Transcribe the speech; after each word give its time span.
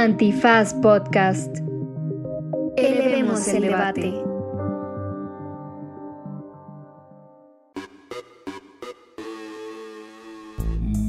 Antifaz 0.00 0.72
Podcast. 0.72 1.58
Elevemos 2.78 3.46
el 3.48 3.60
debate. 3.60 4.14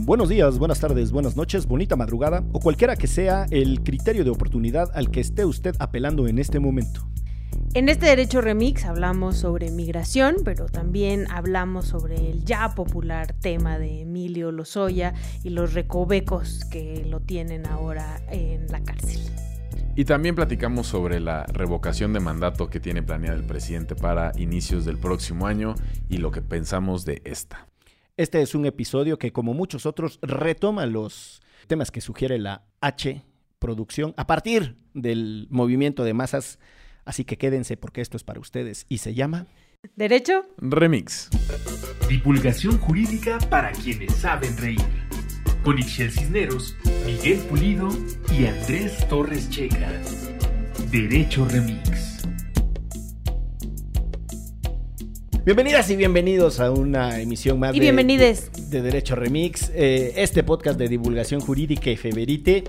Buenos 0.04 0.28
días, 0.28 0.60
buenas 0.60 0.82
tardes, 0.82 1.14
buenas 1.14 1.38
noches, 1.38 1.68
bonita 1.68 1.96
madrugada 1.96 2.44
o 2.52 2.60
cualquiera 2.60 2.98
que 2.98 3.08
sea 3.08 3.46
el 3.50 3.82
criterio 3.82 4.26
de 4.26 4.30
oportunidad 4.30 4.90
al 4.94 5.10
que 5.10 5.22
esté 5.22 5.46
usted 5.46 5.74
apelando 5.80 6.28
en 6.28 6.38
este 6.38 6.60
momento. 6.60 7.08
En 7.74 7.88
este 7.88 8.08
Derecho 8.08 8.42
Remix 8.42 8.84
hablamos 8.84 9.38
sobre 9.38 9.72
migración, 9.72 10.36
pero 10.44 10.66
también 10.66 11.32
hablamos 11.32 11.86
sobre 11.86 12.30
el 12.30 12.44
ya 12.44 12.76
popular 12.76 13.34
tema 13.40 13.80
de 13.80 14.02
Emilio 14.02 14.52
Lozoya 14.52 15.14
y 15.42 15.52
los 15.52 15.74
recovecos 15.74 16.66
que 16.70 17.06
lo 17.06 17.22
tienen 17.22 17.66
ahora 17.66 18.22
en 18.30 18.68
la 18.68 18.84
cárcel. 18.84 19.22
Y 19.96 20.04
también 20.04 20.36
platicamos 20.36 20.88
sobre 20.88 21.22
la 21.22 21.46
revocación 21.46 22.12
de 22.12 22.20
mandato 22.20 22.70
que 22.70 22.82
tiene 22.82 23.04
planeada 23.04 23.38
el 23.38 23.46
presidente 23.46 23.96
para 23.96 24.34
inicios 24.38 24.84
del 24.84 24.98
próximo 24.98 25.48
año 25.48 25.76
y 26.10 26.18
lo 26.18 26.30
que 26.32 26.42
pensamos 26.42 27.06
de 27.06 27.22
esta. 27.24 27.70
Este 28.18 28.42
es 28.42 28.54
un 28.54 28.66
episodio 28.66 29.18
que, 29.18 29.32
como 29.32 29.54
muchos 29.54 29.86
otros, 29.86 30.20
retoma 30.22 30.86
los 30.88 31.42
temas 31.68 31.90
que 31.90 32.02
sugiere 32.02 32.38
la 32.38 32.66
H 32.82 33.24
producción 33.60 34.14
a 34.18 34.28
partir 34.28 34.76
del 34.94 35.48
movimiento 35.50 36.04
de 36.04 36.14
masas. 36.14 36.60
Así 37.06 37.26
que 37.26 37.38
quédense 37.38 37.78
porque 37.78 38.02
esto 38.02 38.18
es 38.18 38.24
para 38.24 38.40
ustedes 38.40 38.86
y 38.88 39.00
se 39.00 39.14
llama 39.14 39.48
¿Derecho? 39.96 40.46
Remix. 40.58 41.30
Divulgación 42.08 42.78
jurídica 42.78 43.40
para 43.50 43.72
quienes 43.72 44.14
saben 44.14 44.56
reír. 44.58 44.82
Con 45.64 45.80
Ixel 45.80 46.12
Cisneros, 46.12 46.76
Miguel 47.06 47.40
Pulido 47.40 47.90
y 48.38 48.46
Andrés 48.46 49.08
Torres 49.10 49.50
Checa. 49.50 49.92
Derecho 50.92 51.46
Remix. 51.46 52.22
Bienvenidas 55.44 55.90
y 55.90 55.96
bienvenidos 55.96 56.60
a 56.60 56.70
una 56.70 57.20
emisión 57.20 57.58
más 57.58 57.76
Y 57.76 57.80
de, 57.80 58.42
Derecho 58.70 59.16
Remix, 59.16 59.72
eh, 59.74 60.14
este 60.18 60.44
podcast 60.44 60.78
de 60.78 60.88
divulgación 60.88 61.42
jurídica 61.42 61.90
y 61.90 61.98
feverite, 61.98 62.64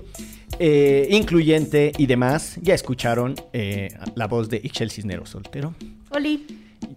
eh, 0.65 1.09
incluyente 1.09 1.91
y 1.97 2.05
demás. 2.05 2.57
Ya 2.61 2.73
escucharon 2.73 3.35
eh, 3.51 3.89
la 4.15 4.27
voz 4.27 4.47
de 4.47 4.61
Ixchel 4.63 4.91
Cisneros 4.91 5.31
Soltero. 5.31 5.75
Oli. 6.09 6.45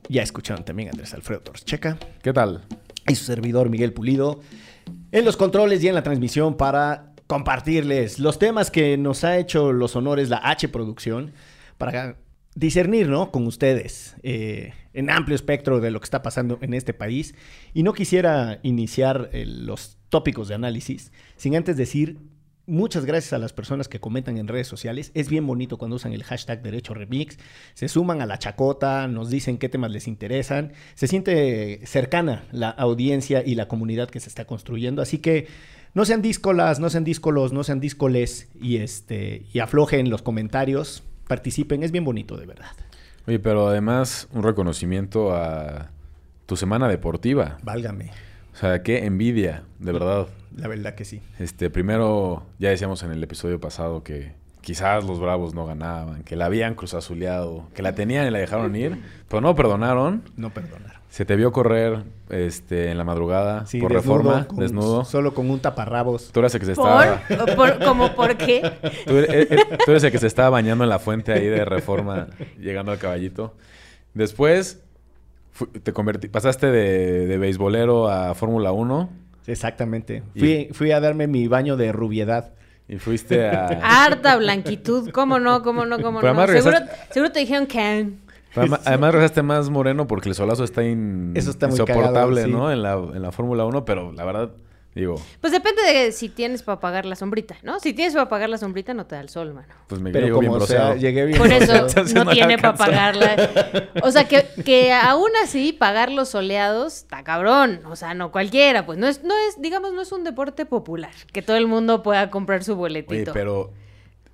Ya 0.09 0.23
escucharon 0.23 0.65
también 0.65 0.89
a 0.89 0.93
Andrés 0.93 1.13
Alfredo 1.15 1.41
Torres 1.41 1.65
Checa 1.65 1.99
¿Qué 2.23 2.33
tal? 2.33 2.63
y 3.09 3.17
su 3.17 3.25
servidor 3.25 3.69
Miguel 3.69 3.93
Pulido 3.93 4.41
en 5.11 5.25
los 5.25 5.37
controles 5.37 5.83
y 5.83 5.89
en 5.89 5.97
la 5.97 6.05
transmisión 6.05 6.57
para 6.57 7.13
compartirles 7.27 8.21
los 8.21 8.39
temas 8.39 8.71
que 8.71 8.97
nos 8.99 9.25
ha 9.25 9.37
hecho 9.37 9.73
los 9.73 9.97
honores 9.97 10.29
la 10.29 10.41
H 10.45 10.69
Producción 10.69 11.33
para 11.77 12.19
discernir, 12.55 13.09
¿no? 13.09 13.33
Con 13.33 13.49
ustedes 13.49 14.15
eh, 14.23 14.75
en 14.93 15.11
amplio 15.11 15.35
espectro 15.35 15.81
de 15.81 15.91
lo 15.91 15.99
que 15.99 16.05
está 16.05 16.23
pasando 16.23 16.59
en 16.61 16.73
este 16.73 16.95
país. 16.95 17.35
Y 17.75 17.83
no 17.83 17.95
quisiera 17.95 18.61
iniciar 18.63 19.29
eh, 19.33 19.45
los 19.45 19.99
tópicos 20.09 20.47
de 20.47 20.55
análisis 20.55 21.11
sin 21.37 21.57
antes 21.57 21.77
decir 21.77 22.21
muchas 22.67 23.05
gracias 23.05 23.33
a 23.33 23.39
las 23.39 23.53
personas 23.53 23.89
que 23.89 24.01
comentan 24.01 24.39
en 24.39 24.49
redes 24.49 24.67
sociales. 24.67 25.11
Es 25.15 25.29
bien 25.29 25.47
bonito 25.47 25.79
cuando 25.79 25.97
usan 25.97 26.13
el 26.13 26.25
hashtag 26.25 26.63
Derecho 26.63 26.95
Remix, 26.95 27.39
se 27.75 27.89
suman 27.89 28.21
a 28.21 28.27
la 28.27 28.39
chacota, 28.39 29.09
nos 29.09 29.31
dicen 29.31 29.59
qué 29.59 29.69
temas 29.69 29.91
les 29.91 30.09
interesan. 30.09 30.73
Se 30.95 31.07
siente 31.07 31.81
cercana 31.87 32.45
la 32.53 32.71
audiencia 32.71 33.43
y 33.45 33.55
la 33.55 33.69
comunidad 33.69 34.11
que 34.11 34.21
se 34.21 34.29
está 34.29 34.45
construyendo. 34.45 35.03
Así 35.03 35.19
que 35.19 35.47
no 35.95 36.05
sean 36.05 36.23
díscolas, 36.23 36.81
no 36.81 36.91
sean 36.91 37.05
díscolos, 37.05 37.53
no 37.53 37.65
sean 37.65 37.81
díscoles 37.81 38.49
y, 38.61 38.77
este, 38.77 39.47
y 39.53 39.61
aflojen 39.61 40.11
los 40.11 40.23
comentarios. 40.23 41.03
Participen, 41.27 41.83
es 41.83 41.91
bien 41.91 42.05
bonito, 42.05 42.37
de 42.37 42.47
verdad. 42.47 42.73
Oye, 43.27 43.39
pero 43.39 43.69
además 43.69 44.29
un 44.33 44.43
reconocimiento 44.43 45.35
a 45.35 45.91
tu 46.47 46.57
semana 46.57 46.89
deportiva. 46.89 47.59
Válgame, 47.63 48.11
O 48.57 48.59
sea, 48.59 48.83
qué 48.83 49.05
envidia, 49.05 49.65
de 49.79 49.93
verdad. 49.93 50.29
la 50.57 50.67
verdad 50.67 50.95
que 50.95 51.05
sí. 51.05 51.21
Este, 51.39 51.69
primero, 51.69 52.43
ya 52.59 52.71
decíamos 52.71 53.03
en 53.03 53.11
el 53.13 53.23
episodio 53.23 53.61
pasado 53.61 54.03
que 54.03 54.33
quizás 54.63 55.05
los 55.05 55.21
Bravos 55.21 55.55
no 55.55 55.67
ganaban, 55.67 56.25
que 56.25 56.37
la 56.37 56.47
habían 56.47 56.75
cruzazuleado, 56.75 57.69
que 57.75 57.83
la 57.83 57.95
tenían 57.95 58.27
y 58.27 58.31
la 58.31 58.39
dejaron 58.39 58.75
ir, 58.75 58.99
pero 59.29 59.43
no 59.43 59.55
perdonaron. 59.55 60.23
No 60.37 60.51
perdonar. 60.51 60.97
Se 61.11 61.25
te 61.25 61.37
vio 61.37 61.53
correr 61.53 62.03
este, 62.31 62.91
en 62.91 62.99
la 62.99 63.05
madrugada 63.05 63.65
Sí, 63.67 63.79
por 63.81 63.93
desnudo, 63.93 64.19
reforma, 64.19 64.49
con- 64.49 64.59
desnudo. 64.59 65.05
Solo 65.05 65.35
con 65.35 65.49
un 65.51 65.61
taparrabos. 65.61 66.31
Tú 66.33 66.41
eras 66.41 66.55
el 66.55 66.61
que 66.61 66.67
se 66.67 66.75
¿Por? 66.75 66.89
estaba... 67.05 67.55
¿Por? 67.57 67.85
¿Cómo 67.85 68.15
por 68.15 68.37
qué? 68.37 68.73
Tú 69.07 69.17
eres, 69.19 69.31
eh, 69.31 69.49
eh, 69.51 69.79
tú 69.85 69.91
eres 69.93 70.03
el 70.05 70.11
que 70.11 70.19
se 70.19 70.27
estaba 70.27 70.51
bañando 70.51 70.83
en 70.85 70.91
la 70.91 70.99
fuente 70.99 71.33
ahí 71.33 71.47
de 71.47 71.65
reforma, 71.65 72.29
llegando 72.59 72.91
al 72.91 72.99
caballito. 72.99 73.55
Después, 74.15 74.83
te 75.83 75.93
convertí, 75.93 76.29
pasaste 76.29 76.67
de, 76.71 77.27
de 77.27 77.39
beisbolero 77.39 78.09
a 78.09 78.35
Fórmula 78.35 78.73
1 78.73 79.09
Exactamente. 79.47 80.23
Fui, 80.37 80.69
fui 80.73 80.91
a 80.91 80.99
darme 81.01 81.27
mi 81.29 81.47
baño 81.47 81.77
de 81.77 81.93
rubiedad. 81.93 82.53
y 82.89 82.97
fuiste 82.99 83.49
a... 83.49 83.67
Harta 84.07 84.37
blanquitud. 84.37 85.11
¿Cómo 85.11 85.39
no? 85.39 85.63
¿Cómo 85.63 85.85
no? 85.87 86.01
¿Cómo 86.01 86.21
Pero 86.21 86.35
no? 86.35 86.41
además 86.41 86.63
Seguro, 86.65 86.79
regresaste- 86.85 87.13
seguro 87.13 87.33
te 87.33 87.41
dijeron 87.41 87.67
que... 87.67 88.11
Además, 88.57 88.81
además 88.87 89.13
regresaste 89.13 89.43
más 89.43 89.69
moreno 89.71 90.07
porque 90.07 90.31
el 90.31 90.35
solazo 90.35 90.65
está 90.65 90.83
in- 90.83 91.33
Eso 91.37 91.51
está 91.51 91.67
muy 91.69 91.75
insoportable, 91.75 92.13
cagado, 92.43 92.45
sí. 92.47 92.51
¿no? 92.51 92.73
En 92.73 92.83
la, 92.83 92.95
en 92.95 93.23
la 93.23 93.31
Fórmula 93.31 93.65
1, 93.67 93.85
pero 93.85 94.13
la 94.13 94.25
verdad, 94.25 94.51
digo, 95.01 95.15
Pues 95.41 95.53
depende 95.53 95.83
de 95.83 96.11
si 96.13 96.29
tienes 96.29 96.63
para 96.63 96.81
pagar 96.81 97.07
la 97.07 97.15
sombrita, 97.17 97.57
¿no? 97.63 97.79
Si 97.81 97.93
tienes 97.93 98.15
para 98.15 98.29
pagar 98.29 98.49
la 98.49 98.59
sombrita, 98.59 98.95
no 98.95 99.07
te 99.07 99.15
da 99.15 99.21
el 99.21 99.29
sol, 99.29 99.55
mano. 99.55 99.73
pues 99.87 100.01
me 100.01 100.11
Pero 100.11 100.27
llegó 100.27 100.41
bien 100.41 100.53
como 100.53 100.67
sea, 100.67 100.95
llegué 100.97 101.25
bien 101.27 101.39
Por 101.39 101.53
eso 101.53 101.87
no 102.15 102.25
no 102.25 102.31
tiene 102.33 102.57
para 102.59 102.75
pagarla. 102.77 103.37
O 104.03 104.11
sea, 104.11 104.27
que, 104.27 104.47
que 104.65 104.93
aún 104.95 105.31
así 105.43 105.73
pagar 105.73 106.11
los 106.11 106.31
soleados 106.31 106.97
está 106.97 107.23
cabrón. 107.23 107.81
O 107.87 107.95
sea, 107.97 108.15
no 108.15 108.33
cualquiera. 108.33 108.85
Pues 108.87 108.99
no 108.99 109.07
es, 109.07 109.23
no 109.23 109.35
es, 109.49 109.61
digamos, 109.61 109.93
no 109.93 110.01
es 110.03 110.11
un 110.13 110.25
deporte 110.25 110.67
popular. 110.67 111.13
Que 111.33 111.43
todo 111.43 111.57
el 111.57 111.67
mundo 111.67 112.03
pueda 112.03 112.31
comprar 112.31 112.65
su 112.65 112.73
Oye, 112.73 112.79
boletito. 113.03 113.33
pero 113.33 113.73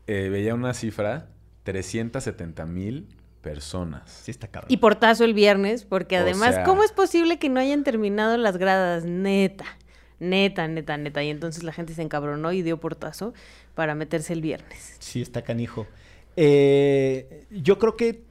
eh, 0.07 0.29
veía 0.31 0.55
una 0.55 0.75
cifra, 0.75 1.29
370 1.65 2.67
mil 2.67 3.09
personas. 3.41 4.03
Sí 4.11 4.31
está 4.31 4.47
cabrón. 4.49 4.71
Y 4.71 4.77
portazo 4.77 5.25
el 5.25 5.35
viernes, 5.35 5.85
porque 5.85 6.17
O 6.19 6.21
además, 6.21 6.55
sea- 6.55 6.65
¿cómo 6.65 6.85
es 6.85 6.93
posible 6.93 7.39
que 7.39 7.49
no 7.49 7.59
hayan 7.61 7.83
terminado 7.85 8.37
las 8.37 8.57
gradas? 8.57 9.05
Neta, 9.05 9.65
neta, 10.23 10.67
neta, 10.69 10.97
neta. 10.97 11.23
Y 11.23 11.29
entonces 11.31 11.63
la 11.65 11.73
gente 11.73 11.93
se 11.95 12.03
encabronó 12.03 12.53
y 12.53 12.63
dio 12.63 12.79
portazo 12.81 13.35
para 13.75 13.95
meterse 13.95 14.33
el 14.33 14.41
viernes. 14.41 14.97
Sí 14.99 15.21
está 15.21 15.43
canijo. 15.43 15.87
Eh, 16.37 17.45
yo 17.51 17.79
creo 17.79 17.97
que 17.97 18.23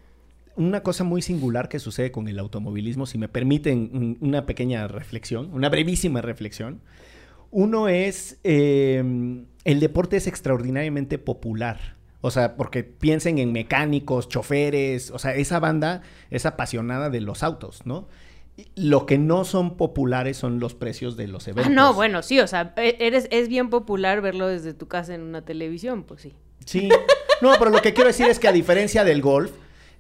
una 0.56 0.82
cosa 0.84 1.04
muy 1.04 1.22
singular 1.22 1.70
que 1.70 1.80
sucede 1.80 2.12
con 2.12 2.28
el 2.28 2.38
automovilismo, 2.40 3.06
si 3.06 3.18
me 3.18 3.28
permiten 3.30 3.90
un- 3.94 4.18
una 4.22 4.46
pequeña 4.46 4.88
reflexión, 4.88 5.50
una 5.54 5.70
brevísima 5.70 6.22
reflexión. 6.22 6.82
Uno 7.52 7.88
es, 7.90 8.38
eh, 8.44 9.04
el 9.66 9.80
deporte 9.80 10.18
es 10.18 10.28
extraordinariamente 10.28 11.18
popular. 11.18 11.96
O 12.24 12.30
sea, 12.32 12.56
porque 12.56 12.84
piensen 12.84 13.40
en 13.40 13.52
mecánicos, 13.52 14.30
choferes, 14.30 15.10
o 15.10 15.18
sea, 15.20 15.34
esa 15.36 15.60
banda 15.60 16.02
es 16.30 16.46
apasionada 16.46 17.10
de 17.10 17.20
los 17.20 17.42
autos, 17.44 17.86
¿no? 17.86 18.08
Lo 18.76 19.06
que 19.06 19.18
no 19.18 19.44
son 19.46 19.78
populares 19.78 20.38
son 20.38 20.60
los 20.60 20.76
precios 20.76 21.18
de 21.18 21.28
los 21.28 21.48
Ah, 21.48 21.52
eventos. 21.52 21.74
no, 21.74 21.94
bueno, 21.94 22.22
sí, 22.22 22.40
o 22.40 22.48
sea, 22.48 22.74
e- 22.78 22.98
eres, 23.00 23.28
es 23.32 23.48
bien 23.48 23.70
popular 23.70 24.22
verlo 24.22 24.48
desde 24.48 24.74
tu 24.74 24.88
casa 24.88 25.16
en 25.16 25.22
una 25.22 25.44
televisión, 25.44 26.04
pues 26.04 26.22
sí. 26.22 26.34
Sí. 26.66 26.90
No, 27.42 27.54
pero 27.58 27.72
lo 27.72 27.82
que 27.82 27.94
quiero 27.94 28.10
decir 28.10 28.28
es 28.28 28.38
que 28.38 28.48
a 28.48 28.52
diferencia 28.52 29.04
del 29.04 29.22
golf, 29.22 29.52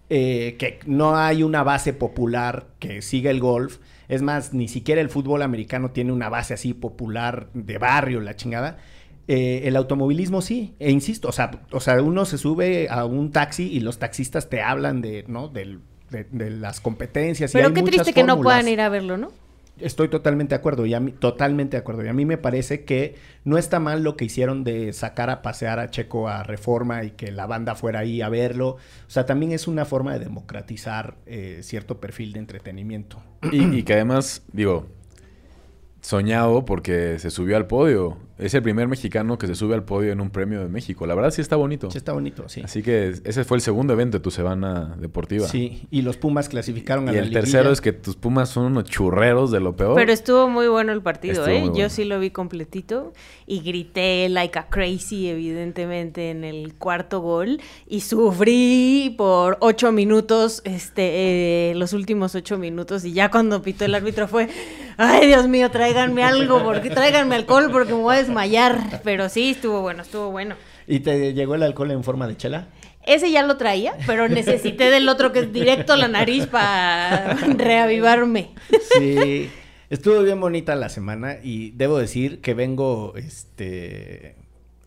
eh, 0.10 0.58
que 0.60 0.80
no 0.86 1.16
hay 1.18 1.42
una 1.42 1.64
base 1.64 1.94
popular 1.94 2.68
que 2.80 3.02
siga 3.02 3.32
el 3.32 3.40
golf, 3.40 3.80
es 4.10 4.22
más, 4.22 4.54
ni 4.54 4.68
siquiera 4.68 5.02
el 5.02 5.10
fútbol 5.10 5.42
americano 5.42 5.92
tiene 5.92 6.12
una 6.12 6.30
base 6.30 6.54
así 6.54 6.74
popular 6.74 7.48
de 7.54 7.78
barrio, 7.78 8.20
la 8.20 8.36
chingada. 8.36 8.78
Eh, 9.28 9.62
el 9.66 9.76
automovilismo 9.78 10.42
sí, 10.42 10.76
e 10.80 10.92
insisto, 10.92 11.30
o 11.30 11.32
sea, 11.32 11.52
o 11.72 11.80
sea, 11.80 12.02
uno 12.02 12.26
se 12.26 12.38
sube 12.38 12.90
a 12.90 13.06
un 13.06 13.32
taxi 13.32 13.72
y 13.72 13.80
los 13.80 13.98
taxistas 13.98 14.50
te 14.50 14.62
hablan 14.62 15.02
de, 15.02 15.24
¿no? 15.28 15.48
Del- 15.48 15.80
de, 16.12 16.26
de 16.26 16.50
las 16.52 16.80
competencias. 16.80 17.52
y 17.52 17.54
Pero 17.54 17.68
hay 17.70 17.74
qué 17.74 17.84
triste 17.84 18.14
que 18.14 18.24
no 18.24 18.40
puedan 18.42 18.68
ir 18.68 18.82
a 18.82 18.90
verlo, 18.90 19.18
¿no? 19.18 19.32
Estoy 19.80 20.10
totalmente 20.10 20.54
de 20.54 20.60
acuerdo, 20.60 20.86
y 20.86 20.94
a 20.94 21.00
mí, 21.00 21.12
totalmente 21.12 21.76
de 21.76 21.82
acuerdo. 21.82 22.06
Y 22.06 22.08
a 22.08 22.14
mí 22.14 22.24
me 22.24 22.38
parece 22.38 22.84
que 22.84 23.16
no 23.46 23.58
está 23.58 23.80
mal 23.80 24.04
lo 24.04 24.16
que 24.16 24.26
hicieron 24.26 24.64
de 24.64 24.94
sacar 24.94 25.32
a 25.32 25.42
pasear 25.42 25.80
a 25.80 25.90
Checo 25.90 26.28
a 26.28 26.44
Reforma 26.44 27.04
y 27.04 27.12
que 27.12 27.32
la 27.32 27.48
banda 27.48 27.74
fuera 27.74 28.00
ahí 28.00 28.22
a 28.22 28.30
verlo. 28.30 28.70
O 28.72 29.10
sea, 29.10 29.26
también 29.26 29.54
es 29.54 29.68
una 29.68 29.86
forma 29.86 30.14
de 30.14 30.20
democratizar 30.20 31.16
eh, 31.26 31.62
cierto 31.64 32.00
perfil 32.00 32.34
de 32.34 32.40
entretenimiento. 32.40 33.24
Y, 33.52 33.64
y 33.78 33.84
que 33.84 33.94
además, 33.94 34.44
digo, 34.52 34.86
soñado 36.02 36.66
porque 36.66 37.18
se 37.18 37.32
subió 37.32 37.58
al 37.58 37.66
podio. 37.66 38.18
Es 38.42 38.54
el 38.54 38.64
primer 38.64 38.88
mexicano 38.88 39.38
que 39.38 39.48
se 39.48 39.56
sube 39.56 39.76
al 39.76 39.84
podio 39.84 40.12
en 40.12 40.20
un 40.20 40.30
premio 40.32 40.60
de 40.62 40.68
México. 40.68 41.06
La 41.06 41.14
verdad 41.16 41.32
sí 41.32 41.42
está 41.42 41.56
bonito. 41.56 41.92
Sí, 41.92 41.98
está 41.98 42.14
bonito, 42.14 42.50
sí. 42.50 42.62
Así 42.64 42.82
que 42.82 43.14
ese 43.24 43.44
fue 43.44 43.58
el 43.58 43.62
segundo 43.62 43.94
evento 43.94 44.18
de 44.18 44.24
tu 44.24 44.32
semana 44.32 44.96
deportiva. 45.00 45.48
Sí, 45.48 45.84
y 45.92 46.02
los 46.02 46.18
Pumas 46.18 46.50
clasificaron 46.50 47.08
a 47.08 47.12
Y 47.12 47.16
la 47.16 47.20
el 47.22 47.26
liguilla. 47.30 47.42
tercero 47.42 47.72
es 47.72 47.82
que 47.82 47.92
tus 47.94 48.16
Pumas 48.16 48.50
son 48.50 48.66
unos 48.66 48.86
churreros 48.86 49.52
de 49.52 49.60
lo 49.60 49.76
peor. 49.76 49.96
Pero 49.96 50.12
estuvo 50.12 50.50
muy 50.50 50.68
bueno 50.68 50.92
el 50.92 51.02
partido, 51.02 51.46
Estuvo 51.46 51.56
¿eh? 51.56 51.62
Yo 51.66 51.72
bueno. 51.72 51.90
sí 51.90 52.04
lo 52.04 52.20
vi 52.20 52.32
completito 52.32 53.14
y 53.46 53.62
grité 53.62 54.28
like 54.30 54.58
a 54.58 54.68
crazy, 54.70 55.30
evidentemente, 55.30 56.32
en 56.32 56.44
el 56.44 56.74
cuarto 56.76 57.20
gol 57.22 57.60
y 57.88 58.02
sufrí 58.02 59.14
por 59.18 59.58
ocho 59.62 59.92
minutos, 59.92 60.62
este, 60.66 61.72
eh, 61.72 61.76
los 61.76 61.94
últimos 61.94 62.34
ocho 62.36 62.58
minutos 62.58 63.06
y 63.06 63.14
ya 63.14 63.30
cuando 63.30 63.62
pitó 63.62 63.86
el 63.86 63.94
árbitro 63.94 64.28
fue, 64.28 64.48
ay 64.98 65.28
Dios 65.28 65.48
mío, 65.48 65.70
tráiganme 65.70 66.24
algo, 66.24 66.64
porque 66.64 66.90
tráiganme 66.90 67.36
alcohol 67.36 67.70
porque 67.72 67.94
me 67.94 68.00
voy 68.00 68.16
a 68.16 68.20
desmayar. 68.32 69.02
Pero 69.04 69.30
sí, 69.30 69.52
estuvo 69.52 69.82
bueno, 69.82 70.04
estuvo 70.04 70.32
bueno. 70.32 70.56
¿Y 70.88 71.00
te 71.00 71.34
llegó 71.34 71.56
el 71.56 71.64
alcohol 71.64 71.92
en 71.92 72.04
forma 72.04 72.28
de 72.28 72.38
chela? 72.38 72.68
Ese 73.06 73.32
ya 73.32 73.44
lo 73.44 73.58
traía, 73.58 73.94
pero 74.06 74.30
necesité 74.30 74.92
del 74.92 75.10
otro 75.10 75.32
que 75.32 75.40
es 75.40 75.54
directo 75.54 75.94
a 75.94 75.98
la 75.98 76.08
nariz 76.08 76.46
para 76.48 77.34
reavivarme. 77.58 78.52
Sí, 78.98 79.50
estuvo 79.90 80.22
bien 80.22 80.40
bonita 80.40 80.76
la 80.76 80.90
semana 80.90 81.38
y 81.42 81.72
debo 81.72 81.98
decir 81.98 82.42
que 82.42 82.54
vengo 82.54 83.14
este 83.16 84.36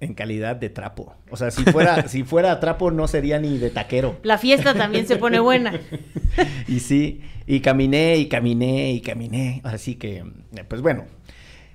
en 0.01 0.15
calidad 0.15 0.57
de 0.57 0.69
trapo. 0.69 1.15
O 1.31 1.37
sea, 1.37 1.51
si 1.51 1.65
fuera 1.65 2.07
si 2.09 2.23
fuera 2.23 2.61
trapo 2.61 2.91
no 2.91 3.09
sería 3.09 3.41
ni 3.41 3.59
de 3.59 3.71
taquero. 3.71 4.17
La 4.23 4.39
fiesta 4.39 4.75
también 4.75 5.07
se 5.07 5.17
pone 5.17 5.41
buena. 5.41 5.81
Y 6.69 6.81
sí, 6.81 7.21
y 7.47 7.61
caminé 7.61 8.17
y 8.17 8.27
caminé 8.27 8.93
y 8.93 9.01
caminé. 9.01 9.61
Así 9.65 9.95
que, 9.95 10.25
pues 10.69 10.81
bueno. 10.81 11.05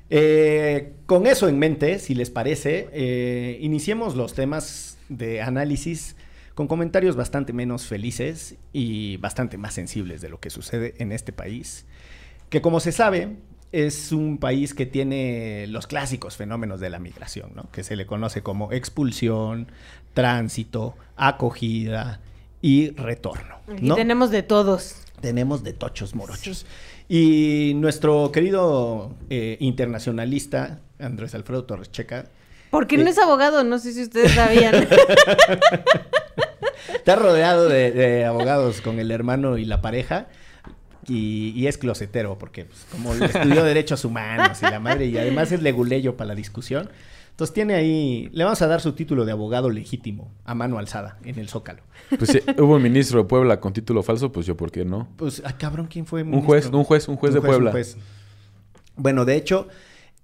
Eh, 0.09 0.94
con 1.06 1.27
eso 1.27 1.47
en 1.47 1.59
mente, 1.59 2.00
si 2.00 2.15
les 2.15 2.29
parece, 2.29 2.89
eh, 2.91 3.57
iniciemos 3.61 4.15
los 4.15 4.33
temas 4.33 4.97
de 5.07 5.41
análisis 5.41 6.15
con 6.56 6.67
comentarios 6.67 7.15
bastante 7.15 7.53
menos 7.53 7.85
felices 7.85 8.56
y 8.73 9.17
bastante 9.17 9.57
más 9.57 9.73
sensibles 9.73 10.21
de 10.21 10.29
lo 10.29 10.39
que 10.39 10.50
sucede 10.50 10.94
en 10.97 11.11
este 11.11 11.31
país. 11.31 11.85
Que 12.50 12.61
como 12.61 12.79
se 12.79 12.91
sabe, 12.91 13.38
es 13.71 14.11
un 14.11 14.39
país 14.39 14.73
que 14.73 14.85
tiene 14.85 15.67
los 15.67 15.88
clásicos 15.88 16.35
fenómenos 16.35 16.79
de 16.79 16.89
la 16.89 17.00
migración, 17.00 17.51
¿no? 17.56 17.69
Que 17.71 17.83
se 17.83 17.95
le 17.95 18.06
conoce 18.06 18.41
como 18.41 18.71
expulsión, 18.71 19.71
tránsito, 20.13 20.95
acogida 21.15 22.19
y 22.61 22.89
retorno. 22.91 23.59
¿no? 23.79 23.95
tenemos 23.95 24.31
de 24.31 24.44
todos. 24.44 24.95
Tenemos 25.21 25.63
de 25.63 25.73
tochos 25.73 26.15
morochos. 26.15 26.65
Y 27.11 27.73
nuestro 27.75 28.31
querido 28.31 29.15
eh, 29.31 29.57
internacionalista, 29.59 30.79
Andrés 31.00 31.33
Alfredo 31.33 31.63
Torres 31.65 31.91
Checa, 31.91 32.25
Porque 32.69 32.97
no 33.00 33.07
Eh. 33.07 33.09
es 33.09 33.17
abogado, 33.17 33.63
no 33.63 33.79
sé 33.79 33.94
si 33.94 34.03
ustedes 34.03 34.31
sabían. 34.33 34.75
está 36.95 37.15
rodeado 37.15 37.67
de, 37.67 37.91
de 37.91 38.25
abogados 38.25 38.81
con 38.81 39.00
el 39.00 39.09
hermano 39.11 39.57
y 39.57 39.65
la 39.65 39.81
pareja. 39.81 40.27
Y, 41.07 41.53
y 41.56 41.65
es 41.65 41.79
closetero, 41.79 42.38
porque 42.38 42.65
pues, 42.65 42.85
como 42.91 43.13
estudió 43.15 43.63
Derechos 43.65 44.06
Humanos 44.06 44.59
y 44.61 44.65
la 44.69 44.79
madre, 44.79 45.07
y 45.07 45.17
además 45.17 45.51
es 45.51 45.63
leguleyo 45.63 46.15
para 46.15 46.27
la 46.29 46.35
discusión. 46.35 46.89
Entonces 47.39 47.53
tiene 47.53 47.75
ahí, 47.75 48.30
le 48.33 48.44
vamos 48.44 48.62
a 48.62 48.68
dar 48.68 48.81
su 48.81 48.91
título 48.91 49.24
de 49.24 49.31
abogado 49.31 49.69
legítimo, 49.69 50.30
a 50.44 50.53
mano 50.56 50.77
alzada, 50.77 51.19
en 51.24 51.39
el 51.39 51.47
Zócalo. 51.47 51.83
Pues 52.18 52.31
sí, 52.31 52.39
hubo 52.57 52.75
un 52.75 52.83
ministro 52.83 53.19
de 53.19 53.30
Puebla 53.30 53.62
con 53.62 53.71
título 53.71 54.03
falso, 54.03 54.30
pues 54.30 54.45
yo, 54.45 54.57
¿por 54.57 54.71
qué 54.71 54.83
no? 54.83 55.07
Pues, 55.15 55.41
ah, 55.45 55.57
cabrón, 55.57 55.88
¿quién 55.89 56.06
fue? 56.06 56.24
Un 56.24 56.41
juez, 56.41 56.65
un 56.65 56.83
juez, 56.83 57.07
un 57.07 57.15
juez 57.15 57.33
de 57.33 57.39
Puebla. 57.39 57.74
Bueno, 58.97 59.24
de 59.24 59.38
hecho, 59.38 59.69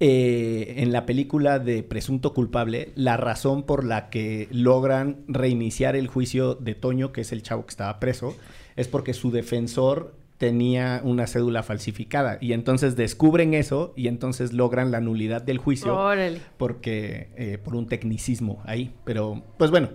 eh, 0.02 0.74
en 0.80 0.92
la 0.92 1.06
película 1.06 1.58
de 1.60 1.84
Presunto 1.84 2.34
Culpable, 2.34 2.92
la 2.96 3.16
razón 3.16 3.64
por 3.64 3.86
la 3.86 4.10
que 4.10 4.50
logran 4.52 5.24
reiniciar 5.30 5.96
el 5.96 6.08
juicio 6.08 6.56
de 6.56 6.76
Toño, 6.76 7.14
que 7.14 7.22
es 7.22 7.32
el 7.32 7.44
chavo 7.44 7.66
que 7.66 7.72
estaba 7.72 7.98
preso, 8.02 8.36
es 8.76 8.90
porque 8.90 9.14
su 9.14 9.32
defensor 9.32 10.18
tenía 10.38 11.02
una 11.04 11.28
cédula 11.28 11.64
falsificada 11.64 12.38
y 12.42 12.54
entonces 12.54 12.96
descubren 12.96 13.54
eso 13.54 13.94
y 13.96 14.08
entonces 14.08 14.52
logran 14.54 14.92
la 14.92 15.00
nulidad 15.00 15.42
del 15.42 15.58
juicio 15.58 15.96
Órale. 15.96 16.40
porque 16.58 17.30
eh, 17.38 17.58
por 17.58 17.76
un 17.76 17.88
tecnicismo 17.88 18.62
ahí. 18.66 18.94
Pero, 19.06 19.44
pues 19.58 19.72
bueno, 19.72 19.90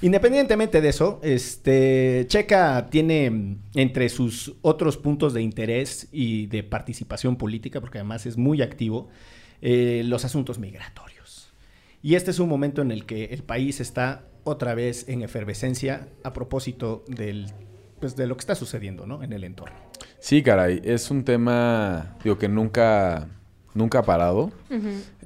independientemente 0.00 0.80
de 0.80 0.88
eso, 0.88 1.18
este 1.22 2.24
Checa 2.28 2.88
tiene 2.90 3.30
mm, 3.30 3.58
entre 3.74 4.08
sus 4.08 4.54
otros 4.62 4.96
puntos 4.96 5.34
de 5.34 5.42
interés 5.42 6.08
y 6.12 6.46
de 6.46 6.62
participación 6.62 7.36
política, 7.36 7.80
porque 7.80 7.98
además 7.98 8.26
es 8.26 8.36
muy 8.36 8.62
activo, 8.62 9.08
eh, 9.60 10.02
los 10.04 10.24
asuntos 10.24 10.58
migratorios. 10.58 11.52
Y 12.02 12.14
este 12.14 12.30
es 12.30 12.38
un 12.38 12.48
momento 12.48 12.80
en 12.80 12.92
el 12.92 13.04
que 13.04 13.24
el 13.24 13.42
país 13.42 13.80
está 13.80 14.24
otra 14.44 14.74
vez 14.74 15.08
en 15.08 15.22
efervescencia 15.22 16.08
a 16.22 16.32
propósito 16.32 17.04
del 17.08 17.52
pues 18.00 18.16
de 18.16 18.26
lo 18.26 18.34
que 18.36 18.40
está 18.40 18.54
sucediendo, 18.54 19.06
¿no? 19.06 19.22
En 19.22 19.32
el 19.32 19.44
entorno. 19.44 19.76
Sí, 20.18 20.42
caray, 20.42 20.80
es 20.84 21.10
un 21.10 21.22
tema, 21.24 22.16
digo, 22.24 22.38
que 22.38 22.48
nunca, 22.48 23.28
nunca 23.74 24.00
ha 24.00 24.02
parado. 24.02 24.50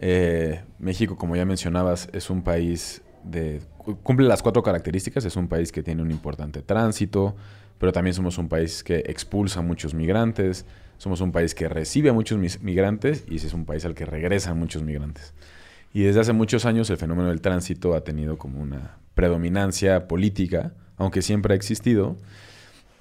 Eh, 0.01 0.63
México, 0.79 1.17
como 1.17 1.37
ya 1.37 1.45
mencionabas, 1.45 2.09
es 2.13 2.31
un 2.31 2.43
país 2.43 3.03
de... 3.23 3.61
cu- 3.79 3.97
cumple 4.03 4.27
las 4.27 4.43
cuatro 4.43 4.63
características, 4.63 5.25
es 5.25 5.37
un 5.37 5.49
país 5.49 5.73
que 5.73 5.83
tiene 5.83 6.03
un 6.03 6.11
importante 6.11 6.63
tránsito, 6.63 7.35
pero 7.79 7.93
también 7.93 8.15
somos 8.15 8.39
un 8.39 8.49
país 8.49 8.83
que 8.85 8.99
expulsa 9.07 9.61
a 9.61 9.63
muchos 9.63 9.95
migrantes, 9.95 10.67
somos 10.99 11.21
un 11.21 11.33
país 11.33 11.55
que 11.55 11.69
recibe 11.69 12.11
a 12.11 12.13
muchos 12.13 12.39
migrantes 12.61 13.25
y 13.29 13.37
es 13.37 13.53
un 13.53 13.65
país 13.65 13.85
al 13.85 13.95
que 13.95 14.05
regresan 14.07 14.59
muchos 14.59 14.83
migrantes. 14.83 15.35
Y 15.93 16.03
desde 16.03 16.21
hace 16.21 16.33
muchos 16.33 16.65
años 16.67 16.89
el 16.91 16.97
fenómeno 16.97 17.29
del 17.29 17.41
tránsito 17.41 17.95
ha 17.95 18.03
tenido 18.03 18.37
como 18.39 18.61
una 18.61 18.97
predominancia 19.15 20.07
política, 20.09 20.73
aunque 20.97 21.23
siempre 21.23 21.53
ha 21.55 21.57
existido. 21.57 22.17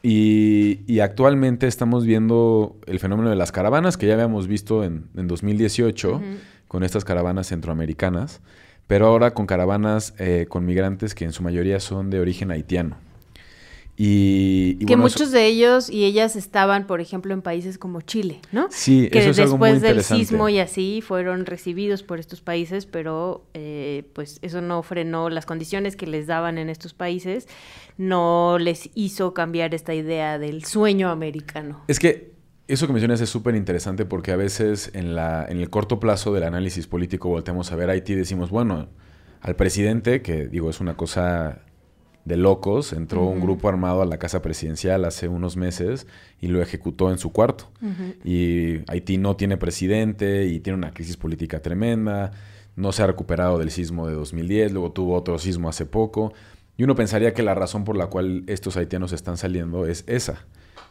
Y, 0.06 0.82
y 0.86 1.00
actualmente 1.00 1.66
estamos 1.66 2.06
viendo 2.06 2.78
el 2.88 3.00
fenómeno 3.00 3.30
de 3.30 3.38
las 3.38 3.54
caravanas, 3.54 3.96
que 3.96 4.06
ya 4.06 4.14
habíamos 4.16 4.48
visto 4.48 4.84
en, 4.84 5.06
en 5.16 5.28
2018 5.28 6.22
con 6.68 6.84
estas 6.84 7.06
caravanas 7.06 7.48
centroamericanas, 7.48 8.42
pero 8.86 9.08
ahora 9.08 9.34
con 9.34 9.46
caravanas 9.46 10.14
eh, 10.20 10.46
con 10.50 10.66
migrantes 10.66 11.16
que 11.16 11.24
en 11.24 11.32
su 11.32 11.42
mayoría 11.42 11.80
son 11.80 12.10
de 12.10 12.20
origen 12.20 12.52
haitiano. 12.52 12.98
Y, 13.96 14.78
y 14.80 14.86
que 14.86 14.96
bueno, 14.96 15.06
eso- 15.08 15.20
muchos 15.20 15.32
de 15.32 15.46
ellos 15.46 15.90
y 15.90 16.06
ellas 16.06 16.36
estaban, 16.36 16.88
por 16.88 17.00
ejemplo, 17.00 17.34
en 17.34 17.42
países 17.44 17.78
como 17.78 18.02
Chile, 18.02 18.40
¿no? 18.52 18.68
Sí, 18.72 19.08
que 19.12 19.20
eso 19.20 19.30
es 19.30 19.40
algo 19.40 19.58
muy 19.60 19.70
después 19.70 19.82
del 19.84 20.04
sismo 20.04 20.50
y 20.50 20.58
así 20.60 21.02
fueron 21.06 21.46
recibidos 21.46 22.02
por 22.02 22.20
estos 22.20 22.42
países, 22.42 22.88
pero 22.88 23.46
eh, 23.54 24.10
pues 24.14 24.40
eso 24.42 24.62
no 24.62 24.82
frenó 24.82 25.30
las 25.30 25.46
condiciones 25.46 25.96
que 25.96 26.08
les 26.08 26.26
daban 26.26 26.58
en 26.58 26.70
estos 26.70 26.94
países, 26.96 27.48
no 27.98 28.58
les 28.60 28.90
hizo 28.96 29.34
cambiar 29.36 29.76
esta 29.76 29.94
idea 29.94 30.40
del 30.40 30.66
sueño 30.66 31.10
americano. 31.10 31.84
Es 31.88 32.00
que 32.00 32.34
eso 32.68 32.88
que 32.88 32.94
mencionas 32.94 33.22
es 33.22 33.30
súper 33.30 33.56
interesante 33.56 34.06
porque 34.06 34.32
a 34.32 34.38
veces 34.38 34.90
en, 34.96 35.14
la, 35.16 35.46
en 35.48 35.60
el 35.60 35.70
corto 35.70 36.00
plazo 36.00 36.34
del 36.34 36.44
análisis 36.46 36.88
político 36.88 37.30
volteamos 37.30 37.72
a 37.72 37.76
ver 37.76 37.92
Haití 37.92 38.14
y 38.14 38.16
decimos, 38.16 38.50
bueno, 38.50 38.88
al 39.42 39.56
presidente, 39.56 40.22
que 40.24 40.48
digo 40.48 40.70
es 40.72 40.80
una 40.80 40.96
cosa 40.98 41.60
de 42.26 42.38
locos, 42.38 42.94
entró 42.94 43.26
un 43.26 43.42
grupo 43.42 43.68
armado 43.68 44.02
a 44.02 44.06
la 44.06 44.18
casa 44.18 44.42
presidencial 44.42 45.04
hace 45.04 45.28
unos 45.28 45.58
meses 45.58 46.08
y 46.40 46.48
lo 46.48 46.62
ejecutó 46.62 47.12
en 47.12 47.18
su 47.18 47.32
cuarto. 47.32 47.70
Y 48.24 48.80
Haití 48.90 49.18
no 49.18 49.36
tiene 49.36 49.58
presidente 49.58 50.46
y 50.46 50.60
tiene 50.60 50.78
una 50.78 50.94
crisis 50.94 51.18
política 51.18 51.62
tremenda, 51.62 52.32
no 52.76 52.92
se 52.92 53.04
ha 53.04 53.08
recuperado 53.08 53.60
del 53.60 53.72
sismo 53.72 54.08
de 54.08 54.14
2010, 54.14 54.72
luego 54.72 54.92
tuvo 54.92 55.16
otro 55.16 55.38
sismo 55.38 55.70
hace 55.70 55.86
poco. 55.86 56.34
Y 56.78 56.84
uno 56.84 56.96
pensaría 56.96 57.34
que 57.34 57.44
la 57.44 57.54
razón 57.54 57.84
por 57.84 57.98
la 57.98 58.08
cual 58.08 58.44
estos 58.48 58.78
haitianos 58.78 59.12
están 59.12 59.38
saliendo 59.38 59.86
es 59.86 60.04
esa. 60.08 60.46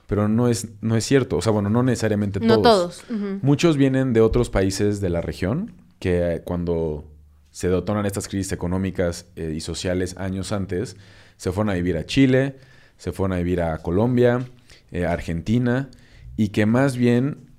Pero 0.07 0.29
no 0.29 0.49
es, 0.49 0.69
no 0.81 0.97
es 0.97 1.05
cierto. 1.05 1.39
O 1.39 1.43
sea, 1.43 1.53
bueno, 1.53 1.71
no 1.71 1.83
necesariamente 1.83 2.41
todos. 2.41 2.51
No 2.51 2.63
todos. 2.63 3.05
Muchos 3.43 3.77
vienen 3.77 4.13
de 4.13 4.21
otros 4.21 4.51
países 4.51 5.01
de 5.01 5.09
la 5.09 5.23
región 5.23 5.73
que 5.99 6.43
cuando 6.45 7.05
se 7.53 7.69
detonan 7.69 8.07
estas 8.07 8.27
crisis 8.27 8.51
económicas 8.53 9.27
eh, 9.37 9.53
y 9.55 9.61
sociales 9.61 10.17
años 10.17 10.51
antes, 10.51 10.97
se 11.37 11.53
fueron 11.53 11.71
a 11.71 11.75
vivir 11.75 11.97
a 11.97 12.07
Chile, 12.07 12.57
se 12.97 13.13
fueron 13.13 13.35
a 13.35 13.37
vivir 13.37 13.61
a 13.61 13.79
Colombia, 13.79 14.45
eh, 14.91 15.07
Argentina, 15.07 15.91
y 16.37 16.49
que 16.49 16.67
más 16.67 16.97
bien 16.97 17.53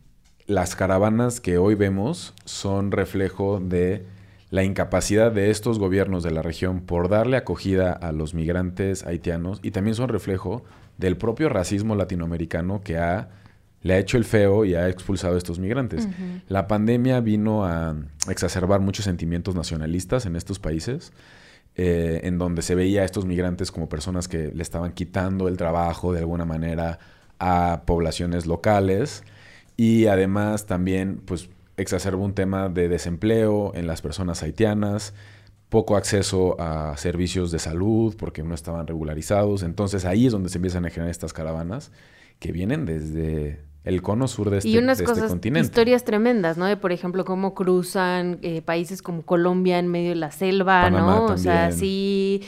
las 0.45 0.75
caravanas 0.75 1.39
que 1.39 1.57
hoy 1.57 1.75
vemos 1.75 2.33
son 2.43 2.91
reflejo 2.91 3.59
de 3.59 4.05
la 4.49 4.63
incapacidad 4.63 5.31
de 5.31 5.49
estos 5.49 5.79
gobiernos 5.79 6.23
de 6.23 6.31
la 6.31 6.41
región 6.41 6.81
por 6.81 7.09
darle 7.09 7.37
acogida 7.37 7.91
a 7.91 8.11
los 8.11 8.33
migrantes 8.33 9.05
haitianos 9.05 9.59
y 9.63 9.71
también 9.71 9.95
son 9.95 10.09
reflejo 10.09 10.63
del 10.97 11.17
propio 11.17 11.49
racismo 11.49 11.95
latinoamericano 11.95 12.81
que 12.81 12.97
ha, 12.97 13.29
le 13.83 13.93
ha 13.93 13.99
hecho 13.99 14.17
el 14.17 14.23
feo 14.23 14.65
y 14.65 14.75
ha 14.75 14.89
expulsado 14.89 15.35
a 15.35 15.37
estos 15.37 15.59
migrantes. 15.59 16.07
La 16.47 16.67
pandemia 16.67 17.19
vino 17.19 17.65
a 17.65 17.95
exacerbar 18.29 18.79
muchos 18.79 19.05
sentimientos 19.05 19.55
nacionalistas 19.55 20.25
en 20.25 20.37
estos 20.37 20.57
países, 20.57 21.11
eh, 21.75 22.21
en 22.23 22.37
donde 22.37 22.61
se 22.61 22.75
veía 22.75 23.01
a 23.01 23.05
estos 23.05 23.25
migrantes 23.25 23.71
como 23.71 23.89
personas 23.89 24.27
que 24.29 24.51
le 24.53 24.63
estaban 24.63 24.93
quitando 24.93 25.49
el 25.49 25.57
trabajo 25.57 26.13
de 26.13 26.19
alguna 26.19 26.45
manera 26.45 26.99
a 27.39 27.83
poblaciones 27.85 28.45
locales 28.45 29.23
y 29.75 30.05
además 30.05 30.65
también 30.65 31.21
pues 31.25 31.49
exacerbó 31.75 32.23
un 32.23 32.35
tema 32.35 32.69
de 32.69 32.87
desempleo 32.87 33.73
en 33.75 33.85
las 33.85 34.01
personas 34.01 34.43
haitianas, 34.43 35.13
poco 35.67 35.97
acceso 35.97 36.55
a 36.61 36.95
servicios 36.95 37.51
de 37.51 37.59
salud 37.59 38.15
porque 38.17 38.43
no 38.43 38.55
estaban 38.55 38.87
regularizados. 38.87 39.63
Entonces 39.63 40.05
ahí 40.05 40.27
es 40.27 40.31
donde 40.31 40.49
se 40.49 40.59
empiezan 40.59 40.85
a 40.85 40.89
generar 40.89 41.09
estas 41.09 41.33
caravanas 41.33 41.91
que 42.39 42.51
vienen 42.51 42.85
desde 42.85 43.72
el 43.83 44.01
cono 44.01 44.27
sur 44.27 44.49
de 44.49 44.57
este, 44.59 44.69
y 44.69 44.77
unas 44.77 44.97
de 44.97 45.03
este 45.03 45.13
cosas, 45.13 45.29
continente. 45.29 45.65
historias 45.65 46.03
tremendas, 46.03 46.57
¿no? 46.57 46.65
De, 46.65 46.77
por 46.77 46.91
ejemplo, 46.91 47.25
cómo 47.25 47.53
cruzan 47.53 48.39
eh, 48.41 48.61
países 48.61 49.01
como 49.01 49.23
Colombia 49.23 49.79
en 49.79 49.87
medio 49.87 50.09
de 50.09 50.15
la 50.15 50.31
selva, 50.31 50.83
Panamá 50.83 51.15
¿no? 51.15 51.25
O 51.25 51.37
sea, 51.37 51.71
sí... 51.71 52.41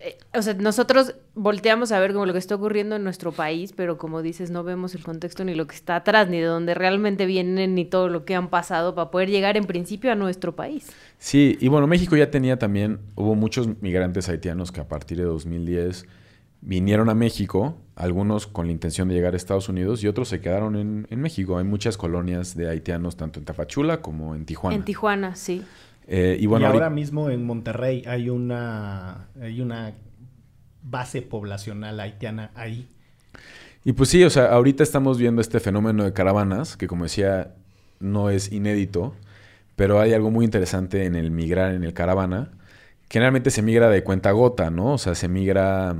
eh, 0.00 0.16
O 0.36 0.42
sea, 0.42 0.54
nosotros 0.54 1.14
volteamos 1.36 1.92
a 1.92 1.98
ver 2.00 2.12
como 2.12 2.26
lo 2.26 2.32
que 2.32 2.38
está 2.38 2.56
ocurriendo 2.56 2.96
en 2.96 3.04
nuestro 3.04 3.32
país, 3.32 3.72
pero 3.72 3.98
como 3.98 4.20
dices, 4.20 4.50
no 4.50 4.62
vemos 4.64 4.94
el 4.94 5.02
contexto 5.02 5.44
ni 5.44 5.54
lo 5.54 5.66
que 5.66 5.74
está 5.76 5.96
atrás, 5.96 6.28
ni 6.28 6.38
de 6.38 6.46
dónde 6.46 6.74
realmente 6.74 7.24
vienen, 7.26 7.74
ni 7.74 7.84
todo 7.84 8.08
lo 8.08 8.24
que 8.24 8.34
han 8.34 8.48
pasado 8.48 8.94
para 8.94 9.10
poder 9.10 9.30
llegar 9.30 9.56
en 9.56 9.64
principio 9.64 10.10
a 10.12 10.14
nuestro 10.16 10.54
país. 10.56 10.88
Sí, 11.18 11.56
y 11.60 11.68
bueno, 11.68 11.86
México 11.86 12.16
ya 12.16 12.30
tenía 12.30 12.58
también, 12.58 12.98
hubo 13.14 13.34
muchos 13.34 13.68
migrantes 13.80 14.28
haitianos 14.28 14.72
que 14.72 14.80
a 14.80 14.88
partir 14.88 15.18
de 15.18 15.24
2010 15.24 16.06
vinieron 16.66 17.10
a 17.10 17.14
México, 17.14 17.76
algunos 17.94 18.46
con 18.46 18.66
la 18.66 18.72
intención 18.72 19.06
de 19.08 19.14
llegar 19.14 19.34
a 19.34 19.36
Estados 19.36 19.68
Unidos 19.68 20.02
y 20.02 20.08
otros 20.08 20.28
se 20.28 20.40
quedaron 20.40 20.76
en, 20.76 21.06
en 21.10 21.20
México. 21.20 21.58
Hay 21.58 21.64
muchas 21.64 21.96
colonias 21.96 22.56
de 22.56 22.68
haitianos 22.68 23.16
tanto 23.16 23.38
en 23.38 23.44
Tapachula 23.44 24.00
como 24.00 24.34
en 24.34 24.46
Tijuana. 24.46 24.74
En 24.76 24.84
Tijuana, 24.84 25.36
sí. 25.36 25.62
Eh, 26.08 26.36
y 26.40 26.44
Y, 26.44 26.46
bueno, 26.46 26.66
ahora 26.66 26.86
ahorita- 26.86 26.94
mismo 26.94 27.30
en 27.30 27.44
Monterrey 27.46 28.02
hay 28.06 28.30
una, 28.30 29.28
hay 29.40 29.60
una 29.60 29.92
base 30.82 31.22
poblacional 31.22 32.00
haitiana 32.00 32.50
ahí. 32.54 32.88
Y 33.84 33.92
pues 33.92 34.08
sí, 34.08 34.24
o 34.24 34.30
sea, 34.30 34.46
ahorita 34.46 34.82
estamos 34.82 35.18
viendo 35.18 35.42
este 35.42 35.60
fenómeno 35.60 36.04
de 36.04 36.12
caravanas, 36.14 36.76
que 36.78 36.86
como 36.86 37.04
decía, 37.04 37.54
no 38.00 38.30
es 38.30 38.50
inédito, 38.50 39.14
pero 39.76 40.00
hay 40.00 40.14
algo 40.14 40.30
muy 40.30 40.44
interesante 40.46 41.04
en 41.04 41.14
el 41.14 41.30
migrar 41.30 41.74
en 41.74 41.84
el 41.84 41.92
caravana. 41.92 42.52
Generalmente 43.10 43.50
se 43.50 43.60
migra 43.60 43.90
de 43.90 44.02
cuenta 44.02 44.30
gota, 44.32 44.70
¿no? 44.70 44.94
O 44.94 44.98
sea, 44.98 45.14
se 45.14 45.28
migra 45.28 45.96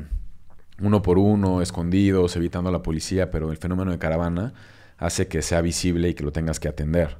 uno 0.81 1.03
por 1.03 1.19
uno, 1.19 1.63
escondidos, 1.63 2.37
evitando 2.37 2.69
a 2.69 2.73
la 2.73 2.83
policía, 2.83 3.31
pero 3.31 3.51
el 3.51 3.57
fenómeno 3.57 3.91
de 3.91 3.99
caravana 3.99 4.53
hace 4.99 5.27
que 5.29 5.43
sea 5.43 5.61
visible 5.61 6.09
y 6.09 6.15
que 6.15 6.25
lo 6.25 6.33
tengas 6.33 6.61
que 6.61 6.69
atender. 6.69 7.19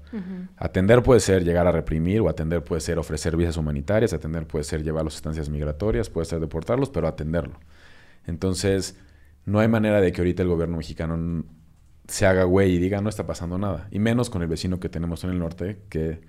Atender 0.57 1.03
puede 1.03 1.21
ser 1.21 1.45
llegar 1.45 1.67
a 1.67 1.73
reprimir, 1.73 2.21
o 2.21 2.29
atender 2.29 2.63
puede 2.63 2.81
ser 2.81 2.99
ofrecer 2.99 3.37
visas 3.37 3.57
humanitarias, 3.57 4.13
atender 4.13 4.47
puede 4.47 4.65
ser 4.65 4.83
llevarlos 4.83 5.15
a 5.15 5.17
estancias 5.17 5.49
migratorias, 5.49 6.09
puede 6.09 6.25
ser 6.25 6.41
deportarlos, 6.41 6.91
pero 6.91 7.09
atenderlo. 7.09 7.59
Entonces, 8.27 8.97
no 9.45 9.61
hay 9.61 9.69
manera 9.69 10.01
de 10.01 10.13
que 10.13 10.21
ahorita 10.21 10.43
el 10.43 10.49
gobierno 10.49 10.77
mexicano 10.77 11.45
se 12.07 12.27
haga 12.27 12.45
güey 12.45 12.75
y 12.75 12.79
diga 12.79 13.01
no 13.01 13.09
está 13.09 13.27
pasando 13.27 13.59
nada. 13.59 13.89
Y 13.91 13.99
menos 13.99 14.31
con 14.31 14.43
el 14.43 14.49
vecino 14.49 14.81
que 14.81 14.89
tenemos 14.89 15.25
en 15.25 15.31
el 15.31 15.39
norte 15.39 15.83
que 15.89 16.21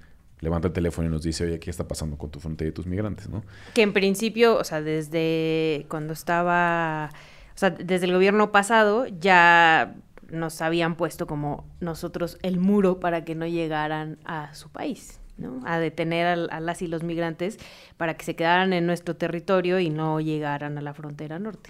levanta 0.41 0.67
el 0.67 0.73
teléfono 0.73 1.07
y 1.07 1.11
nos 1.11 1.23
dice, 1.23 1.45
oye, 1.45 1.59
¿qué 1.59 1.69
está 1.69 1.87
pasando 1.87 2.17
con 2.17 2.29
tu 2.29 2.39
frontera 2.39 2.69
y 2.69 2.71
tus 2.73 2.85
migrantes? 2.85 3.29
¿no? 3.29 3.43
Que 3.73 3.81
en 3.81 3.93
principio, 3.93 4.57
o 4.57 4.63
sea, 4.63 4.81
desde 4.81 5.85
cuando 5.89 6.13
estaba, 6.13 7.09
o 7.55 7.57
sea, 7.57 7.69
desde 7.71 8.05
el 8.05 8.13
gobierno 8.13 8.51
pasado 8.51 9.05
ya 9.07 9.95
nos 10.29 10.61
habían 10.61 10.95
puesto 10.95 11.27
como 11.27 11.65
nosotros 11.79 12.37
el 12.41 12.59
muro 12.59 12.99
para 12.99 13.23
que 13.25 13.35
no 13.35 13.45
llegaran 13.45 14.17
a 14.25 14.53
su 14.55 14.69
país, 14.69 15.19
¿no? 15.37 15.61
A 15.65 15.79
detener 15.79 16.25
al- 16.27 16.49
a, 16.51 16.59
las 16.59 16.81
y 16.81 16.87
los 16.87 17.03
migrantes 17.03 17.57
para 17.97 18.15
que 18.17 18.25
se 18.25 18.35
quedaran 18.35 18.73
en 18.73 18.85
nuestro 18.87 19.15
territorio 19.15 19.79
y 19.79 19.89
no 19.89 20.19
llegaran 20.19 20.77
a 20.77 20.81
la 20.81 20.93
frontera 20.93 21.37
norte. 21.39 21.69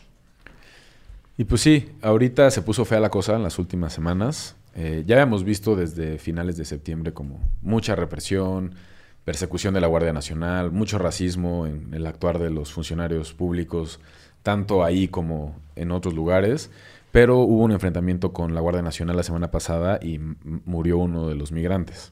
Y 1.38 1.44
pues 1.44 1.62
sí, 1.62 1.90
ahorita 2.02 2.50
se 2.50 2.62
puso 2.62 2.86
fea 2.86 3.02
la 3.02 3.10
cosa 3.10 3.36
en 3.36 3.44
las 3.44 3.60
últimas 3.60 3.92
semanas. 3.92 4.56
Eh, 4.76 5.04
ya 5.06 5.16
habíamos 5.16 5.46
visto 5.46 5.76
desde 5.76 6.18
finales 6.20 6.58
de 6.58 6.66
septiembre 6.66 7.14
como 7.14 7.40
mucha 7.62 7.96
represión, 7.96 8.76
persecución 9.24 9.74
de 9.74 9.80
la 9.80 9.88
Guardia 9.88 10.12
Nacional, 10.12 10.72
mucho 10.72 10.98
racismo 10.98 11.66
en 11.66 11.94
el 11.94 12.06
actuar 12.06 12.40
de 12.40 12.50
los 12.50 12.74
funcionarios 12.74 13.34
públicos, 13.34 14.02
tanto 14.44 14.84
ahí 14.84 15.08
como 15.08 15.56
en 15.76 15.92
otros 15.92 16.14
lugares. 16.14 16.70
Pero 17.12 17.40
hubo 17.40 17.64
un 17.64 17.72
enfrentamiento 17.72 18.34
con 18.34 18.54
la 18.54 18.60
Guardia 18.60 18.82
Nacional 18.82 19.16
la 19.16 19.24
semana 19.24 19.50
pasada 19.50 20.00
y 20.02 20.20
murió 20.66 20.98
uno 20.98 21.30
de 21.30 21.36
los 21.36 21.54
migrantes. 21.54 22.12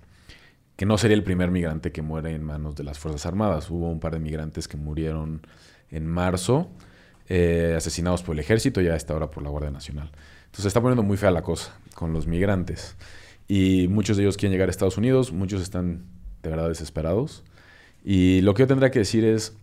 Que 0.77 0.85
no 0.85 0.97
sería 0.97 1.17
el 1.17 1.23
primer 1.23 1.51
migrante 1.51 1.91
que 1.91 2.01
muere 2.01 2.33
en 2.33 2.43
manos 2.43 2.75
de 2.75 2.85
las 2.85 2.97
Fuerzas 2.97 3.25
Armadas. 3.25 3.69
Hubo 3.69 3.89
un 3.91 3.99
par 3.99 4.13
de 4.13 4.19
migrantes 4.19 4.69
que 4.69 4.77
murieron 4.77 5.45
en 5.91 6.07
marzo 6.07 6.69
eh, 7.27 7.73
asesinados 7.75 8.23
por 8.23 8.35
el 8.35 8.39
ejército 8.39 8.81
y 8.81 8.87
a 8.87 8.95
esta 8.95 9.13
hora 9.13 9.29
por 9.29 9.43
la 9.43 9.49
Guardia 9.49 9.71
Nacional. 9.71 10.09
Entonces 10.53 10.63
se 10.65 10.67
está 10.67 10.81
poniendo 10.81 11.01
muy 11.01 11.17
fea 11.17 11.31
la 11.31 11.41
cosa 11.41 11.75
con 11.95 12.13
los 12.13 12.27
migrantes. 12.27 12.95
Y 13.47 13.87
muchos 13.89 14.17
de 14.17 14.23
ellos 14.23 14.37
quieren 14.37 14.51
llegar 14.51 14.69
a 14.69 14.71
Estados 14.71 14.97
Unidos, 14.99 15.31
muchos 15.31 15.63
están 15.63 16.03
de 16.43 16.49
verdad 16.51 16.69
desesperados. 16.69 17.43
Y 18.05 18.41
lo 18.41 18.53
que 18.53 18.61
yo 18.61 18.67
tendría 18.67 18.91
que 18.91 18.99
decir 18.99 19.25
es, 19.25 19.57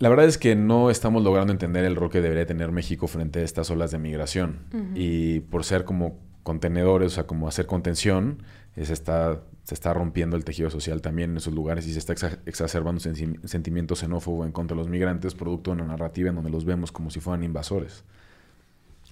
la 0.00 0.08
verdad 0.08 0.26
es 0.26 0.36
que 0.36 0.56
no 0.56 0.90
estamos 0.90 1.22
logrando 1.22 1.52
entender 1.52 1.84
el 1.84 1.94
rol 1.94 2.10
que 2.10 2.20
debería 2.20 2.44
tener 2.44 2.72
México 2.72 3.06
frente 3.06 3.38
a 3.38 3.42
estas 3.44 3.70
olas 3.70 3.92
de 3.92 3.98
migración. 3.98 4.58
Y 4.96 5.40
por 5.40 5.62
ser 5.64 5.84
como 5.84 6.18
contenedores, 6.42 7.12
o 7.12 7.14
sea, 7.14 7.26
como 7.28 7.46
hacer 7.46 7.66
contención, 7.66 8.42
se 8.74 8.92
está, 8.92 9.42
se 9.62 9.74
está 9.74 9.94
rompiendo 9.94 10.36
el 10.36 10.44
tejido 10.44 10.70
social 10.70 11.00
también 11.02 11.30
en 11.30 11.36
esos 11.36 11.54
lugares 11.54 11.86
y 11.86 11.92
se 11.92 12.00
está 12.00 12.14
exa- 12.14 12.38
exacerbando 12.46 13.00
sensi- 13.00 13.38
sentimiento 13.46 13.94
xenófobo 13.94 14.44
en 14.44 14.50
contra 14.50 14.74
de 14.74 14.80
los 14.82 14.88
migrantes, 14.88 15.34
producto 15.36 15.70
de 15.70 15.76
una 15.76 15.86
narrativa 15.86 16.30
en 16.30 16.34
donde 16.34 16.50
los 16.50 16.64
vemos 16.64 16.90
como 16.90 17.10
si 17.10 17.20
fueran 17.20 17.44
invasores. 17.44 18.02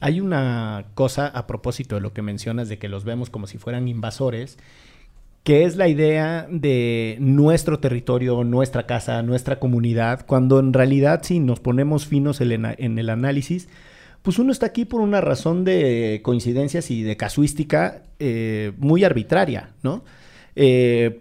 Hay 0.00 0.20
una 0.20 0.86
cosa 0.94 1.26
a 1.28 1.46
propósito 1.46 1.94
de 1.94 2.00
lo 2.00 2.12
que 2.12 2.22
mencionas 2.22 2.68
de 2.68 2.78
que 2.78 2.88
los 2.88 3.04
vemos 3.04 3.30
como 3.30 3.46
si 3.46 3.58
fueran 3.58 3.86
invasores, 3.86 4.58
que 5.44 5.64
es 5.64 5.76
la 5.76 5.88
idea 5.88 6.46
de 6.50 7.16
nuestro 7.20 7.78
territorio, 7.80 8.44
nuestra 8.44 8.86
casa, 8.86 9.22
nuestra 9.22 9.58
comunidad, 9.58 10.26
cuando 10.26 10.58
en 10.58 10.72
realidad 10.72 11.20
si 11.22 11.40
nos 11.40 11.60
ponemos 11.60 12.06
finos 12.06 12.40
en 12.40 12.98
el, 12.98 13.10
análisis, 13.10 13.68
pues 14.22 14.38
uno 14.38 14.52
está 14.52 14.66
aquí 14.66 14.84
por 14.84 15.00
una 15.00 15.20
razón 15.20 15.64
de 15.64 16.20
coincidencias 16.22 16.90
y 16.90 17.02
de 17.02 17.16
casuística 17.16 18.02
eh, 18.18 18.72
muy 18.78 19.04
arbitraria, 19.04 19.70
¿no? 19.82 20.04
Eh, 20.56 21.20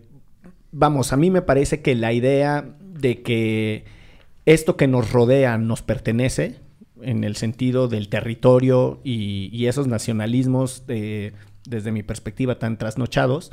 vamos, 0.72 1.14
a 1.14 1.18
mí 1.18 1.32
me 1.32 1.42
parece 1.42 1.82
que 1.82 1.96
la 1.96 2.12
idea 2.12 2.66
de 2.80 3.22
que 3.22 3.86
esto 4.46 4.76
que 4.76 4.88
nos 4.88 5.12
rodea 5.12 5.58
nos 5.58 5.82
pertenece, 5.82 6.56
en 7.03 7.24
el 7.24 7.36
sentido 7.36 7.88
del 7.88 8.10
territorio 8.10 9.00
y, 9.03 9.65
esos 9.65 9.88
nacionalismos, 9.88 10.84
eh, 10.88 11.34
desde 11.68 11.91
mi 11.91 12.03
perspectiva, 12.03 12.60
tan 12.60 12.77
trasnochados, 12.77 13.51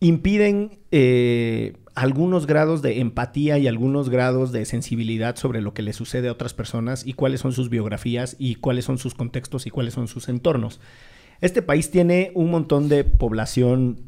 impiden 0.00 0.78
eh, 0.90 1.76
algunos 1.94 2.46
grados 2.46 2.82
de 2.82 3.00
empatía 3.00 3.58
y 3.58 3.68
algunos 3.68 4.10
grados 4.10 4.52
de 4.52 4.64
sensibilidad 4.64 5.36
sobre 5.36 5.60
lo 5.60 5.74
que 5.74 5.82
le 5.82 5.92
sucede 5.92 6.28
a 6.28 6.32
otras 6.32 6.54
personas 6.54 7.06
y 7.06 7.12
cuáles 7.12 7.40
son 7.40 7.52
sus 7.52 7.70
biografías 7.70 8.36
y 8.38 8.56
cuáles 8.56 8.84
son 8.84 8.98
sus 8.98 9.14
contextos 9.14 9.66
y 9.66 9.70
cuáles 9.70 9.94
son 9.94 10.08
sus 10.08 10.28
entornos. 10.28 10.80
Este 11.40 11.62
país 11.62 11.90
tiene 11.90 12.32
un 12.34 12.50
montón 12.50 12.88
de 12.88 13.04
población 13.04 14.02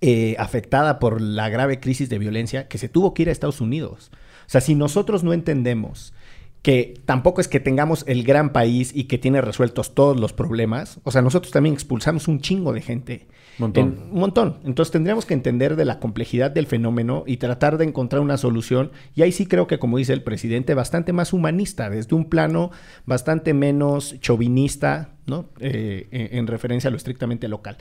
eh, 0.00 0.36
afectada 0.38 0.98
por 0.98 1.20
la 1.20 1.48
grave 1.48 1.80
crisis 1.80 2.08
de 2.08 2.18
violencia 2.18 2.68
que 2.68 2.78
se 2.78 2.88
tuvo 2.88 3.14
que 3.14 3.22
ir 3.22 3.28
a 3.28 3.32
Estados 3.32 3.60
Unidos. 3.60 4.12
O 4.46 4.50
sea, 4.50 4.60
si 4.60 4.74
nosotros 4.74 5.24
no 5.24 5.32
entendemos 5.32 6.12
que 6.68 7.00
tampoco 7.06 7.40
es 7.40 7.48
que 7.48 7.60
tengamos 7.60 8.04
el 8.06 8.24
gran 8.24 8.52
país 8.52 8.92
y 8.94 9.04
que 9.04 9.16
tiene 9.16 9.40
resueltos 9.40 9.94
todos 9.94 10.20
los 10.20 10.34
problemas, 10.34 11.00
o 11.02 11.10
sea, 11.10 11.22
nosotros 11.22 11.50
también 11.50 11.72
expulsamos 11.72 12.28
un 12.28 12.42
chingo 12.42 12.74
de 12.74 12.82
gente. 12.82 13.26
Montón. 13.56 13.84
En- 14.06 14.12
un 14.12 14.20
montón. 14.20 14.58
Entonces 14.66 14.92
tendríamos 14.92 15.24
que 15.24 15.32
entender 15.32 15.76
de 15.76 15.86
la 15.86 15.98
complejidad 15.98 16.50
del 16.50 16.66
fenómeno 16.66 17.24
y 17.26 17.38
tratar 17.38 17.78
de 17.78 17.86
encontrar 17.86 18.20
una 18.20 18.36
solución. 18.36 18.90
Y 19.14 19.22
ahí 19.22 19.32
sí 19.32 19.46
creo 19.46 19.66
que, 19.66 19.78
como 19.78 19.96
dice 19.96 20.12
el 20.12 20.22
presidente, 20.22 20.74
bastante 20.74 21.14
más 21.14 21.32
humanista, 21.32 21.88
desde 21.88 22.14
un 22.14 22.26
plano 22.26 22.70
bastante 23.06 23.54
menos 23.54 24.20
chauvinista, 24.20 25.12
¿no? 25.26 25.46
Eh, 25.60 26.08
en, 26.10 26.36
en 26.40 26.46
referencia 26.48 26.88
a 26.88 26.90
lo 26.90 26.98
estrictamente 26.98 27.48
local. 27.48 27.78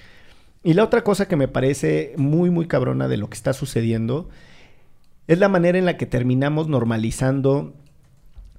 Y 0.64 0.76
la 0.76 0.86
otra 0.86 1.04
cosa 1.04 1.28
que 1.28 1.36
me 1.36 1.50
parece 1.50 2.14
muy, 2.16 2.52
muy 2.52 2.68
cabrona 2.68 3.10
de 3.10 3.18
lo 3.18 3.28
que 3.30 3.36
está 3.36 3.52
sucediendo 3.52 4.30
es 5.28 5.40
la 5.40 5.50
manera 5.50 5.78
en 5.78 5.84
la 5.84 5.98
que 5.98 6.06
terminamos 6.06 6.70
normalizando 6.70 7.74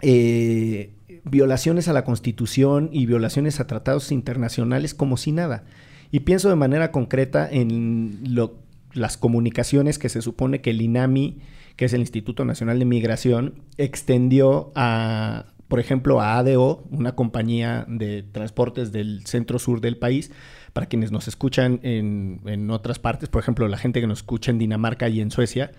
eh, 0.01 0.93
violaciones 1.25 1.89
a 1.89 1.93
la 1.93 2.05
Constitución 2.05 2.91
y 2.93 3.07
violaciones 3.07 3.61
a 3.61 3.67
tratados 3.67 4.13
internacionales 4.13 4.95
como 4.95 5.17
si 5.17 5.33
nada. 5.33 5.65
Y 6.11 6.21
pienso 6.21 6.49
de 6.49 6.57
manera 6.57 6.91
concreta 6.91 7.49
en 7.51 8.35
las 8.93 9.17
comunicaciones 9.17 9.99
que 9.99 10.09
se 10.09 10.23
supone 10.23 10.61
que 10.61 10.71
el 10.71 10.81
INAMI, 10.81 11.39
que 11.77 11.85
es 11.85 11.93
el 11.93 12.01
Instituto 12.01 12.45
Nacional 12.45 12.79
de 12.79 12.85
Migración, 12.87 13.63
extendió 13.77 14.73
a, 14.75 15.47
por 15.69 15.81
ejemplo, 15.81 16.21
a 16.21 16.39
ADO, 16.39 16.85
una 16.91 17.15
compañía 17.15 17.85
de 17.89 18.23
transportes 18.23 18.91
del 18.91 19.27
centro 19.27 19.59
sur 19.59 19.81
del 19.81 19.99
país, 19.99 20.31
para 20.73 20.87
quienes 20.87 21.13
nos 21.13 21.29
escuchan 21.29 21.81
en, 21.83 22.41
en 22.47 22.71
otras 22.71 22.99
partes, 22.99 23.29
por 23.29 23.43
ejemplo, 23.43 23.69
la 23.69 23.79
gente 23.79 24.01
que 24.01 24.07
nos 24.07 24.21
escucha 24.21 24.51
en 24.51 24.59
Dinamarca 24.59 25.09
y 25.09 25.21
en 25.21 25.31
Suecia, 25.31 25.73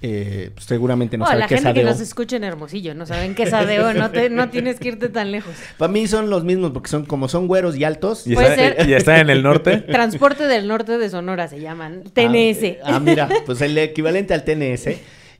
eh, 0.00 0.50
pues, 0.54 0.66
seguramente 0.66 1.18
no 1.18 1.24
Oh, 1.24 1.26
sabe 1.26 1.40
la 1.40 1.46
qué 1.48 1.54
es 1.56 1.62
gente 1.62 1.80
que 1.80 1.84
nos 1.84 2.00
escucha 2.00 2.36
en 2.36 2.44
Hermosillo 2.44 2.94
no 2.94 3.04
saben 3.06 3.34
qué 3.34 3.42
es 3.44 3.52
adeo, 3.52 3.92
no, 3.94 4.10
te- 4.10 4.30
no 4.30 4.48
tienes 4.48 4.78
que 4.78 4.88
irte 4.88 5.08
tan 5.08 5.32
lejos. 5.32 5.54
Para 5.76 5.90
mí 5.92 6.06
son 6.06 6.30
los 6.30 6.44
mismos 6.44 6.70
porque 6.70 6.88
son 6.88 7.04
como 7.04 7.28
son 7.28 7.48
güeros 7.48 7.76
y 7.76 7.84
altos. 7.84 8.26
Y 8.26 8.34
Puede 8.34 8.50
está, 8.50 8.76
ser. 8.82 8.88
y 8.88 8.94
está 8.94 9.20
en 9.20 9.30
el 9.30 9.42
norte. 9.42 9.78
Transporte 9.90 10.44
del 10.46 10.68
norte 10.68 10.98
de 10.98 11.10
Sonora 11.10 11.48
se 11.48 11.60
llaman, 11.60 12.04
TNS. 12.12 12.78
Ah, 12.84 12.94
ah, 12.96 13.00
mira, 13.00 13.28
pues 13.46 13.60
el 13.60 13.76
equivalente 13.78 14.34
al 14.34 14.44
TNS. 14.44 14.88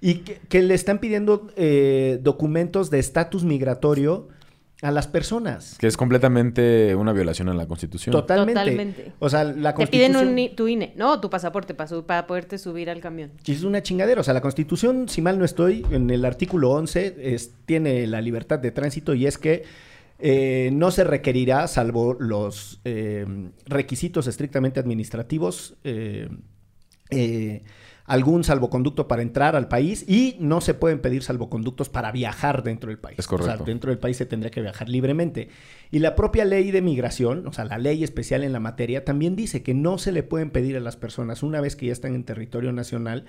Y 0.00 0.14
que, 0.18 0.38
que 0.48 0.62
le 0.62 0.74
están 0.74 0.98
pidiendo 0.98 1.48
eh, 1.56 2.18
documentos 2.22 2.88
de 2.90 2.98
estatus 3.00 3.44
migratorio 3.44 4.28
a 4.82 4.90
las 4.92 5.08
personas. 5.08 5.76
Que 5.78 5.88
es 5.88 5.96
completamente 5.96 6.94
una 6.94 7.12
violación 7.12 7.48
a 7.48 7.54
la 7.54 7.66
Constitución. 7.66 8.12
Totalmente. 8.12 8.60
Totalmente. 8.60 9.12
O 9.18 9.28
sea, 9.28 9.42
la 9.44 9.74
Te 9.74 9.86
piden 9.88 10.12
constitución... 10.12 10.50
un, 10.50 10.56
tu 10.56 10.68
INE, 10.68 10.92
no, 10.96 11.20
tu 11.20 11.28
pasaporte 11.30 11.74
para, 11.74 11.88
su- 11.88 12.06
para 12.06 12.26
poderte 12.28 12.58
subir 12.58 12.88
al 12.88 13.00
camión. 13.00 13.32
Es 13.44 13.64
una 13.64 13.82
chingadera. 13.82 14.20
O 14.20 14.24
sea, 14.24 14.34
la 14.34 14.40
Constitución, 14.40 15.08
si 15.08 15.20
mal 15.20 15.38
no 15.38 15.44
estoy, 15.44 15.84
en 15.90 16.10
el 16.10 16.24
artículo 16.24 16.70
11 16.70 17.16
es- 17.34 17.52
tiene 17.66 18.06
la 18.06 18.20
libertad 18.20 18.58
de 18.60 18.70
tránsito 18.70 19.14
y 19.14 19.26
es 19.26 19.36
que 19.36 19.64
eh, 20.20 20.70
no 20.72 20.90
se 20.90 21.04
requerirá, 21.04 21.66
salvo 21.68 22.14
los 22.18 22.80
eh, 22.84 23.24
requisitos 23.66 24.26
estrictamente 24.26 24.80
administrativos, 24.80 25.74
eh, 25.84 26.28
eh, 27.10 27.62
algún 28.08 28.42
salvoconducto 28.42 29.06
para 29.06 29.20
entrar 29.20 29.54
al 29.54 29.68
país 29.68 30.04
y 30.08 30.36
no 30.40 30.62
se 30.62 30.72
pueden 30.72 31.00
pedir 31.00 31.22
salvoconductos 31.22 31.90
para 31.90 32.10
viajar 32.10 32.62
dentro 32.62 32.88
del 32.88 32.98
país. 32.98 33.18
Es 33.18 33.26
O 33.26 33.28
sea, 33.28 33.38
correcto. 33.38 33.64
dentro 33.64 33.90
del 33.90 33.98
país 33.98 34.16
se 34.16 34.24
tendría 34.24 34.50
que 34.50 34.62
viajar 34.62 34.88
libremente. 34.88 35.50
Y 35.90 35.98
la 35.98 36.16
propia 36.16 36.46
ley 36.46 36.70
de 36.70 36.80
migración, 36.80 37.46
o 37.46 37.52
sea, 37.52 37.66
la 37.66 37.76
ley 37.76 38.02
especial 38.02 38.42
en 38.44 38.52
la 38.52 38.60
materia, 38.60 39.04
también 39.04 39.36
dice 39.36 39.62
que 39.62 39.74
no 39.74 39.98
se 39.98 40.10
le 40.10 40.22
pueden 40.22 40.50
pedir 40.50 40.74
a 40.76 40.80
las 40.80 40.96
personas, 40.96 41.42
una 41.42 41.60
vez 41.60 41.76
que 41.76 41.86
ya 41.86 41.92
están 41.92 42.14
en 42.14 42.24
territorio 42.24 42.72
nacional, 42.72 43.26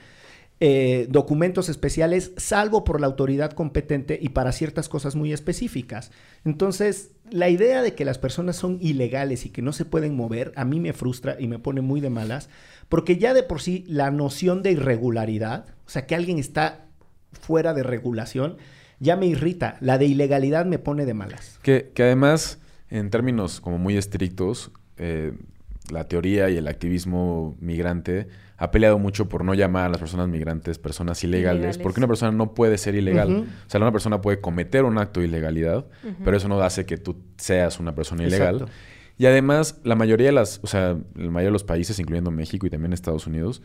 eh, 0.61 1.07
documentos 1.09 1.69
especiales, 1.69 2.31
salvo 2.35 2.83
por 2.83 2.99
la 2.99 3.07
autoridad 3.07 3.51
competente 3.51 4.19
y 4.21 4.29
para 4.29 4.51
ciertas 4.51 4.89
cosas 4.89 5.15
muy 5.15 5.31
específicas. 5.31 6.11
Entonces, 6.43 7.11
la 7.31 7.49
idea 7.49 7.81
de 7.81 7.95
que 7.95 8.03
las 8.03 8.17
personas 8.17 8.57
son 8.57 8.77
ilegales 8.81 9.45
y 9.45 9.49
que 9.51 9.61
no 9.61 9.71
se 9.71 9.85
pueden 9.85 10.15
mover, 10.17 10.51
a 10.57 10.65
mí 10.65 10.81
me 10.81 10.91
frustra 10.91 11.37
y 11.39 11.47
me 11.47 11.59
pone 11.59 11.79
muy 11.79 12.01
de 12.01 12.09
malas, 12.09 12.49
porque 12.89 13.17
ya 13.17 13.33
de 13.33 13.43
por 13.43 13.61
sí 13.61 13.85
la 13.87 14.11
noción 14.11 14.63
de 14.63 14.71
irregularidad, 14.71 15.65
o 15.85 15.89
sea, 15.89 16.05
que 16.05 16.15
alguien 16.15 16.39
está 16.39 16.85
fuera 17.31 17.73
de 17.73 17.83
regulación, 17.83 18.57
ya 18.99 19.15
me 19.15 19.27
irrita. 19.27 19.77
La 19.79 19.97
de 19.97 20.05
ilegalidad 20.05 20.65
me 20.65 20.79
pone 20.79 21.05
de 21.05 21.13
malas. 21.13 21.59
Que, 21.61 21.91
que 21.93 22.03
además, 22.03 22.59
en 22.89 23.09
términos 23.09 23.61
como 23.61 23.77
muy 23.77 23.95
estrictos, 23.97 24.71
eh, 24.97 25.33
la 25.91 26.07
teoría 26.07 26.49
y 26.49 26.57
el 26.57 26.67
activismo 26.67 27.55
migrante 27.59 28.27
ha 28.57 28.71
peleado 28.71 28.99
mucho 28.99 29.29
por 29.29 29.45
no 29.45 29.53
llamar 29.53 29.85
a 29.85 29.89
las 29.89 29.99
personas 29.99 30.27
migrantes 30.27 30.77
personas 30.77 31.23
ilegales, 31.23 31.59
Ilegales. 31.59 31.77
porque 31.77 32.01
una 32.01 32.07
persona 32.07 32.31
no 32.33 32.53
puede 32.53 32.77
ser 32.77 32.93
ilegal. 32.93 33.47
O 33.65 33.69
sea, 33.69 33.79
una 33.79 33.91
persona 33.91 34.19
puede 34.21 34.41
cometer 34.41 34.83
un 34.83 34.97
acto 34.97 35.21
de 35.21 35.27
ilegalidad, 35.27 35.85
pero 36.25 36.35
eso 36.35 36.49
no 36.49 36.59
hace 36.59 36.85
que 36.85 36.97
tú 36.97 37.15
seas 37.37 37.79
una 37.79 37.95
persona 37.95 38.23
ilegal. 38.23 38.55
Exacto. 38.55 38.73
Y 39.19 39.25
además, 39.25 39.81
la 39.83 39.95
mayoría 39.95 40.27
de 40.27 40.31
las, 40.31 40.61
o 40.63 40.67
sea, 40.67 40.97
la 41.13 41.29
mayoría 41.29 41.49
de 41.49 41.51
los 41.51 41.65
países, 41.65 41.99
incluyendo 41.99 42.31
México 42.31 42.65
y 42.65 42.69
también 42.69 42.93
Estados 42.93 43.27
Unidos, 43.27 43.61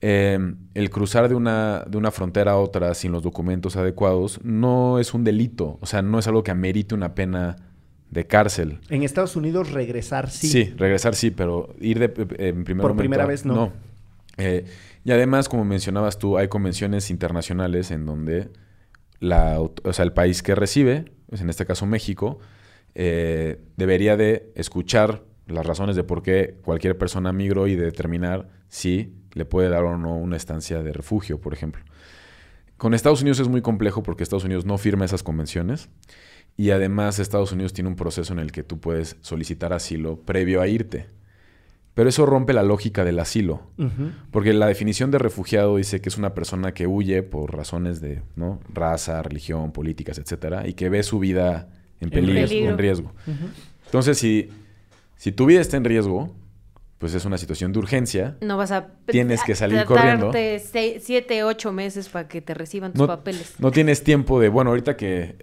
eh, 0.00 0.36
el 0.74 0.90
cruzar 0.90 1.28
de 1.28 1.36
una, 1.36 1.84
de 1.88 1.96
una 1.96 2.10
frontera 2.10 2.52
a 2.52 2.56
otra 2.56 2.92
sin 2.92 3.12
los 3.12 3.22
documentos 3.22 3.76
adecuados 3.76 4.40
no 4.42 4.98
es 4.98 5.14
un 5.14 5.22
delito. 5.22 5.78
O 5.80 5.86
sea, 5.86 6.02
no 6.02 6.18
es 6.18 6.26
algo 6.26 6.42
que 6.42 6.50
amerite 6.50 6.92
una 6.92 7.14
pena 7.14 7.56
de 8.10 8.26
cárcel. 8.26 8.80
En 8.88 9.04
Estados 9.04 9.36
Unidos 9.36 9.70
regresar 9.70 10.28
sí. 10.28 10.48
Sí, 10.48 10.64
regresar 10.76 11.14
sí, 11.14 11.30
pero 11.30 11.72
ir 11.80 12.00
de, 12.00 12.06
eh, 12.06 12.48
en 12.48 12.64
primer 12.64 12.82
Por 12.82 12.90
momento 12.90 12.98
primera 12.98 13.26
vez 13.26 13.44
no. 13.44 13.72
Eh, 14.38 14.64
y 15.04 15.12
además, 15.12 15.48
como 15.48 15.64
mencionabas 15.64 16.18
tú, 16.18 16.36
hay 16.36 16.48
convenciones 16.48 17.10
internacionales 17.10 17.92
en 17.92 18.06
donde 18.06 18.50
la, 19.20 19.60
o 19.60 19.92
sea, 19.92 20.04
el 20.04 20.12
país 20.12 20.42
que 20.42 20.56
recibe, 20.56 21.12
pues 21.28 21.40
en 21.40 21.48
este 21.48 21.64
caso 21.64 21.86
México, 21.86 22.40
eh, 22.98 23.60
debería 23.76 24.16
de 24.16 24.50
escuchar 24.54 25.22
las 25.46 25.66
razones 25.66 25.96
de 25.96 26.02
por 26.02 26.22
qué 26.22 26.56
cualquier 26.62 26.96
persona 26.96 27.30
migró 27.30 27.66
y 27.66 27.76
de 27.76 27.84
determinar 27.84 28.48
si 28.68 29.14
le 29.34 29.44
puede 29.44 29.68
dar 29.68 29.84
o 29.84 29.98
no 29.98 30.16
una 30.16 30.36
estancia 30.36 30.82
de 30.82 30.94
refugio, 30.94 31.38
por 31.38 31.52
ejemplo. 31.52 31.84
Con 32.78 32.94
Estados 32.94 33.20
Unidos 33.20 33.38
es 33.38 33.48
muy 33.48 33.60
complejo 33.60 34.02
porque 34.02 34.22
Estados 34.22 34.44
Unidos 34.44 34.64
no 34.64 34.78
firma 34.78 35.04
esas 35.04 35.22
convenciones 35.22 35.90
y 36.56 36.70
además 36.70 37.18
Estados 37.18 37.52
Unidos 37.52 37.74
tiene 37.74 37.90
un 37.90 37.96
proceso 37.96 38.32
en 38.32 38.38
el 38.38 38.50
que 38.50 38.62
tú 38.62 38.80
puedes 38.80 39.18
solicitar 39.20 39.74
asilo 39.74 40.22
previo 40.22 40.62
a 40.62 40.66
irte. 40.66 41.06
Pero 41.92 42.08
eso 42.08 42.24
rompe 42.24 42.54
la 42.54 42.62
lógica 42.62 43.04
del 43.04 43.18
asilo. 43.18 43.70
Porque 44.30 44.54
la 44.54 44.66
definición 44.66 45.10
de 45.10 45.18
refugiado 45.18 45.76
dice 45.76 46.00
que 46.00 46.08
es 46.08 46.16
una 46.16 46.32
persona 46.32 46.72
que 46.72 46.86
huye 46.86 47.22
por 47.22 47.54
razones 47.54 48.00
de 48.00 48.22
¿no? 48.36 48.60
raza, 48.72 49.22
religión, 49.22 49.72
políticas, 49.72 50.18
etcétera, 50.18 50.66
y 50.66 50.72
que 50.72 50.88
ve 50.88 51.02
su 51.02 51.18
vida 51.18 51.68
en 52.00 52.10
peligro. 52.10 52.48
peligro. 52.48 52.70
En 52.70 52.78
riesgo. 52.78 53.12
Entonces, 53.86 54.18
si, 54.18 54.48
si 55.16 55.32
tu 55.32 55.46
vida 55.46 55.60
está 55.60 55.76
en 55.76 55.84
riesgo, 55.84 56.34
pues 56.98 57.14
es 57.14 57.24
una 57.24 57.36
situación 57.38 57.72
de 57.72 57.78
urgencia. 57.78 58.36
No 58.40 58.56
vas 58.56 58.72
a... 58.72 58.88
Tienes 59.06 59.42
que 59.42 59.54
salir 59.54 59.84
corriendo. 59.84 60.32
se- 60.32 61.00
siete, 61.00 61.44
ocho 61.44 61.72
meses 61.72 62.08
para 62.08 62.26
que 62.28 62.40
te 62.40 62.54
reciban 62.54 62.92
tus 62.92 63.00
No, 63.02 63.06
papeles. 63.06 63.54
no 63.58 63.70
tienes 63.70 64.02
tiempo 64.02 64.40
de, 64.40 64.48
bueno, 64.48 64.70
ahorita 64.70 64.96
que 64.96 65.36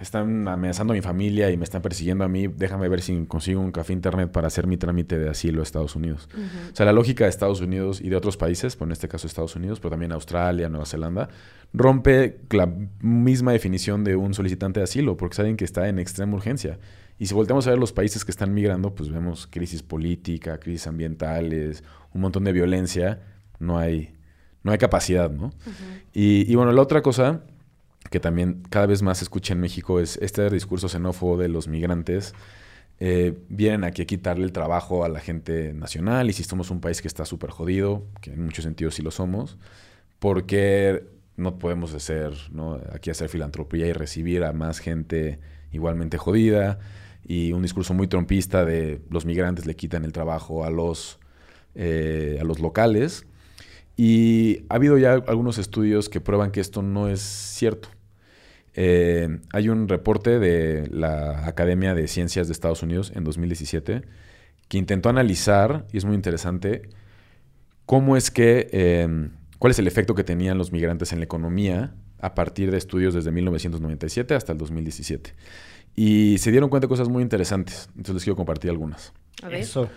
están 0.00 0.48
amenazando 0.48 0.92
a 0.92 0.96
mi 0.96 1.02
familia 1.02 1.50
y 1.50 1.56
me 1.56 1.64
están 1.64 1.82
persiguiendo 1.82 2.24
a 2.24 2.28
mí, 2.28 2.46
déjame 2.48 2.88
ver 2.88 3.00
si 3.00 3.24
consigo 3.26 3.60
un 3.60 3.72
café 3.72 3.92
internet 3.92 4.30
para 4.30 4.46
hacer 4.46 4.66
mi 4.66 4.76
trámite 4.76 5.18
de 5.18 5.28
asilo 5.28 5.60
a 5.60 5.62
Estados 5.62 5.96
Unidos. 5.96 6.28
O 6.72 6.76
sea, 6.76 6.86
la 6.86 6.92
lógica 6.92 7.24
de 7.24 7.30
Estados 7.30 7.60
Unidos 7.60 8.00
y 8.00 8.08
de 8.08 8.16
otros 8.16 8.36
países, 8.36 8.76
pues 8.76 8.88
en 8.88 8.92
este 8.92 9.08
caso 9.08 9.26
Estados 9.26 9.56
Unidos, 9.56 9.80
pero 9.80 9.90
también 9.90 10.12
Australia, 10.12 10.68
Nueva 10.68 10.86
Zelanda, 10.86 11.28
rompe 11.72 12.40
la 12.50 12.72
misma 13.00 13.52
definición 13.52 14.04
de 14.04 14.16
un 14.16 14.34
solicitante 14.34 14.80
de 14.80 14.84
asilo, 14.84 15.16
porque 15.16 15.36
saben 15.36 15.56
que 15.56 15.64
está 15.64 15.88
en 15.88 15.98
extrema 15.98 16.34
urgencia. 16.34 16.78
Y 17.18 17.26
si 17.26 17.34
volteamos 17.34 17.66
a 17.66 17.70
ver 17.70 17.78
los 17.78 17.92
países 17.92 18.24
que 18.24 18.30
están 18.30 18.52
migrando, 18.52 18.94
pues 18.94 19.10
vemos 19.10 19.46
crisis 19.46 19.82
política, 19.82 20.58
crisis 20.58 20.86
ambientales, 20.86 21.82
un 22.12 22.20
montón 22.20 22.44
de 22.44 22.52
violencia, 22.52 23.20
no 23.58 23.78
hay, 23.78 24.14
no 24.62 24.72
hay 24.72 24.78
capacidad, 24.78 25.30
¿no? 25.30 25.52
y, 26.12 26.50
y 26.50 26.54
bueno, 26.54 26.72
la 26.72 26.82
otra 26.82 27.02
cosa 27.02 27.42
que 28.10 28.20
también 28.20 28.62
cada 28.70 28.86
vez 28.86 29.02
más 29.02 29.18
se 29.18 29.24
escucha 29.24 29.54
en 29.54 29.60
México 29.60 30.00
es 30.00 30.16
este 30.22 30.48
discurso 30.50 30.88
xenófobo 30.88 31.36
de 31.36 31.48
los 31.48 31.68
migrantes. 31.68 32.34
eh, 32.98 33.34
vienen 33.48 33.84
aquí 33.84 34.02
a 34.02 34.06
quitarle 34.06 34.44
el 34.44 34.52
trabajo 34.52 35.04
a 35.04 35.08
la 35.08 35.20
gente 35.20 35.74
nacional 35.74 36.30
y 36.30 36.32
si 36.32 36.44
somos 36.44 36.70
un 36.70 36.80
país 36.80 37.02
que 37.02 37.08
está 37.08 37.24
súper 37.26 37.50
jodido, 37.50 38.04
que 38.22 38.32
en 38.32 38.44
muchos 38.44 38.64
sentidos 38.64 38.94
sí 38.94 39.02
lo 39.02 39.10
somos, 39.10 39.58
porque 40.18 41.04
no 41.36 41.58
podemos 41.58 41.94
hacer, 41.94 42.32
¿no? 42.52 42.80
aquí 42.92 43.10
hacer 43.10 43.28
filantropía 43.28 43.86
y 43.86 43.92
recibir 43.92 44.44
a 44.44 44.52
más 44.52 44.78
gente 44.78 45.38
igualmente 45.72 46.18
jodida 46.18 46.78
y 47.26 47.52
un 47.52 47.62
discurso 47.62 47.92
muy 47.92 48.06
trompista 48.08 48.64
de 48.64 49.00
los 49.10 49.26
migrantes 49.26 49.66
le 49.66 49.76
quitan 49.76 50.04
el 50.04 50.12
trabajo 50.12 50.64
a 50.64 50.70
los, 50.70 51.18
eh, 51.74 52.38
a 52.40 52.44
los 52.44 52.60
locales. 52.60 53.26
Y 53.96 54.64
ha 54.68 54.74
habido 54.74 54.98
ya 54.98 55.14
algunos 55.14 55.58
estudios 55.58 56.08
que 56.08 56.20
prueban 56.20 56.50
que 56.50 56.60
esto 56.60 56.82
no 56.82 57.08
es 57.08 57.20
cierto. 57.20 57.88
Eh, 58.78 59.40
hay 59.52 59.68
un 59.70 59.88
reporte 59.88 60.38
de 60.38 60.86
la 60.90 61.46
Academia 61.46 61.94
de 61.94 62.06
Ciencias 62.08 62.46
de 62.46 62.52
Estados 62.52 62.82
Unidos 62.82 63.10
en 63.14 63.24
2017 63.24 64.02
que 64.68 64.78
intentó 64.78 65.08
analizar, 65.08 65.86
y 65.92 65.98
es 65.98 66.04
muy 66.04 66.14
interesante, 66.14 66.82
cómo 67.86 68.16
es 68.16 68.30
que, 68.30 68.68
eh, 68.72 69.28
cuál 69.58 69.70
es 69.70 69.78
el 69.78 69.86
efecto 69.86 70.14
que 70.14 70.24
tenían 70.24 70.58
los 70.58 70.72
migrantes 70.72 71.12
en 71.12 71.20
la 71.20 71.24
economía 71.24 71.94
a 72.20 72.34
partir 72.34 72.70
de 72.70 72.76
estudios 72.76 73.14
desde 73.14 73.30
1997 73.30 74.34
hasta 74.34 74.52
el 74.52 74.58
2017. 74.58 75.34
Y 75.94 76.36
se 76.38 76.50
dieron 76.50 76.68
cuenta 76.68 76.86
de 76.86 76.88
cosas 76.88 77.08
muy 77.08 77.22
interesantes. 77.22 77.88
Entonces 77.90 78.14
les 78.14 78.24
quiero 78.24 78.36
compartir 78.36 78.70
algunas. 78.70 79.12
A 79.42 79.48
ver. 79.48 79.60
Eso. 79.60 79.88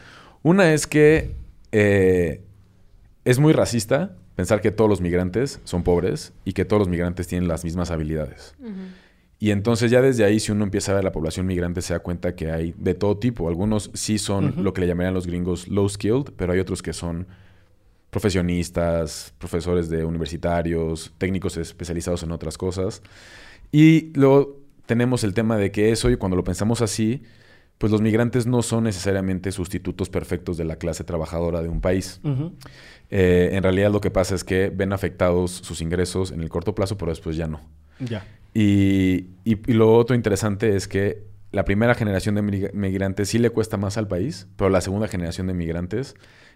Una 0.43 0.73
es 0.73 0.87
que 0.87 1.35
eh, 1.71 2.43
es 3.25 3.39
muy 3.39 3.51
racista 3.51 4.15
pensar 4.39 4.61
que 4.61 4.71
todos 4.71 4.89
los 4.89 5.01
migrantes 5.01 5.59
son 5.65 5.83
pobres 5.83 6.31
y 6.45 6.53
que 6.53 6.63
todos 6.63 6.79
los 6.79 6.87
migrantes 6.87 7.27
tienen 7.27 7.49
las 7.49 7.65
mismas 7.65 7.91
habilidades. 7.91 8.55
Y 9.37 9.51
entonces 9.51 9.91
ya 9.91 10.01
desde 10.01 10.23
ahí, 10.23 10.39
si 10.39 10.53
uno 10.53 10.63
empieza 10.63 10.93
a 10.93 10.95
ver 10.95 11.03
la 11.03 11.11
población 11.11 11.45
migrante, 11.45 11.81
se 11.81 11.93
da 11.93 11.99
cuenta 11.99 12.35
que 12.35 12.49
hay 12.49 12.73
de 12.77 12.93
todo 12.93 13.17
tipo. 13.17 13.49
Algunos 13.49 13.91
sí 13.93 14.17
son 14.17 14.53
lo 14.63 14.71
que 14.71 14.79
le 14.79 14.87
llamarían 14.87 15.13
los 15.13 15.27
gringos 15.27 15.67
low 15.67 15.89
skilled, 15.89 16.31
pero 16.37 16.53
hay 16.53 16.59
otros 16.59 16.81
que 16.81 16.93
son 16.93 17.27
profesionistas, 18.11 19.33
profesores 19.39 19.89
de 19.89 20.05
universitarios, 20.05 21.11
técnicos 21.17 21.57
especializados 21.57 22.23
en 22.23 22.31
otras 22.31 22.57
cosas. 22.57 23.01
Y 23.73 24.13
luego 24.17 24.55
tenemos 24.85 25.25
el 25.25 25.33
tema 25.33 25.57
de 25.57 25.69
que 25.69 25.91
eso, 25.91 26.09
y 26.09 26.15
cuando 26.15 26.37
lo 26.37 26.45
pensamos 26.45 26.81
así, 26.81 27.23
pues 27.79 27.91
los 27.91 28.01
migrantes 28.01 28.45
no 28.45 28.61
son 28.61 28.83
necesariamente 28.83 29.51
sustitutos 29.51 30.09
perfectos 30.09 30.57
de 30.57 30.65
la 30.65 30.75
clase 30.75 31.03
trabajadora 31.03 31.61
de 31.63 31.69
un 31.69 31.81
país. 31.81 32.21
Eh, 33.09 33.49
en 33.53 33.63
realidad 33.63 33.91
lo 33.91 34.01
que 34.01 34.11
pasa 34.11 34.35
es 34.35 34.43
que 34.43 34.69
ven 34.69 34.93
afectados 34.93 35.49
sus 35.51 35.81
ingresos 35.81 36.31
en 36.31 36.41
el 36.41 36.49
corto 36.49 36.75
plazo, 36.75 36.97
pero 36.97 37.09
después 37.11 37.35
ya 37.35 37.47
no. 37.47 37.61
Ya. 37.99 38.23
Y, 38.53 39.27
y- 39.45 39.57
y 39.65 39.73
lo 39.73 39.93
otro 39.95 40.15
interesante 40.15 40.75
es 40.75 40.87
que 40.87 41.23
la 41.51 41.65
primera 41.65 41.95
generación 41.95 42.35
de 42.35 42.41
migra- 42.43 42.71
migrantes 42.73 43.29
sí 43.29 43.39
le 43.39 43.49
cuesta 43.49 43.77
más 43.77 43.97
al 43.97 44.07
país, 44.07 44.47
pero 44.55 44.69
la 44.69 44.81
segunda 44.81 45.07
generación 45.07 45.47
de 45.47 45.53
migrantes 45.55 46.15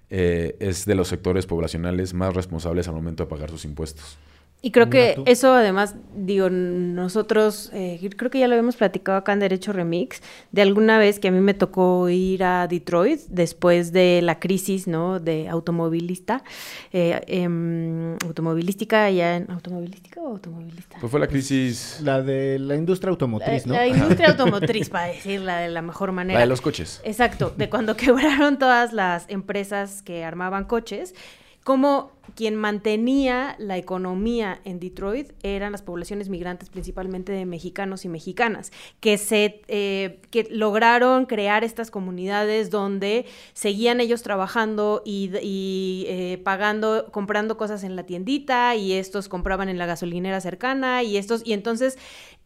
eh, 0.09 0.55
es 0.59 0.85
de 0.85 0.93
los 0.95 1.07
sectores 1.07 1.45
poblacionales 1.47 2.13
más 2.13 2.33
responsables 2.35 2.87
al 2.87 2.93
momento 2.93 3.23
de 3.23 3.29
pagar 3.29 3.49
sus 3.49 3.65
impuestos. 3.65 4.17
Y 4.65 4.71
creo 4.71 4.89
que 4.89 5.11
tú. 5.17 5.23
eso 5.25 5.53
además, 5.53 5.95
digo, 6.15 6.49
nosotros, 6.49 7.69
eh, 7.73 7.99
creo 8.15 8.31
que 8.31 8.39
ya 8.39 8.47
lo 8.47 8.53
habíamos 8.53 8.77
platicado 8.77 9.17
acá 9.17 9.33
en 9.33 9.41
Derecho 9.41 9.73
Remix, 9.73 10.21
de 10.53 10.61
alguna 10.61 10.97
vez 10.97 11.19
que 11.19 11.27
a 11.27 11.31
mí 11.31 11.41
me 11.41 11.53
tocó 11.53 12.07
ir 12.07 12.45
a 12.45 12.65
Detroit 12.69 13.19
después 13.27 13.91
de 13.91 14.21
la 14.23 14.39
crisis, 14.39 14.87
¿no? 14.87 15.19
De 15.19 15.49
automovilista, 15.49 16.45
eh, 16.93 17.19
em, 17.27 18.13
automovilística, 18.25 19.09
ya 19.09 19.35
en, 19.35 19.51
¿automovilística 19.51 20.21
o 20.21 20.27
automovilista? 20.27 20.95
Pues 20.97 21.11
fue 21.11 21.19
la 21.19 21.27
crisis... 21.27 21.99
La 22.01 22.21
de 22.21 22.57
la 22.57 22.77
industria 22.77 23.09
automotriz, 23.09 23.67
¿no? 23.67 23.73
La 23.73 23.85
industria 23.85 24.29
automotriz, 24.31 24.89
para 24.89 25.07
decirla 25.07 25.57
de 25.57 25.67
la 25.71 25.81
mejor 25.81 26.13
manera. 26.13 26.39
La 26.39 26.45
de 26.45 26.49
los 26.49 26.61
coches. 26.61 27.01
Exacto, 27.03 27.53
de 27.57 27.69
cuando 27.69 27.97
quebraron 27.97 28.57
todas 28.57 28.93
las 28.93 29.25
empresas 29.27 30.01
que 30.03 30.23
armaban 30.23 30.63
coches, 30.63 31.15
como 31.63 32.11
quien 32.35 32.55
mantenía 32.55 33.55
la 33.59 33.77
economía 33.77 34.59
en 34.63 34.79
Detroit 34.79 35.31
eran 35.43 35.71
las 35.71 35.81
poblaciones 35.81 36.29
migrantes, 36.29 36.69
principalmente 36.69 37.31
de 37.31 37.45
mexicanos 37.45 38.05
y 38.05 38.09
mexicanas, 38.09 38.71
que 38.99 39.17
se 39.17 39.61
eh, 39.67 40.19
que 40.31 40.47
lograron 40.49 41.25
crear 41.25 41.63
estas 41.63 41.91
comunidades 41.91 42.69
donde 42.69 43.25
seguían 43.53 43.99
ellos 43.99 44.23
trabajando 44.23 45.01
y, 45.05 45.31
y, 45.41 46.05
eh, 46.07 46.39
pagando, 46.43 47.07
comprando 47.11 47.57
cosas 47.57 47.83
en 47.83 47.95
la 47.95 48.03
tiendita, 48.03 48.75
y 48.75 48.93
estos 48.93 49.29
compraban 49.29 49.69
en 49.69 49.77
la 49.77 49.85
gasolinera 49.85 50.41
cercana, 50.41 51.03
y 51.03 51.17
estos, 51.17 51.41
y 51.45 51.53
entonces 51.53 51.97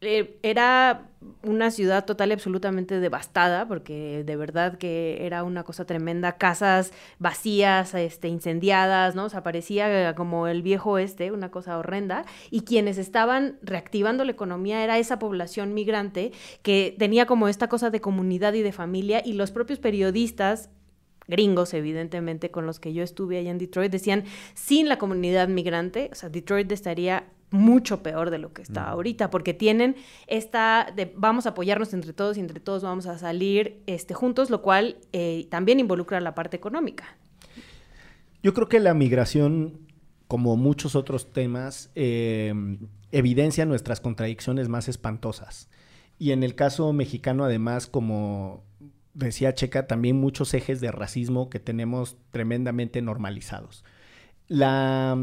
eh, 0.02 0.38
era 0.44 1.10
una 1.42 1.72
ciudad 1.72 2.06
total 2.06 2.30
y 2.30 2.34
absolutamente 2.34 3.00
devastada, 3.00 3.68
porque 3.68 4.24
de 4.24 4.36
verdad 4.36 4.78
que 4.78 5.26
era 5.26 5.44
una 5.44 5.64
cosa 5.64 5.86
tremenda, 5.86 6.34
casas 6.34 6.92
vacías, 7.18 7.96
este, 7.96 8.28
incendiadas, 8.28 9.16
¿no? 9.16 9.26
O 9.26 9.30
sea, 9.30 9.42
parecía 9.42 10.14
como 10.16 10.48
el 10.48 10.62
viejo 10.62 11.00
este, 11.00 11.32
una 11.32 11.50
cosa 11.50 11.78
horrenda, 11.78 12.26
y 12.52 12.62
quienes 12.62 13.00
estaban 13.00 13.58
reactivando 13.64 14.24
la 14.24 14.32
economía 14.32 14.84
era 14.84 15.00
esa 15.00 15.18
población 15.18 15.74
migrante 15.74 16.32
que 16.62 16.96
tenía 17.00 17.26
como 17.26 17.48
esta 17.48 17.68
cosa 17.68 17.90
de 17.90 18.02
comunidad 18.02 18.54
y 18.54 18.62
de 18.62 18.72
familia, 18.72 19.22
y 19.26 19.34
los 19.34 19.52
propios 19.52 19.80
periodistas 19.80 20.70
gringos, 21.28 21.74
evidentemente, 21.74 22.52
con 22.52 22.66
los 22.66 22.80
que 22.80 22.94
yo 22.94 23.04
estuve 23.04 23.40
allá 23.40 23.52
en 23.52 23.58
Detroit, 23.58 23.92
decían, 23.92 24.26
sin 24.54 24.88
la 24.88 24.98
comunidad 24.98 25.48
migrante, 25.48 26.10
o 26.12 26.16
sea, 26.16 26.30
Detroit 26.30 26.72
estaría 26.72 27.26
mucho 27.50 28.04
peor 28.04 28.30
de 28.30 28.40
lo 28.40 28.52
que 28.52 28.62
está 28.62 28.90
ahorita, 28.90 29.30
porque 29.30 29.54
tienen 29.54 29.96
esta 30.28 30.92
de 30.96 31.14
vamos 31.16 31.46
a 31.46 31.50
apoyarnos 31.50 31.94
entre 31.94 32.14
todos 32.14 32.38
y 32.38 32.42
entre 32.42 32.60
todos 32.60 32.84
vamos 32.84 33.06
a 33.06 33.18
salir 33.18 33.82
este, 33.88 34.14
juntos, 34.14 34.50
lo 34.50 34.62
cual 34.62 34.98
eh, 35.14 35.48
también 35.50 35.80
involucra 35.80 36.20
la 36.20 36.36
parte 36.36 36.58
económica. 36.58 37.18
Yo 38.44 38.54
creo 38.54 38.68
que 38.68 38.80
la 38.80 38.94
migración, 38.94 39.80
como 40.28 40.58
muchos 40.58 40.96
otros 40.96 41.32
temas, 41.32 41.92
eh, 41.96 42.54
evidencia 43.12 43.66
nuestras 43.66 44.02
contradicciones 44.02 44.68
más 44.68 44.88
espantosas. 44.88 45.70
Y 46.20 46.32
en 46.32 46.44
el 46.44 46.56
caso 46.56 46.92
mexicano, 46.94 47.46
además, 47.46 47.88
como 47.88 48.64
decía 49.14 49.54
Checa, 49.54 49.88
también 49.88 50.20
muchos 50.20 50.54
ejes 50.54 50.82
de 50.82 50.92
racismo 50.92 51.50
que 51.50 51.60
tenemos 51.60 52.18
tremendamente 52.32 53.02
normalizados. 53.02 53.84
La 54.48 55.18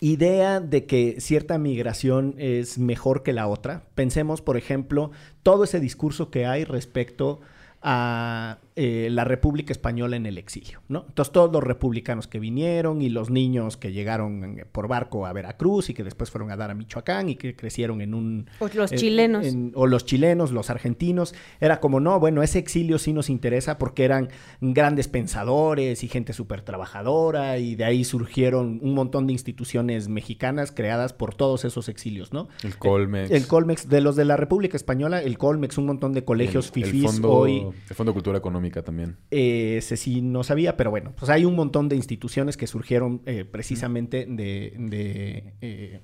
idea 0.00 0.60
de 0.60 0.86
que 0.86 1.20
cierta 1.20 1.58
migración 1.58 2.34
es 2.38 2.78
mejor 2.78 3.22
que 3.22 3.32
la 3.32 3.48
otra. 3.48 3.84
Pensemos, 3.94 4.42
por 4.42 4.56
ejemplo, 4.56 5.10
todo 5.42 5.64
ese 5.64 5.80
discurso 5.80 6.30
que 6.30 6.46
hay 6.46 6.64
respecto 6.64 7.40
a 7.82 8.58
eh, 8.80 9.08
la 9.10 9.24
República 9.24 9.72
Española 9.72 10.14
en 10.14 10.24
el 10.24 10.38
exilio, 10.38 10.82
¿no? 10.86 11.04
Entonces 11.08 11.32
todos 11.32 11.50
los 11.52 11.64
republicanos 11.64 12.28
que 12.28 12.38
vinieron 12.38 13.02
y 13.02 13.08
los 13.08 13.28
niños 13.28 13.76
que 13.76 13.90
llegaron 13.90 14.60
por 14.70 14.86
barco 14.86 15.26
a 15.26 15.32
Veracruz 15.32 15.90
y 15.90 15.94
que 15.94 16.04
después 16.04 16.30
fueron 16.30 16.52
a 16.52 16.56
dar 16.56 16.70
a 16.70 16.74
Michoacán 16.76 17.28
y 17.28 17.34
que 17.34 17.56
crecieron 17.56 18.00
en 18.02 18.14
un... 18.14 18.46
O 18.60 18.68
los 18.72 18.92
eh, 18.92 18.96
chilenos. 18.96 19.44
en- 19.46 19.72
o 19.74 19.88
los 19.88 20.04
chilenos, 20.06 20.52
los 20.52 20.70
argentinos, 20.70 21.34
era 21.60 21.80
como, 21.80 21.98
no, 21.98 22.20
bueno, 22.20 22.44
ese 22.44 22.60
exilio 22.60 22.98
sí 22.98 23.12
nos 23.12 23.30
interesa 23.30 23.78
porque 23.78 24.04
eran 24.04 24.28
grandes 24.60 25.08
pensadores 25.08 26.04
y 26.04 26.08
gente 26.08 26.32
súper 26.32 26.62
trabajadora 26.62 27.58
y 27.58 27.74
de 27.74 27.84
ahí 27.84 28.04
surgieron 28.04 28.78
un 28.80 28.94
montón 28.94 29.26
de 29.26 29.32
instituciones 29.32 30.08
mexicanas 30.08 30.70
creadas 30.70 31.12
por 31.12 31.34
todos 31.34 31.64
esos 31.64 31.88
exilios, 31.88 32.32
¿no? 32.32 32.48
El 32.62 32.76
Colmex. 32.78 33.30
El 33.32 33.48
Colmex, 33.48 33.88
de 33.88 34.00
los 34.00 34.14
de 34.14 34.24
la 34.24 34.36
República 34.36 34.76
Española, 34.76 35.20
el 35.20 35.36
Colmex, 35.36 35.78
un 35.78 35.86
montón 35.86 36.12
de 36.12 36.24
colegios 36.24 36.70
el, 36.76 36.82
el 36.84 36.90
fifís 36.90 37.10
fondo, 37.10 37.32
hoy. 37.32 37.66
El 37.88 37.96
Fondo 37.96 38.12
de 38.12 38.14
Cultura 38.14 38.38
Económica 38.38 38.67
también. 38.70 39.16
Eh, 39.30 39.76
ese 39.78 39.96
sí 39.96 40.20
no 40.22 40.42
sabía, 40.44 40.76
pero 40.76 40.90
bueno, 40.90 41.12
pues 41.16 41.30
hay 41.30 41.44
un 41.44 41.54
montón 41.56 41.88
de 41.88 41.96
instituciones 41.96 42.56
que 42.56 42.66
surgieron 42.66 43.22
eh, 43.26 43.44
precisamente 43.44 44.26
de, 44.28 44.74
de, 44.78 45.54
eh, 45.60 46.00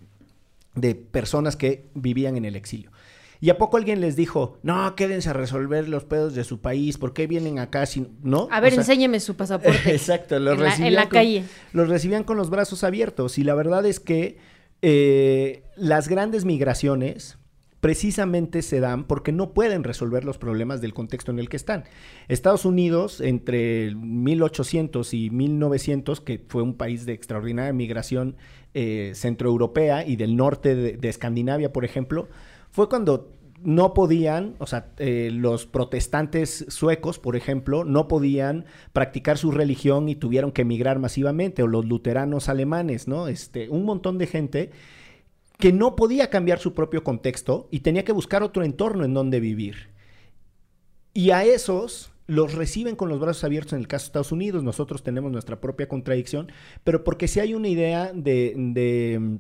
de 0.74 0.94
personas 0.94 1.56
que 1.56 1.86
vivían 1.94 2.36
en 2.36 2.44
el 2.44 2.56
exilio. 2.56 2.90
¿Y 3.40 3.50
a 3.50 3.58
poco 3.58 3.76
alguien 3.76 4.00
les 4.00 4.16
dijo, 4.16 4.58
no, 4.62 4.94
quédense 4.96 5.28
a 5.28 5.32
resolver 5.34 5.88
los 5.88 6.04
pedos 6.04 6.34
de 6.34 6.44
su 6.44 6.60
país, 6.60 6.96
¿por 6.96 7.12
qué 7.12 7.26
vienen 7.26 7.58
acá 7.58 7.84
si 7.84 8.06
no? 8.22 8.48
A 8.50 8.60
ver, 8.60 8.72
O 8.72 8.76
sea, 8.76 8.82
enséñeme 8.82 9.20
su 9.20 9.36
pasaporte. 9.36 9.76
Exacto, 9.92 10.38
los 10.38 10.54
en 10.54 10.60
la, 10.60 10.64
en 10.66 10.70
recibían 10.70 10.94
la 10.94 11.02
con- 11.02 11.10
calle. 11.10 11.44
los 11.72 11.88
recibían 11.88 12.24
con 12.24 12.36
los 12.38 12.48
brazos 12.48 12.84
abiertos. 12.84 13.36
Y 13.38 13.44
la 13.44 13.54
verdad 13.54 13.84
es 13.84 14.00
que 14.00 14.38
eh, 14.80 15.62
las 15.76 16.08
grandes 16.08 16.44
migraciones 16.46 17.36
precisamente 17.84 18.62
se 18.62 18.80
dan 18.80 19.04
porque 19.04 19.30
no 19.30 19.52
pueden 19.52 19.84
resolver 19.84 20.24
los 20.24 20.38
problemas 20.38 20.80
del 20.80 20.94
contexto 20.94 21.30
en 21.32 21.38
el 21.38 21.50
que 21.50 21.58
están. 21.58 21.84
Estados 22.28 22.64
Unidos, 22.64 23.20
entre 23.20 23.84
el 23.84 23.96
1800 23.96 25.12
y 25.12 25.28
1900, 25.28 26.22
que 26.22 26.42
fue 26.48 26.62
un 26.62 26.78
país 26.78 27.04
de 27.04 27.12
extraordinaria 27.12 27.74
migración 27.74 28.36
eh, 28.72 29.12
centroeuropea 29.14 30.06
y 30.06 30.16
del 30.16 30.34
norte 30.34 30.74
de, 30.74 30.96
de 30.96 31.08
Escandinavia, 31.10 31.74
por 31.74 31.84
ejemplo, 31.84 32.30
fue 32.70 32.88
cuando 32.88 33.34
no 33.62 33.92
podían, 33.92 34.54
o 34.60 34.66
sea, 34.66 34.88
eh, 34.96 35.30
los 35.30 35.66
protestantes 35.66 36.64
suecos, 36.68 37.18
por 37.18 37.36
ejemplo, 37.36 37.84
no 37.84 38.08
podían 38.08 38.64
practicar 38.94 39.36
su 39.36 39.50
religión 39.50 40.08
y 40.08 40.14
tuvieron 40.14 40.52
que 40.52 40.62
emigrar 40.62 40.98
masivamente, 40.98 41.62
o 41.62 41.66
los 41.66 41.84
luteranos 41.84 42.48
alemanes, 42.48 43.08
¿no? 43.08 43.28
Este, 43.28 43.68
un 43.68 43.84
montón 43.84 44.16
de 44.16 44.26
gente 44.26 44.70
que 45.58 45.72
no 45.72 45.96
podía 45.96 46.30
cambiar 46.30 46.58
su 46.58 46.74
propio 46.74 47.04
contexto 47.04 47.68
y 47.70 47.80
tenía 47.80 48.04
que 48.04 48.12
buscar 48.12 48.42
otro 48.42 48.64
entorno 48.64 49.04
en 49.04 49.14
donde 49.14 49.40
vivir. 49.40 49.90
Y 51.12 51.30
a 51.30 51.44
esos 51.44 52.12
los 52.26 52.54
reciben 52.54 52.96
con 52.96 53.08
los 53.08 53.20
brazos 53.20 53.44
abiertos 53.44 53.74
en 53.74 53.80
el 53.80 53.88
caso 53.88 54.04
de 54.04 54.08
Estados 54.08 54.32
Unidos, 54.32 54.62
nosotros 54.64 55.02
tenemos 55.02 55.30
nuestra 55.30 55.60
propia 55.60 55.88
contradicción, 55.88 56.50
pero 56.82 57.04
porque 57.04 57.28
si 57.28 57.40
hay 57.40 57.54
una 57.54 57.68
idea 57.68 58.12
de, 58.14 58.54
de 58.56 59.18
mm, 59.20 59.36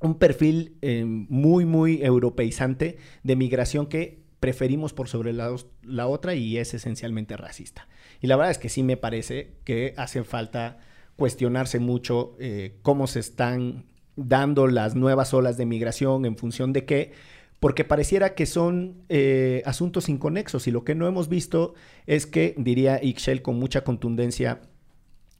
un 0.00 0.18
perfil 0.18 0.76
eh, 0.82 1.04
muy, 1.04 1.64
muy 1.64 2.02
europeizante 2.02 2.98
de 3.22 3.36
migración 3.36 3.86
que 3.86 4.24
preferimos 4.40 4.92
por 4.92 5.08
sobre 5.08 5.32
la 5.32 6.06
otra 6.06 6.34
y 6.34 6.58
es 6.58 6.74
esencialmente 6.74 7.36
racista. 7.36 7.88
Y 8.20 8.26
la 8.26 8.36
verdad 8.36 8.50
es 8.50 8.58
que 8.58 8.68
sí 8.68 8.82
me 8.82 8.98
parece 8.98 9.54
que 9.64 9.94
hace 9.96 10.22
falta 10.22 10.78
cuestionarse 11.16 11.78
mucho 11.78 12.36
eh, 12.38 12.76
cómo 12.82 13.06
se 13.06 13.20
están 13.20 13.86
dando 14.16 14.66
las 14.66 14.94
nuevas 14.94 15.34
olas 15.34 15.56
de 15.56 15.66
migración 15.66 16.24
en 16.24 16.36
función 16.36 16.72
de 16.72 16.84
qué, 16.84 17.12
porque 17.60 17.84
pareciera 17.84 18.34
que 18.34 18.46
son 18.46 18.96
eh, 19.08 19.62
asuntos 19.64 20.08
inconexos 20.08 20.66
y 20.66 20.70
lo 20.70 20.84
que 20.84 20.94
no 20.94 21.06
hemos 21.06 21.28
visto 21.28 21.74
es 22.06 22.26
que, 22.26 22.54
diría 22.58 23.02
Ixchel 23.02 23.42
con 23.42 23.58
mucha 23.58 23.84
contundencia 23.84 24.60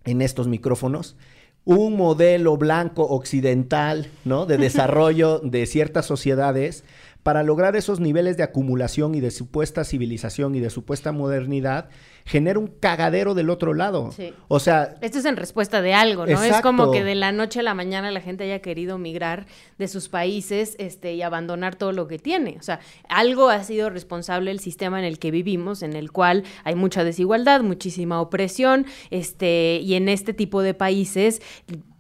en 0.05 0.23
estos 0.23 0.49
micrófonos, 0.49 1.17
un 1.65 1.97
modelo 1.97 2.57
blanco 2.57 3.05
occidental, 3.05 4.11
¿no? 4.25 4.47
De 4.47 4.57
desarrollo 4.59 5.39
de 5.39 5.67
ciertas 5.67 6.07
sociedades 6.07 6.85
para 7.23 7.43
lograr 7.43 7.75
esos 7.75 8.01
niveles 8.01 8.37
de 8.37 8.43
acumulación 8.43 9.15
y 9.15 9.21
de 9.21 9.31
supuesta 9.31 9.85
civilización 9.85 10.55
y 10.55 10.61
de 10.61 10.69
supuesta 10.69 11.11
modernidad, 11.11 11.89
genera 12.27 12.59
un 12.59 12.69
cagadero 12.69 13.35
del 13.35 13.51
otro 13.51 13.75
lado. 13.75 14.11
Sí. 14.13 14.33
O 14.49 14.59
sea, 14.59 14.95
Esto 15.03 15.19
es 15.19 15.27
en 15.27 15.37
respuesta 15.37 15.83
de 15.83 15.93
algo, 15.93 16.25
¿no? 16.27 16.43
Es 16.43 16.61
como 16.63 16.91
que 16.91 17.05
de 17.05 17.15
la 17.15 17.33
noche 17.33 17.61
a 17.61 17.63
la 17.63 17.75
mañana 17.75 18.11
la 18.11 18.21
gente 18.21 18.45
haya 18.45 18.61
querido 18.61 18.97
migrar 18.97 19.45
de 19.77 19.89
sus 19.89 20.09
países 20.09 20.75
este, 20.79 21.13
y 21.15 21.21
abandonar 21.23 21.75
todo 21.77 21.93
lo 21.93 22.09
que 22.09 22.19
tiene. 22.19 22.57
O 22.59 22.63
sea, 22.63 22.81
algo 23.11 23.51
ha 23.51 23.63
sido 23.63 23.91
responsable 23.91 24.51
el 24.51 24.61
sistema 24.61 24.99
en 24.99 25.05
el 25.05 25.19
que 25.19 25.31
vivimos, 25.31 25.83
en 25.83 25.95
el 25.97 26.13
cual 26.13 26.45
hay 26.65 26.75
mucha 26.77 27.05
desigualdad, 27.05 27.61
muchísima 27.61 28.21
opresión, 28.23 28.87
este, 29.11 29.81
y 29.83 29.95
en 29.95 30.09
este 30.09 30.33
tipo 30.33 30.63
de 30.63 30.73
países 30.73 31.43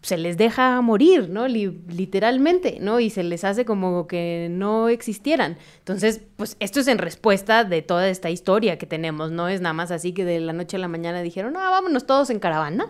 se 0.00 0.18
les 0.18 0.36
deja 0.36 0.80
morir, 0.82 1.30
¿no? 1.30 1.48
Li- 1.48 1.80
literalmente, 1.88 2.76
¿no? 2.80 3.00
Y 3.00 3.08
se 3.08 3.22
les 3.22 3.42
hace 3.42 3.64
como 3.64 4.06
que 4.06 4.48
no 4.50 4.90
existieran. 4.90 5.56
Entonces, 5.78 6.20
pues 6.36 6.56
esto 6.60 6.80
es 6.80 6.88
en 6.88 6.98
respuesta 6.98 7.64
de 7.64 7.80
toda 7.80 8.08
esta 8.10 8.28
historia 8.28 8.76
que 8.76 8.84
tenemos, 8.86 9.30
no 9.30 9.48
es 9.48 9.62
nada 9.62 9.72
más 9.72 9.90
así 9.90 10.12
que 10.14 10.24
de 10.24 10.40
la 10.40 10.52
noche 10.52 10.76
a 10.76 10.80
la 10.80 10.88
mañana 10.88 11.22
dijeron, 11.22 11.56
ah, 11.56 11.70
vámonos 11.70 12.06
todos 12.06 12.30
en 12.30 12.38
caravana, 12.38 12.86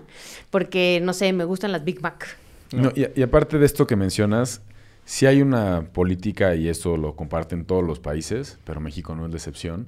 porque, 0.50 1.00
no 1.02 1.12
sé, 1.12 1.32
me 1.32 1.44
gustan 1.44 1.72
las 1.72 1.84
Big 1.84 2.00
Mac. 2.02 2.36
No, 2.72 2.92
y, 2.94 3.06
y 3.18 3.22
aparte 3.22 3.58
de 3.58 3.66
esto 3.66 3.86
que 3.86 3.96
mencionas, 3.96 4.62
sí 5.04 5.26
hay 5.26 5.42
una 5.42 5.82
política, 5.92 6.54
y 6.54 6.68
esto 6.68 6.96
lo 6.96 7.16
comparten 7.16 7.64
todos 7.64 7.84
los 7.84 7.98
países, 7.98 8.58
pero 8.64 8.80
México 8.80 9.14
no 9.14 9.24
es 9.26 9.30
la 9.30 9.36
excepción, 9.36 9.86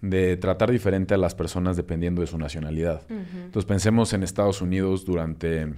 de 0.00 0.36
tratar 0.36 0.70
diferente 0.70 1.14
a 1.14 1.18
las 1.18 1.34
personas 1.34 1.76
dependiendo 1.76 2.20
de 2.20 2.26
su 2.26 2.38
nacionalidad. 2.38 3.02
Entonces 3.10 3.64
pensemos 3.64 4.12
en 4.12 4.22
Estados 4.22 4.62
Unidos 4.62 5.04
durante 5.04 5.74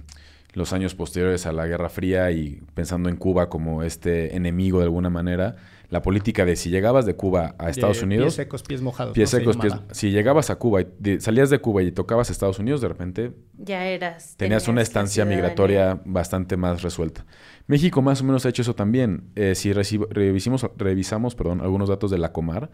los 0.53 0.73
años 0.73 0.95
posteriores 0.95 1.45
a 1.45 1.53
la 1.53 1.65
Guerra 1.65 1.89
Fría 1.89 2.29
y 2.31 2.61
pensando 2.75 3.09
en 3.09 3.15
Cuba 3.15 3.49
como 3.49 3.83
este 3.83 4.35
enemigo 4.35 4.79
de 4.79 4.85
alguna 4.85 5.09
manera, 5.09 5.55
la 5.91 6.01
política 6.01 6.45
de 6.45 6.55
si 6.55 6.69
llegabas 6.71 7.05
de 7.05 7.15
Cuba 7.15 7.53
a 7.59 7.69
Estados 7.69 7.99
De 7.99 8.05
Unidos, 8.05 8.25
Pies 8.25 8.33
secos, 8.35 8.63
pies 8.63 8.81
mojados. 8.81 9.13
pies 9.13 9.29
secos, 9.29 9.57
pies- 9.57 9.75
si 9.91 10.09
llegabas 10.09 10.49
a 10.49 10.55
Cuba 10.55 10.81
y 10.81 10.87
de- 10.97 11.21
salías 11.21 11.49
de 11.51 11.59
Cuba 11.59 11.83
y 11.83 11.91
tocabas 11.91 12.29
a 12.29 12.31
Estados 12.31 12.57
Unidos, 12.57 12.81
de 12.81 12.87
repente 12.87 13.31
Ya 13.59 13.85
eras. 13.85 14.35
tenías 14.37 14.67
una 14.67 14.81
estancia 14.81 15.23
migratoria 15.25 16.01
bastante 16.05 16.57
más 16.57 16.81
resuelta. 16.81 17.25
México 17.67 18.01
más 18.01 18.21
o 18.21 18.23
menos 18.23 18.45
ha 18.45 18.49
hecho 18.49 18.63
eso 18.63 18.73
también. 18.73 19.25
Eh, 19.35 19.53
si 19.53 19.71
revisimos, 19.73 20.65
revisamos 20.77 21.35
perdón, 21.35 21.61
algunos 21.61 21.89
datos 21.89 22.09
de 22.09 22.17
la 22.17 22.31
Comar, 22.31 22.71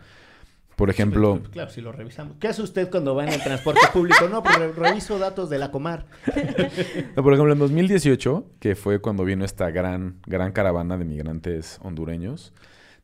por 0.76 0.92
ejemplo, 0.92 1.42
Claro, 1.52 1.72
si 1.72 1.82
lo 1.82 1.92
revisamos. 1.92 2.38
¿Qué 2.40 2.48
hace 2.50 2.62
usted 2.62 2.92
cuando 2.92 3.16
va 3.16 3.24
en 3.26 3.34
el 3.34 3.42
transporte 3.42 3.82
público? 3.94 4.28
No, 4.30 4.44
pero 4.44 4.72
reviso 4.74 5.18
datos 5.18 5.50
de 5.50 5.58
la 5.58 5.72
Comar. 5.72 6.06
No, 7.16 7.24
por 7.24 7.34
ejemplo, 7.34 7.52
en 7.52 7.58
2018, 7.58 8.46
que 8.60 8.76
fue 8.76 9.00
cuando 9.02 9.24
vino 9.26 9.44
esta 9.44 9.72
gran, 9.72 10.18
gran 10.28 10.52
caravana 10.52 10.96
de 10.98 11.06
migrantes 11.06 11.80
hondureños, 11.82 12.54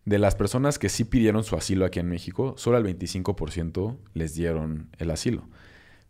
de 0.05 0.17
las 0.19 0.35
personas 0.35 0.79
que 0.79 0.89
sí 0.89 1.05
pidieron 1.05 1.43
su 1.43 1.55
asilo 1.55 1.85
aquí 1.85 1.99
en 1.99 2.07
México, 2.09 2.55
solo 2.57 2.77
al 2.77 2.83
25% 2.83 3.97
les 4.13 4.35
dieron 4.35 4.89
el 4.97 5.11
asilo. 5.11 5.47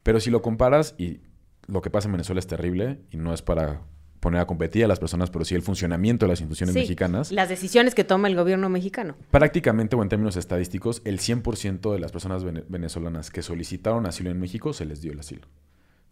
Pero 0.01 0.19
si 0.19 0.31
lo 0.31 0.41
comparas, 0.41 0.95
y 0.97 1.19
lo 1.67 1.81
que 1.81 1.89
pasa 1.89 2.07
en 2.07 2.13
Venezuela 2.13 2.39
es 2.39 2.47
terrible, 2.47 2.99
y 3.11 3.17
no 3.17 3.33
es 3.33 3.41
para 3.41 3.81
poner 4.19 4.39
a 4.41 4.47
competir 4.47 4.85
a 4.85 4.87
las 4.87 4.99
personas, 4.99 5.29
pero 5.29 5.43
sí 5.45 5.53
el 5.53 5.61
funcionamiento 5.61 6.25
de 6.25 6.29
las 6.31 6.39
instituciones 6.39 6.73
Sí, 6.73 6.79
mexicanas, 6.79 7.31
Las 7.31 7.49
decisiones 7.49 7.93
que 7.93 8.03
toma 8.05 8.27
el 8.29 8.35
gobierno 8.35 8.69
mexicano. 8.69 9.15
prácticamente, 9.31 9.95
o 9.95 10.01
en 10.01 10.09
términos 10.09 10.37
estadísticos, 10.37 11.01
el 11.05 11.19
100% 11.19 11.91
de 11.93 11.99
las 11.99 12.11
personas 12.11 12.43
vene- 12.43 12.63
venezolanas 12.69 13.29
que 13.31 13.41
solicitaron 13.41 14.05
asilo 14.05 14.29
en 14.31 14.39
México 14.39 14.71
se 14.73 14.85
les 14.85 15.01
dio 15.01 15.11
el 15.11 15.19
asilo. 15.19 15.47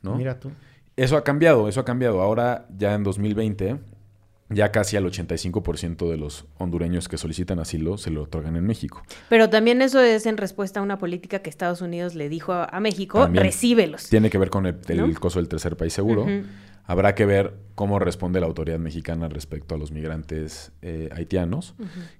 ¿no? 0.01 0.15
Mira 0.15 0.39
tú. 0.39 0.51
Eso 0.97 1.15
ha 1.15 1.23
cambiado, 1.23 1.69
eso 1.69 1.79
ha 1.79 1.85
cambiado. 1.85 2.21
Ahora, 2.21 2.67
ya 2.77 2.93
en 2.95 3.03
2020, 3.03 3.79
ya 4.51 4.71
casi 4.71 4.97
al 4.97 5.05
85% 5.05 6.09
de 6.09 6.17
los 6.17 6.45
hondureños 6.57 7.07
que 7.07 7.17
solicitan 7.17 7.59
asilo 7.59 7.97
se 7.97 8.09
lo 8.11 8.23
otorgan 8.23 8.55
en 8.55 8.65
México. 8.65 9.03
Pero 9.29 9.49
también 9.49 9.81
eso 9.81 9.99
es 9.99 10.25
en 10.25 10.37
respuesta 10.37 10.79
a 10.79 10.83
una 10.83 10.97
política 10.97 11.39
que 11.39 11.49
Estados 11.49 11.81
Unidos 11.81 12.15
le 12.15 12.29
dijo 12.29 12.53
a, 12.53 12.65
a 12.65 12.79
México, 12.79 13.19
También 13.19 13.43
recíbelos. 13.45 14.09
Tiene 14.09 14.29
que 14.29 14.37
ver 14.37 14.49
con 14.49 14.65
el, 14.65 14.77
el 14.87 14.97
¿No? 14.97 15.19
coso 15.19 15.39
del 15.39 15.47
tercer 15.47 15.75
país 15.77 15.93
seguro. 15.93 16.23
Ujú. 16.23 16.43
Habrá 16.85 17.15
que 17.15 17.25
ver 17.25 17.53
cómo 17.75 17.99
responde 17.99 18.39
la 18.39 18.45
autoridad 18.45 18.79
mexicana 18.79 19.27
respecto 19.27 19.75
a 19.75 19.77
los 19.77 19.91
migrantes 19.91 20.71
eh, 20.81 21.09
haitianos, 21.13 21.73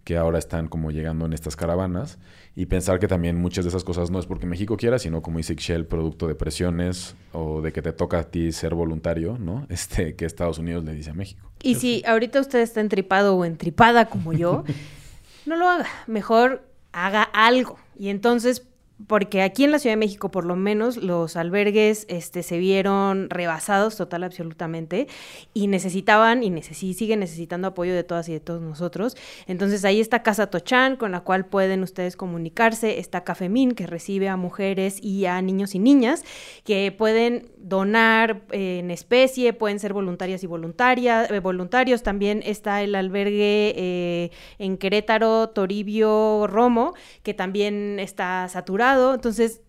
que 0.04 0.18
ahora 0.18 0.40
están 0.40 0.68
como 0.68 0.92
llegando 0.92 1.26
en 1.26 1.34
estas 1.34 1.56
caravanas, 1.56 2.20
y 2.56 2.66
pensar 2.66 3.00
que 3.00 3.08
también 3.08 3.38
muchas 3.38 3.66
de 3.66 3.70
esas 3.70 3.84
cosas 3.84 4.10
no 4.12 4.20
es 4.20 4.26
porque 4.26 4.46
México 4.46 4.78
quiera, 4.78 4.98
sino 5.00 5.22
como 5.22 5.38
dice 5.38 5.54
Ixchel, 5.54 5.86
producto 5.86 6.28
de 6.28 6.36
presiones 6.36 7.16
o 7.32 7.62
de 7.62 7.72
que 7.72 7.82
te 7.82 7.94
toca 7.94 8.20
a 8.20 8.24
ti 8.24 8.52
ser 8.52 8.74
voluntario, 8.74 9.38
¿no? 9.38 9.68
Este, 9.70 10.16
que 10.16 10.26
Estados 10.26 10.58
Unidos 10.58 10.84
le 10.84 10.94
dice 10.94 11.12
a 11.12 11.14
México. 11.14 11.52
Y 11.64 11.76
si 11.76 12.04
ahorita 12.06 12.40
usted 12.40 12.60
está 12.60 12.82
entripado 12.82 13.36
o 13.36 13.46
entripada 13.46 14.06
como 14.06 14.34
yo, 14.34 14.64
no 15.46 15.56
lo 15.56 15.68
haga. 15.70 15.88
Mejor 16.08 16.64
haga 16.92 17.24
algo. 17.24 17.78
Y 17.98 18.10
entonces, 18.10 18.68
porque 19.08 19.42
aquí 19.42 19.64
en 19.64 19.72
la 19.72 19.80
Ciudad 19.80 19.94
de 19.94 19.98
México, 20.00 20.30
por 20.32 20.46
lo 20.46 20.56
menos, 20.56 20.98
los 20.98 21.36
albergues 21.36 22.06
este, 22.10 22.44
se 22.44 22.58
vieron 22.58 23.30
rebasados 23.30 23.98
total 23.98 24.24
absolutamente 24.24 25.08
y 25.54 25.68
necesitaban 25.68 26.44
y 26.44 26.50
necesi- 26.50 26.94
siguen 26.94 27.22
necesitando 27.22 27.70
apoyo 27.70 27.94
de 27.94 28.04
todas 28.04 28.30
y 28.30 28.34
de 28.34 28.40
todos 28.40 28.62
nosotros. 28.62 29.16
Entonces 29.48 29.86
ahí 29.86 30.00
está 30.00 30.24
Casa 30.24 30.48
Tochán, 30.48 30.98
con 30.98 31.12
la 31.12 31.22
cual 31.22 31.46
pueden 31.46 31.84
ustedes 31.84 32.16
comunicarse. 32.16 33.00
Está 33.00 33.24
Cafemín, 33.24 33.72
que 33.72 33.88
recibe 33.88 34.28
a 34.30 34.38
mujeres 34.38 35.02
y 35.02 35.26
a 35.26 35.42
niños 35.42 35.74
y 35.74 35.80
niñas, 35.80 36.24
que 36.64 36.94
pueden 36.96 37.50
donar 37.58 38.42
en 38.52 38.92
especie, 38.92 39.54
pueden 39.54 39.80
ser 39.80 39.94
voluntarias 39.94 40.44
y 40.44 40.48
voluntarias, 40.48 41.32
eh, 41.32 41.40
voluntarios. 41.40 42.04
También 42.04 42.42
está 42.46 42.82
el 42.84 42.96
albergue 42.96 43.74
eh, 43.76 44.32
en 44.60 44.78
Querétaro, 44.78 45.50
Toribio, 45.50 46.48
Romo, 46.48 46.94
que 47.24 47.34
también 47.34 47.98
está 48.00 48.48
saturado. 48.50 48.91
Entonces, 49.14 49.62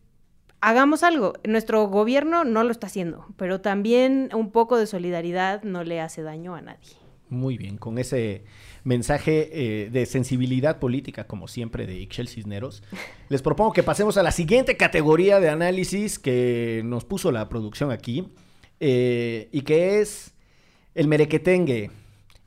hagamos 0.60 1.02
algo. 1.02 1.34
Nuestro 1.44 1.86
gobierno 1.88 2.44
no 2.44 2.64
lo 2.64 2.70
está 2.70 2.86
haciendo, 2.86 3.26
pero 3.36 3.60
también 3.60 4.30
un 4.34 4.50
poco 4.50 4.78
de 4.78 4.86
solidaridad 4.86 5.62
no 5.62 5.84
le 5.84 6.00
hace 6.00 6.22
daño 6.22 6.54
a 6.54 6.62
nadie. 6.62 6.96
Muy 7.28 7.56
bien, 7.56 7.78
con 7.78 7.98
ese 7.98 8.44
mensaje 8.84 9.48
eh, 9.52 9.90
de 9.90 10.04
sensibilidad 10.06 10.78
política, 10.78 11.26
como 11.26 11.48
siempre, 11.48 11.86
de 11.86 11.94
Ixchel 11.94 12.28
Cisneros, 12.28 12.82
les 13.28 13.42
propongo 13.42 13.72
que 13.72 13.82
pasemos 13.82 14.16
a 14.16 14.22
la 14.22 14.32
siguiente 14.32 14.76
categoría 14.76 15.40
de 15.40 15.48
análisis 15.48 16.18
que 16.18 16.82
nos 16.84 17.04
puso 17.04 17.32
la 17.32 17.48
producción 17.48 17.90
aquí, 17.90 18.28
eh, 18.80 19.48
y 19.52 19.62
que 19.62 20.00
es 20.00 20.34
el 20.94 21.08
merequetengue, 21.08 21.90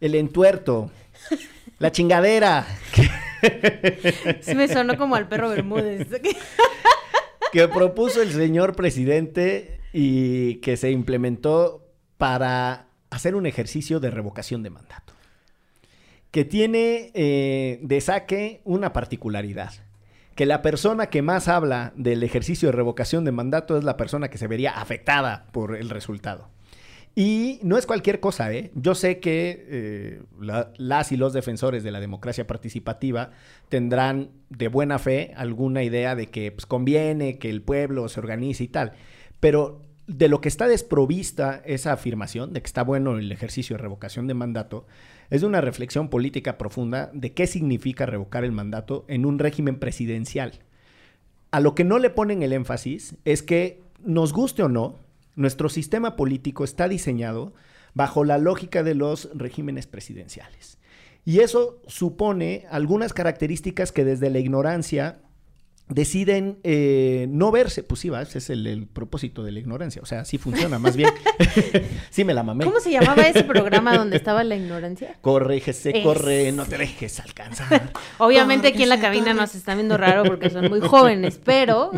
el 0.02 0.16
entuerto, 0.16 0.92
la 1.80 1.92
chingadera, 1.92 2.66
Sí 4.42 4.56
me 4.56 4.68
sonó 4.68 4.98
como 4.98 5.16
al 5.16 5.28
perro 5.28 5.50
Bermúdez. 5.50 6.08
que 7.52 7.68
propuso 7.68 8.22
el 8.22 8.32
señor 8.32 8.76
presidente 8.76 9.80
y 9.94 10.56
que 10.56 10.78
se 10.78 10.92
implementó 10.92 11.86
para 12.18 12.88
hacer 13.10 13.36
un 13.36 13.46
ejercicio 13.46 14.00
de 14.00 14.12
revocación 14.12 14.64
de 14.64 14.70
mandato. 14.70 15.14
Que 16.32 16.44
tiene 16.44 17.12
eh, 17.14 17.80
de 17.82 18.02
saque 18.02 18.62
una 18.66 18.92
particularidad. 18.92 19.74
Que 20.36 20.46
la 20.46 20.62
persona 20.62 21.08
que 21.08 21.22
más 21.22 21.48
habla 21.48 21.94
del 21.96 22.24
ejercicio 22.24 22.68
de 22.68 22.74
revocación 22.74 23.24
de 23.24 23.32
mandato 23.32 23.78
es 23.78 23.86
la 23.86 23.96
persona 23.96 24.30
que 24.30 24.38
se 24.38 24.48
vería 24.48 24.72
afectada 24.72 25.48
por 25.54 25.78
el 25.78 25.90
resultado. 25.90 26.50
Y 27.18 27.60
no 27.64 27.78
es 27.78 27.86
cualquier 27.86 28.20
cosa, 28.20 28.52
¿eh? 28.52 28.72
Yo 28.76 28.94
sé 28.94 29.20
que 29.20 29.66
eh, 29.70 30.22
la- 30.40 30.74
las 30.78 31.14
y 31.14 31.18
los 31.18 31.32
defensores 31.32 31.82
de 31.82 31.92
la 31.92 32.02
democracia 32.02 32.46
participativa 32.46 33.32
tendrán 33.70 34.32
de 34.50 34.68
buena 34.68 35.00
fe 35.00 35.32
alguna 35.38 35.82
idea 35.84 36.16
de 36.16 36.28
que 36.28 36.52
pues, 36.52 36.66
conviene 36.66 37.38
que 37.40 37.50
el 37.50 37.62
pueblo 37.62 38.10
se 38.10 38.20
organice 38.20 38.66
y 38.66 38.68
tal. 38.68 38.92
Pero 39.40 39.82
de 40.08 40.28
lo 40.28 40.42
que 40.42 40.50
está 40.50 40.68
desprovista 40.68 41.62
esa 41.66 41.94
afirmación, 41.94 42.52
de 42.52 42.62
que 42.62 42.68
está 42.68 42.84
bueno 42.84 43.18
el 43.18 43.32
ejercicio 43.32 43.78
de 43.78 43.82
revocación 43.82 44.28
de 44.28 44.34
mandato, 44.34 44.86
es 45.30 45.40
de 45.42 45.48
una 45.48 45.62
reflexión 45.62 46.10
política 46.10 46.58
profunda 46.58 47.10
de 47.14 47.34
qué 47.34 47.48
significa 47.48 48.06
revocar 48.06 48.44
el 48.44 48.52
mandato 48.52 49.06
en 49.08 49.26
un 49.26 49.40
régimen 49.40 49.80
presidencial. 49.80 50.60
A 51.52 51.62
lo 51.62 51.76
que 51.76 51.86
no 51.86 51.98
le 51.98 52.10
ponen 52.10 52.44
el 52.44 52.52
énfasis 52.52 53.16
es 53.24 53.42
que, 53.42 53.82
nos 54.04 54.34
guste 54.34 54.62
o 54.62 54.70
no, 54.70 55.00
nuestro 55.36 55.70
sistema 55.70 56.16
político 56.16 56.64
está 56.64 56.88
diseñado 56.88 57.54
bajo 57.94 58.24
la 58.24 58.38
lógica 58.38 58.84
de 58.84 58.96
los 58.96 59.30
regímenes 59.34 59.88
presidenciales. 59.88 60.78
Y 61.24 61.40
eso 61.40 61.82
supone 61.88 62.66
algunas 62.70 63.14
características 63.14 63.92
que 63.92 64.06
desde 64.06 64.30
la 64.30 64.40
ignorancia 64.40 65.22
deciden 65.88 66.60
eh, 66.64 67.28
no 67.30 67.52
verse. 67.52 67.84
Pues 67.84 68.02
sí, 68.02 68.10
va, 68.10 68.22
ese 68.22 68.40
es 68.40 68.50
el, 68.50 68.66
el 68.68 68.88
propósito 68.88 69.44
de 69.44 69.52
la 69.52 69.60
ignorancia. 69.60 70.02
O 70.02 70.06
sea, 70.06 70.26
sí 70.26 70.38
funciona, 70.38 70.80
más 70.80 70.96
bien. 70.96 71.10
sí 72.10 72.24
me 72.24 72.34
la 72.34 72.44
mamé. 72.44 72.66
¿Cómo 72.66 72.80
se 72.80 72.92
llamaba 72.92 73.24
ese 73.24 73.44
programa 73.44 73.96
donde 73.98 74.18
estaba 74.18 74.44
la 74.44 74.56
ignorancia? 74.56 75.18
Es- 75.92 76.04
corre, 76.04 76.52
no 76.52 76.66
te 76.66 76.78
dejes 76.78 77.20
alcanzar. 77.20 77.92
Obviamente 78.18 78.68
aquí 78.70 78.84
en 78.84 78.90
la 78.90 79.00
cabina 79.00 79.34
nos 79.34 79.56
están 79.56 79.78
viendo 79.78 79.98
raro 79.98 80.24
porque 80.24 80.50
son 80.50 80.70
muy 80.70 80.82
jóvenes, 80.82 81.40
pero 81.44 81.92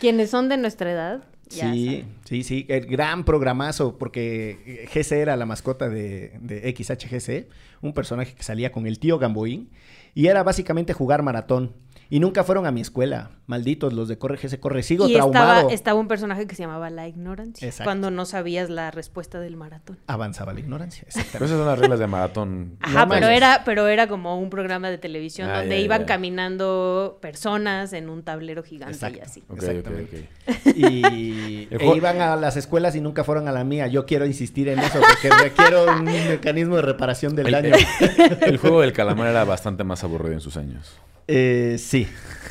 quienes 0.00 0.30
son 0.30 0.48
de 0.48 0.56
nuestra 0.56 0.90
edad, 0.92 1.24
Sí, 1.48 2.04
sí, 2.24 2.42
sí, 2.42 2.66
el 2.68 2.86
gran 2.86 3.24
programazo, 3.24 3.98
porque 3.98 4.88
GC 4.92 5.12
era 5.12 5.36
la 5.36 5.46
mascota 5.46 5.88
de, 5.88 6.32
de 6.40 6.74
XHGC, 6.76 7.48
un 7.82 7.92
personaje 7.92 8.34
que 8.34 8.42
salía 8.42 8.72
con 8.72 8.86
el 8.86 8.98
tío 8.98 9.18
Gamboín, 9.18 9.70
y 10.14 10.26
era 10.26 10.42
básicamente 10.42 10.92
jugar 10.92 11.22
maratón. 11.22 11.74
Y 12.10 12.20
nunca 12.20 12.44
fueron 12.44 12.66
a 12.66 12.72
mi 12.72 12.80
escuela, 12.80 13.30
malditos 13.46 13.92
los 13.92 14.08
de 14.08 14.18
Corre 14.18 14.36
GC 14.38 14.58
Corre, 14.60 14.82
sigo 14.82 15.08
y 15.08 15.14
traumado. 15.14 15.52
estaba, 15.54 15.72
estaba 15.72 16.00
un 16.00 16.08
personaje 16.08 16.46
que 16.46 16.54
se 16.54 16.62
llamaba 16.62 16.90
La 16.90 17.06
Ignorancia, 17.08 17.66
Exacto. 17.66 17.84
cuando 17.86 18.10
no 18.10 18.24
sabías 18.24 18.70
la 18.70 18.90
respuesta 18.90 19.38
del 19.40 19.56
maratón. 19.56 19.98
Avanzaba 20.08 20.52
la 20.52 20.60
ignorancia, 20.60 21.02
Pero 21.06 21.20
exactamente. 21.20 21.44
esas 21.46 21.58
son 21.58 21.66
las 21.66 21.78
reglas 21.78 21.98
de 21.98 22.06
maratón. 22.06 22.76
Ajá, 22.80 23.06
No 23.06 23.12
pero 23.12 23.28
era, 23.28 23.62
pero 23.64 23.86
era 23.88 24.08
como 24.08 24.38
un 24.40 24.50
programa 24.50 24.90
de 24.90 24.98
televisión 24.98 25.48
Ah, 25.50 25.60
donde 25.60 25.76
ya, 25.78 25.84
iban 25.84 26.00
ya. 26.00 26.06
caminando 26.06 27.18
personas 27.22 27.92
en 27.92 28.08
un 28.08 28.22
tablero 28.22 28.62
gigante 28.62 28.98
y 29.16 29.20
así. 29.20 29.44
Exactamente. 29.54 30.28
Y 30.74 31.68
e 31.70 31.92
iban 31.96 32.20
a 32.20 32.36
las 32.36 32.56
escuelas 32.56 32.94
y 32.96 33.00
nunca 33.00 33.24
fueron 33.24 33.48
a 33.48 33.52
la 33.52 33.64
mía. 33.64 33.86
Yo 33.86 34.06
quiero 34.06 34.26
insistir 34.26 34.68
en 34.68 34.78
eso 34.80 34.98
porque 35.00 35.30
requiero 35.44 35.86
un 35.86 36.04
mecanismo 36.04 36.76
de 36.76 36.82
reparación 36.82 37.34
del 37.36 37.46
El, 37.46 37.52
daño. 37.52 37.74
el- 37.74 38.38
el 38.44 38.56
juego 38.58 38.80
del 38.80 38.92
calamar 38.92 39.28
era 39.28 39.44
bastante 39.44 39.84
más 39.84 40.02
aburrido 40.04 40.32
en 40.34 40.40
sus 40.40 40.56
años. 40.56 40.96
Eh, 41.28 41.76
sí, 41.78 42.06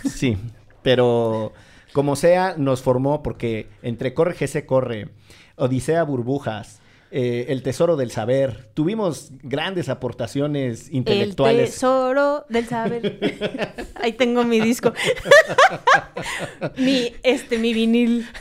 sí. 0.10 0.38
Pero 0.86 1.52
como 1.94 2.16
sea, 2.16 2.56
nos 2.58 2.82
formó 2.82 3.22
porque 3.24 3.68
entre 3.82 4.14
Corre 4.14 4.36
GC 4.36 4.66
Corre, 4.66 5.10
Odisea 5.56 6.04
Burbujas, 6.04 6.80
eh, 7.12 7.46
El 7.50 7.64
Tesoro 7.64 7.96
del 7.96 8.12
Saber, 8.12 8.70
tuvimos 8.74 9.32
grandes 9.42 9.90
aportaciones 9.90 10.90
El 10.90 10.96
intelectuales. 10.98 11.72
tesoro 11.72 12.46
del 12.50 12.66
saber. 12.68 13.86
Ahí 13.96 14.14
tengo 14.14 14.44
mi 14.44 14.60
disco. 14.60 14.94
mi, 16.78 17.14
este, 17.24 17.58
mi 17.58 17.74
vinil. 17.74 18.28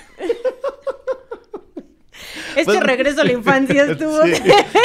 Este 2.57 2.65
Pues- 2.65 2.81
regreso 2.81 3.21
a 3.21 3.25
la 3.25 3.33
infancia 3.33 3.85
estuvo. 3.85 4.23
Sí, 4.25 4.33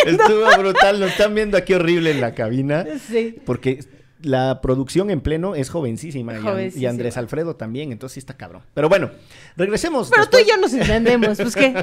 estuvo 0.06 0.58
brutal. 0.58 1.00
Lo 1.00 1.06
están 1.06 1.36
viendo 1.36 1.56
aquí 1.58 1.74
horrible 1.74 2.12
en 2.12 2.20
la 2.22 2.34
cabina. 2.34 2.86
Sí. 3.08 3.36
Porque 3.46 3.80
la 4.22 4.60
producción 4.62 5.10
en 5.10 5.22
pleno 5.22 5.56
es 5.56 5.70
jovencísima. 5.70 6.34
y. 6.76 6.86
Andrés 6.86 7.18
Alfredo 7.18 7.56
también. 7.56 7.92
Entonces 7.92 8.16
sí 8.16 8.20
está 8.20 8.36
cabrón. 8.36 8.62
Pero 8.74 8.90
bueno, 8.90 9.12
regresemos. 9.56 10.10
Pero 10.10 10.28
tú 10.30 10.38
y 10.38 10.50
yo 10.50 10.58
nos 10.58 10.74
entendemos, 10.74 11.38
pues 11.38 11.56
qué. 11.56 11.74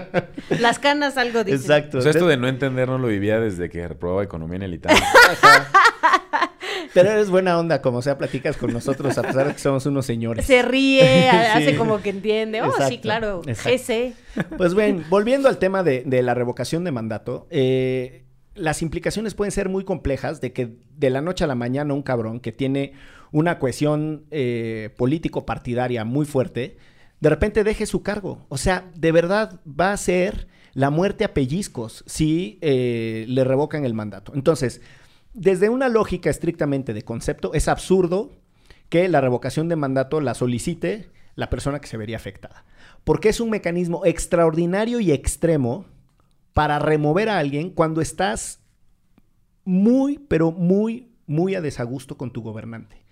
Las 0.61 0.79
canas 0.79 1.17
algo 1.17 1.45
dicen. 1.45 1.61
Exacto. 1.61 1.99
O 1.99 2.01
sea, 2.01 2.11
esto 2.11 2.27
de 2.27 2.37
no 2.37 2.49
entender 2.49 2.89
no 2.89 2.99
lo 2.99 3.09
vivía 3.09 3.41
desde 3.41 3.71
que 3.71 3.87
reprobaba 3.89 4.23
economía 4.23 4.57
en 4.57 4.63
el 4.65 4.75
Italia. 4.75 5.03
Pero 6.95 7.11
eres 7.11 7.29
buena 7.31 7.59
onda, 7.59 7.83
como 7.83 8.01
sea, 8.01 8.17
platicas 8.17 8.57
con 8.57 8.73
nosotros 8.73 9.17
a 9.19 9.23
pesar 9.23 9.47
de 9.49 9.53
que 9.53 9.59
somos 9.59 9.85
unos 9.87 10.07
señores. 10.07 10.47
Se 10.47 10.63
ríe, 10.63 11.03
Sí. 11.31 11.37
hace 11.37 11.77
como 11.77 12.01
que 12.01 12.11
entiende. 12.11 12.63
Oh, 12.63 12.73
sí, 12.89 12.99
claro. 12.99 13.43
exacto. 13.47 13.71
Ese. 13.71 14.15
Pues 14.57 14.75
bien, 14.75 15.05
volviendo 15.11 15.49
al 15.49 15.59
tema 15.59 15.83
de, 15.83 16.03
de 16.07 16.23
la 16.23 16.35
revocación 16.35 16.85
de 16.85 16.93
mandato, 16.93 17.47
eh, 17.51 18.25
las 18.57 18.83
implicaciones 18.83 19.35
pueden 19.35 19.53
ser 19.53 19.69
muy 19.69 19.85
complejas 19.85 20.41
de 20.41 20.53
que 20.53 20.77
de 20.97 21.11
la 21.11 21.21
noche 21.21 21.45
a 21.45 21.47
la 21.47 21.55
mañana 21.55 21.95
un 21.95 22.03
cabrón 22.03 22.41
que 22.41 22.53
tiene 22.53 22.93
una 23.33 23.59
cohesión 23.59 24.25
eh, 24.31 24.91
político-partidaria 24.97 26.05
muy 26.05 26.27
fuerte, 26.27 26.77
de 27.21 27.31
repente 27.31 27.65
deje 27.65 27.87
su 27.87 28.03
cargo. 28.03 28.47
O 28.49 28.59
sea, 28.59 28.91
de 28.95 29.13
verdad 29.13 29.61
va 29.69 29.93
a 29.93 29.97
ser 29.97 30.49
la 30.73 30.91
muerte 30.91 31.25
a 31.25 31.35
pellizcos 31.35 32.05
si 32.07 32.59
eh, 32.61 33.25
le 33.29 33.45
revocan 33.45 33.85
el 33.85 33.95
mandato. 33.95 34.33
Entonces, 34.35 34.81
desde 35.33 35.69
una 35.69 35.89
lógica 35.89 36.31
estrictamente 36.31 36.95
de 36.95 37.03
concepto, 37.03 37.55
es 37.55 37.69
absurdo 37.69 38.33
que 38.89 39.09
la 39.09 39.21
revocación 39.21 39.69
de 39.69 39.77
mandato 39.77 40.21
la 40.21 40.35
solicite 40.35 41.11
la 41.35 41.51
persona 41.51 41.81
que 41.81 41.89
se 41.89 41.97
vería 41.97 42.17
afectada. 42.17 42.65
Porque 43.05 43.29
es 43.29 43.41
un 43.41 43.51
mecanismo 43.51 44.05
extraordinario 44.05 45.01
y 45.01 45.13
extremo 45.13 45.85
para 46.57 46.79
remover 46.79 47.29
a 47.29 47.37
alguien 47.37 47.69
cuando 47.69 48.01
estás 48.01 48.63
muy, 49.67 50.17
pero 50.17 50.53
muy, 50.53 51.11
muy 51.27 51.55
a 51.55 51.61
desagusto 51.61 52.17
con 52.17 52.33
tu 52.33 52.41
gobernante. 52.41 53.05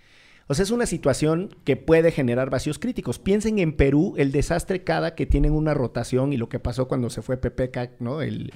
O 0.47 0.55
sea, 0.55 0.63
es 0.63 0.71
una 0.71 0.87
situación 0.87 1.55
que 1.63 1.77
puede 1.77 2.11
generar 2.11 2.49
vacíos 2.49 2.79
críticos. 2.79 3.19
Piensen 3.19 3.59
en 3.59 3.77
Perú, 3.77 4.15
el 4.17 4.33
desastre 4.33 4.83
cada 4.83 5.15
que 5.15 5.27
tienen 5.27 5.53
una 5.53 5.75
rotación 5.75 6.33
y 6.33 6.39
lo 6.39 6.49
que 6.49 6.59
pasó 6.59 6.89
cuando 6.89 7.11
se 7.11 7.21
fue 7.21 7.37
Pepeca, 7.37 7.91
¿no? 7.99 8.23
El, 8.23 8.51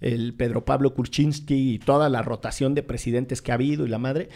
el 0.00 0.34
Pedro 0.34 0.64
Pablo 0.64 0.92
Kurczynski 0.92 1.74
y 1.74 1.78
toda 1.78 2.08
la 2.08 2.22
rotación 2.22 2.74
de 2.74 2.82
presidentes 2.82 3.42
que 3.42 3.52
ha 3.52 3.54
habido 3.54 3.86
y 3.86 3.90
la 3.90 3.98
madre. 3.98 4.28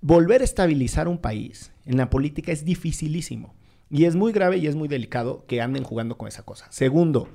Volver 0.00 0.40
a 0.40 0.44
estabilizar 0.44 1.06
un 1.06 1.18
país 1.18 1.70
en 1.84 1.98
la 1.98 2.08
política 2.08 2.50
es 2.50 2.64
dificilísimo. 2.64 3.54
Y 3.90 4.06
es 4.06 4.16
muy 4.16 4.32
grave 4.32 4.56
y 4.56 4.68
es 4.68 4.74
muy 4.74 4.88
delicado 4.88 5.44
que 5.46 5.60
anden 5.60 5.84
jugando 5.84 6.16
con 6.16 6.28
esa 6.28 6.44
cosa. 6.44 6.66
Segundo, 6.70 7.28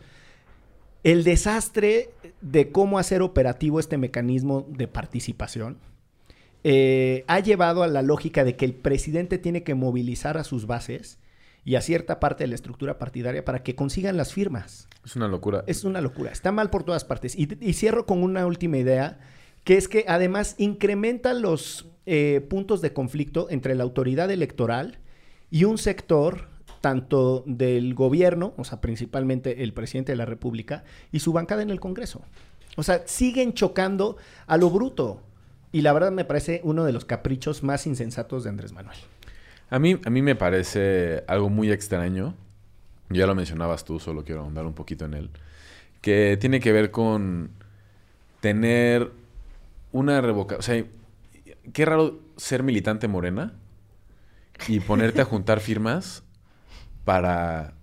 el 1.06 1.24
desastre 1.24 2.10
de 2.42 2.72
cómo 2.72 2.98
hacer 2.98 3.22
operativo 3.22 3.80
este 3.80 4.00
mecanismo 4.00 4.66
de 4.68 4.88
participación 4.88 5.78
eh, 6.64 7.24
ha 7.28 7.40
llevado 7.40 7.84
a 7.84 7.88
la 7.88 8.02
lógica 8.02 8.44
de 8.44 8.56
que 8.56 8.66
el 8.66 8.74
presidente 8.74 9.38
tiene 9.38 9.62
que 9.62 9.76
movilizar 9.76 10.36
a 10.40 10.44
sus 10.44 10.66
bases 10.66 11.20
y 11.64 11.76
a 11.76 11.82
cierta 11.82 12.20
parte 12.20 12.44
de 12.44 12.48
la 12.48 12.56
estructura 12.56 12.98
partidaria 12.98 13.46
para 13.46 13.62
que 13.62 13.76
consigan 13.76 14.18
las 14.18 14.34
firmas. 14.34 14.88
Es 15.06 15.16
una 15.16 15.28
locura. 15.28 15.64
Es 15.68 15.84
una 15.84 16.02
locura, 16.02 16.32
está 16.32 16.52
mal 16.52 16.72
por 16.72 16.84
todas 16.84 17.06
partes. 17.06 17.36
Y, 17.38 17.48
y 17.64 17.74
cierro 17.74 18.08
con 18.08 18.24
una 18.24 18.48
última 18.48 18.80
idea, 18.80 19.20
que 19.64 19.78
es 19.78 19.88
que 19.88 20.06
además 20.08 20.56
incrementa 20.58 21.36
los 21.36 21.88
eh, 22.08 22.44
puntos 22.50 22.82
de 22.82 22.94
conflicto 22.94 23.48
entre 23.52 23.76
la 23.76 23.84
autoridad 23.84 24.32
electoral 24.32 24.98
y 25.52 25.66
un 25.66 25.78
sector 25.78 26.50
tanto 26.86 27.44
del 27.48 27.96
gobierno, 27.96 28.54
o 28.58 28.64
sea, 28.64 28.80
principalmente 28.80 29.64
el 29.64 29.74
presidente 29.74 30.12
de 30.12 30.18
la 30.18 30.26
República, 30.26 30.84
y 31.12 31.18
su 31.18 31.34
bancada 31.34 31.64
en 31.64 31.72
el 31.72 31.80
Congreso. 31.80 32.22
O 32.78 32.84
sea, 32.84 33.02
siguen 33.08 33.56
chocando 33.56 34.18
a 34.46 34.56
lo 34.58 34.70
bruto. 34.70 35.24
Y 35.72 35.82
la 35.82 35.94
verdad 35.94 36.12
me 36.12 36.26
parece 36.26 36.62
uno 36.64 36.86
de 36.86 36.94
los 36.94 37.04
caprichos 37.04 37.64
más 37.64 37.88
insensatos 37.88 38.44
de 38.44 38.52
Andrés 38.52 38.72
Manuel. 38.72 38.96
A 39.72 39.80
mí, 39.80 40.00
a 40.06 40.12
mí 40.12 40.22
me 40.22 40.36
parece 40.36 41.24
algo 41.28 41.50
muy 41.50 41.72
extraño. 41.72 42.36
Ya 43.10 43.26
lo 43.26 43.34
mencionabas 43.34 43.84
tú, 43.84 44.00
solo 44.00 44.24
quiero 44.24 44.42
ahondar 44.42 44.68
un 44.68 44.76
poquito 44.76 45.06
en 45.06 45.16
él. 45.16 45.32
Que 46.02 46.38
tiene 46.40 46.60
que 46.60 46.72
ver 46.72 46.92
con 46.92 47.50
tener 48.42 49.12
una 49.92 50.22
revocación. 50.22 50.60
O 50.60 50.62
sea, 50.62 51.64
qué 51.74 51.84
raro 51.84 52.20
ser 52.38 52.62
militante 52.62 53.08
morena 53.08 53.54
y 54.68 54.82
ponerte 54.82 55.22
a 55.22 55.26
juntar 55.26 55.62
firmas 55.62 56.25
para, 57.06 57.76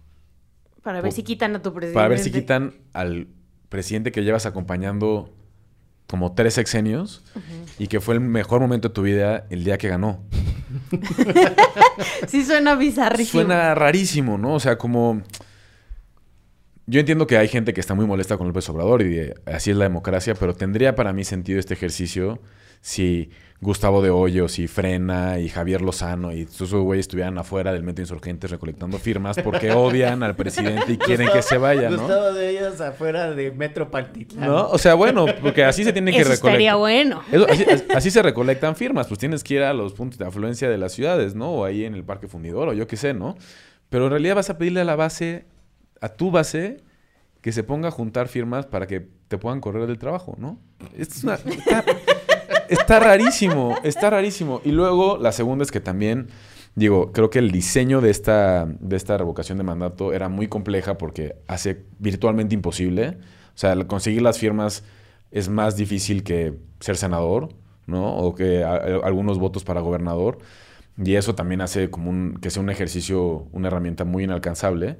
Para 0.82 1.00
ver 1.00 1.12
si 1.12 1.22
quitan 1.22 1.56
a 1.56 1.62
tu 1.62 1.72
presidente. 1.72 1.94
para 1.94 2.08
ver 2.08 2.18
si 2.18 2.30
quitan 2.30 2.74
al 2.92 3.28
presidente 3.70 4.12
que 4.12 4.22
llevas 4.22 4.44
acompañando 4.44 5.34
como 6.08 6.34
tres 6.34 6.52
sexenios 6.54 7.24
y 7.78 7.86
que 7.86 8.00
fue 8.00 8.14
el 8.14 8.20
mejor 8.20 8.60
momento 8.60 8.88
de 8.88 8.94
tu 8.94 9.00
vida 9.02 9.46
el 9.48 9.64
día 9.64 9.78
que 9.78 9.88
ganó. 9.88 10.22
Sí 12.26 12.44
suena 12.44 12.74
bizarrísimo. 12.74 13.42
Suena 13.42 13.74
rarísimo, 13.74 14.38
¿no? 14.38 14.54
O 14.54 14.60
sea, 14.60 14.78
como... 14.78 15.22
Yo 16.86 16.98
entiendo 17.00 17.26
que 17.26 17.36
hay 17.38 17.48
gente 17.48 17.72
que 17.74 17.80
está 17.80 17.94
muy 17.94 18.06
molesta 18.06 18.36
con 18.36 18.46
López 18.48 18.68
Obrador 18.68 19.02
y 19.02 19.08
de- 19.14 19.34
así 19.46 19.70
es 19.70 19.76
la 19.76 19.84
democracia, 19.84 20.34
pero 20.34 20.54
tendría 20.54 20.94
para 20.96 21.12
mí 21.12 21.24
sentido 21.24 21.60
este 21.60 21.74
ejercicio 21.74 22.40
si 22.82 23.30
Gustavo 23.60 24.02
de 24.02 24.10
Hoyos 24.10 24.58
y 24.58 24.66
Frena 24.66 25.38
y 25.38 25.48
Javier 25.48 25.82
Lozano 25.82 26.32
y 26.32 26.46
todos 26.46 26.62
esos 26.62 26.82
güeyes 26.82 27.04
estuvieran 27.04 27.38
afuera 27.38 27.72
del 27.72 27.84
metro 27.84 28.02
insurgentes 28.02 28.50
recolectando 28.50 28.98
firmas 28.98 29.36
porque 29.40 29.70
odian 29.72 30.24
al 30.24 30.34
presidente 30.34 30.92
y 30.94 30.98
quieren 30.98 31.28
que 31.32 31.42
se 31.42 31.58
vaya, 31.58 31.88
¿no? 31.88 31.96
Gustavo 31.98 32.32
de 32.32 32.50
ellos 32.50 32.80
afuera 32.80 33.30
de 33.30 33.52
Metro 33.52 33.88
Partitlán. 33.88 34.48
¿No? 34.48 34.68
O 34.68 34.78
sea, 34.78 34.94
bueno, 34.94 35.26
porque 35.40 35.62
así 35.64 35.84
se 35.84 35.92
tiene 35.92 36.10
que 36.10 36.22
Eso 36.22 36.32
estaría 36.32 36.72
recolectar. 36.72 36.76
bueno. 36.78 37.22
Eso, 37.30 37.46
así, 37.48 37.64
así 37.94 38.10
se 38.10 38.20
recolectan 38.20 38.74
firmas, 38.74 39.06
pues 39.06 39.20
tienes 39.20 39.44
que 39.44 39.54
ir 39.54 39.62
a 39.62 39.72
los 39.72 39.92
puntos 39.92 40.18
de 40.18 40.26
afluencia 40.26 40.68
de 40.68 40.76
las 40.78 40.90
ciudades, 40.92 41.36
¿no? 41.36 41.52
O 41.52 41.64
ahí 41.64 41.84
en 41.84 41.94
el 41.94 42.02
Parque 42.02 42.26
Fundidor, 42.26 42.68
o 42.68 42.72
yo 42.72 42.88
qué 42.88 42.96
sé, 42.96 43.14
¿no? 43.14 43.36
Pero 43.90 44.06
en 44.06 44.10
realidad 44.10 44.34
vas 44.34 44.50
a 44.50 44.58
pedirle 44.58 44.80
a 44.80 44.84
la 44.84 44.96
base, 44.96 45.44
a 46.00 46.08
tu 46.08 46.32
base, 46.32 46.78
que 47.40 47.52
se 47.52 47.62
ponga 47.62 47.88
a 47.88 47.90
juntar 47.92 48.26
firmas 48.26 48.66
para 48.66 48.88
que 48.88 49.06
te 49.28 49.38
puedan 49.38 49.60
correr 49.60 49.86
del 49.86 49.98
trabajo, 49.98 50.34
¿no? 50.36 50.58
Esto 50.98 51.14
es 51.14 51.22
una- 51.24 51.34
está, 51.34 51.84
está 52.72 53.00
rarísimo, 53.00 53.76
está 53.82 54.10
rarísimo. 54.10 54.60
Y 54.64 54.72
luego 54.72 55.18
la 55.18 55.32
segunda 55.32 55.64
es 55.64 55.70
que 55.70 55.80
también, 55.80 56.28
digo, 56.74 57.12
creo 57.12 57.30
que 57.30 57.38
el 57.38 57.50
diseño 57.50 58.00
de 58.00 58.10
esta, 58.10 58.66
de 58.66 58.96
esta 58.96 59.16
revocación 59.18 59.58
de 59.58 59.64
mandato 59.64 60.12
era 60.12 60.28
muy 60.28 60.48
compleja 60.48 60.98
porque 60.98 61.36
hace 61.46 61.84
virtualmente 61.98 62.54
imposible. 62.54 63.18
O 63.54 63.58
sea, 63.58 63.76
conseguir 63.86 64.22
las 64.22 64.38
firmas 64.38 64.84
es 65.30 65.48
más 65.48 65.76
difícil 65.76 66.24
que 66.24 66.54
ser 66.80 66.96
senador, 66.96 67.50
¿no? 67.86 68.16
O 68.16 68.34
que 68.34 68.64
algunos 68.64 69.38
votos 69.38 69.64
para 69.64 69.80
gobernador. 69.80 70.38
Y 71.02 71.14
eso 71.14 71.34
también 71.34 71.60
hace 71.60 71.90
como 71.90 72.10
un, 72.10 72.38
que 72.40 72.50
sea 72.50 72.62
un 72.62 72.70
ejercicio, 72.70 73.46
una 73.52 73.68
herramienta 73.68 74.04
muy 74.04 74.24
inalcanzable. 74.24 74.98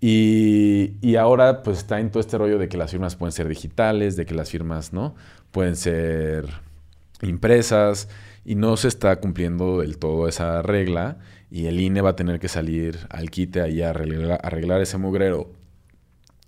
Y, 0.00 0.94
y 1.00 1.16
ahora 1.16 1.62
pues 1.62 1.78
está 1.78 1.98
en 1.98 2.10
todo 2.10 2.20
este 2.20 2.38
rollo 2.38 2.58
de 2.58 2.68
que 2.68 2.76
las 2.76 2.92
firmas 2.92 3.16
pueden 3.16 3.32
ser 3.32 3.48
digitales, 3.48 4.16
de 4.16 4.26
que 4.26 4.34
las 4.34 4.50
firmas, 4.50 4.92
¿no? 4.92 5.14
Pueden 5.50 5.74
ser 5.74 6.46
impresas 7.26 8.08
y 8.44 8.54
no 8.54 8.76
se 8.76 8.88
está 8.88 9.16
cumpliendo 9.16 9.80
del 9.80 9.98
todo 9.98 10.28
esa 10.28 10.62
regla 10.62 11.18
y 11.50 11.66
el 11.66 11.80
INE 11.80 12.00
va 12.00 12.10
a 12.10 12.16
tener 12.16 12.38
que 12.38 12.48
salir 12.48 12.98
al 13.10 13.30
quite 13.30 13.60
ahí 13.60 13.82
a 13.82 13.90
arreglar, 13.90 14.80
ese 14.80 14.98
mugrero. 14.98 15.52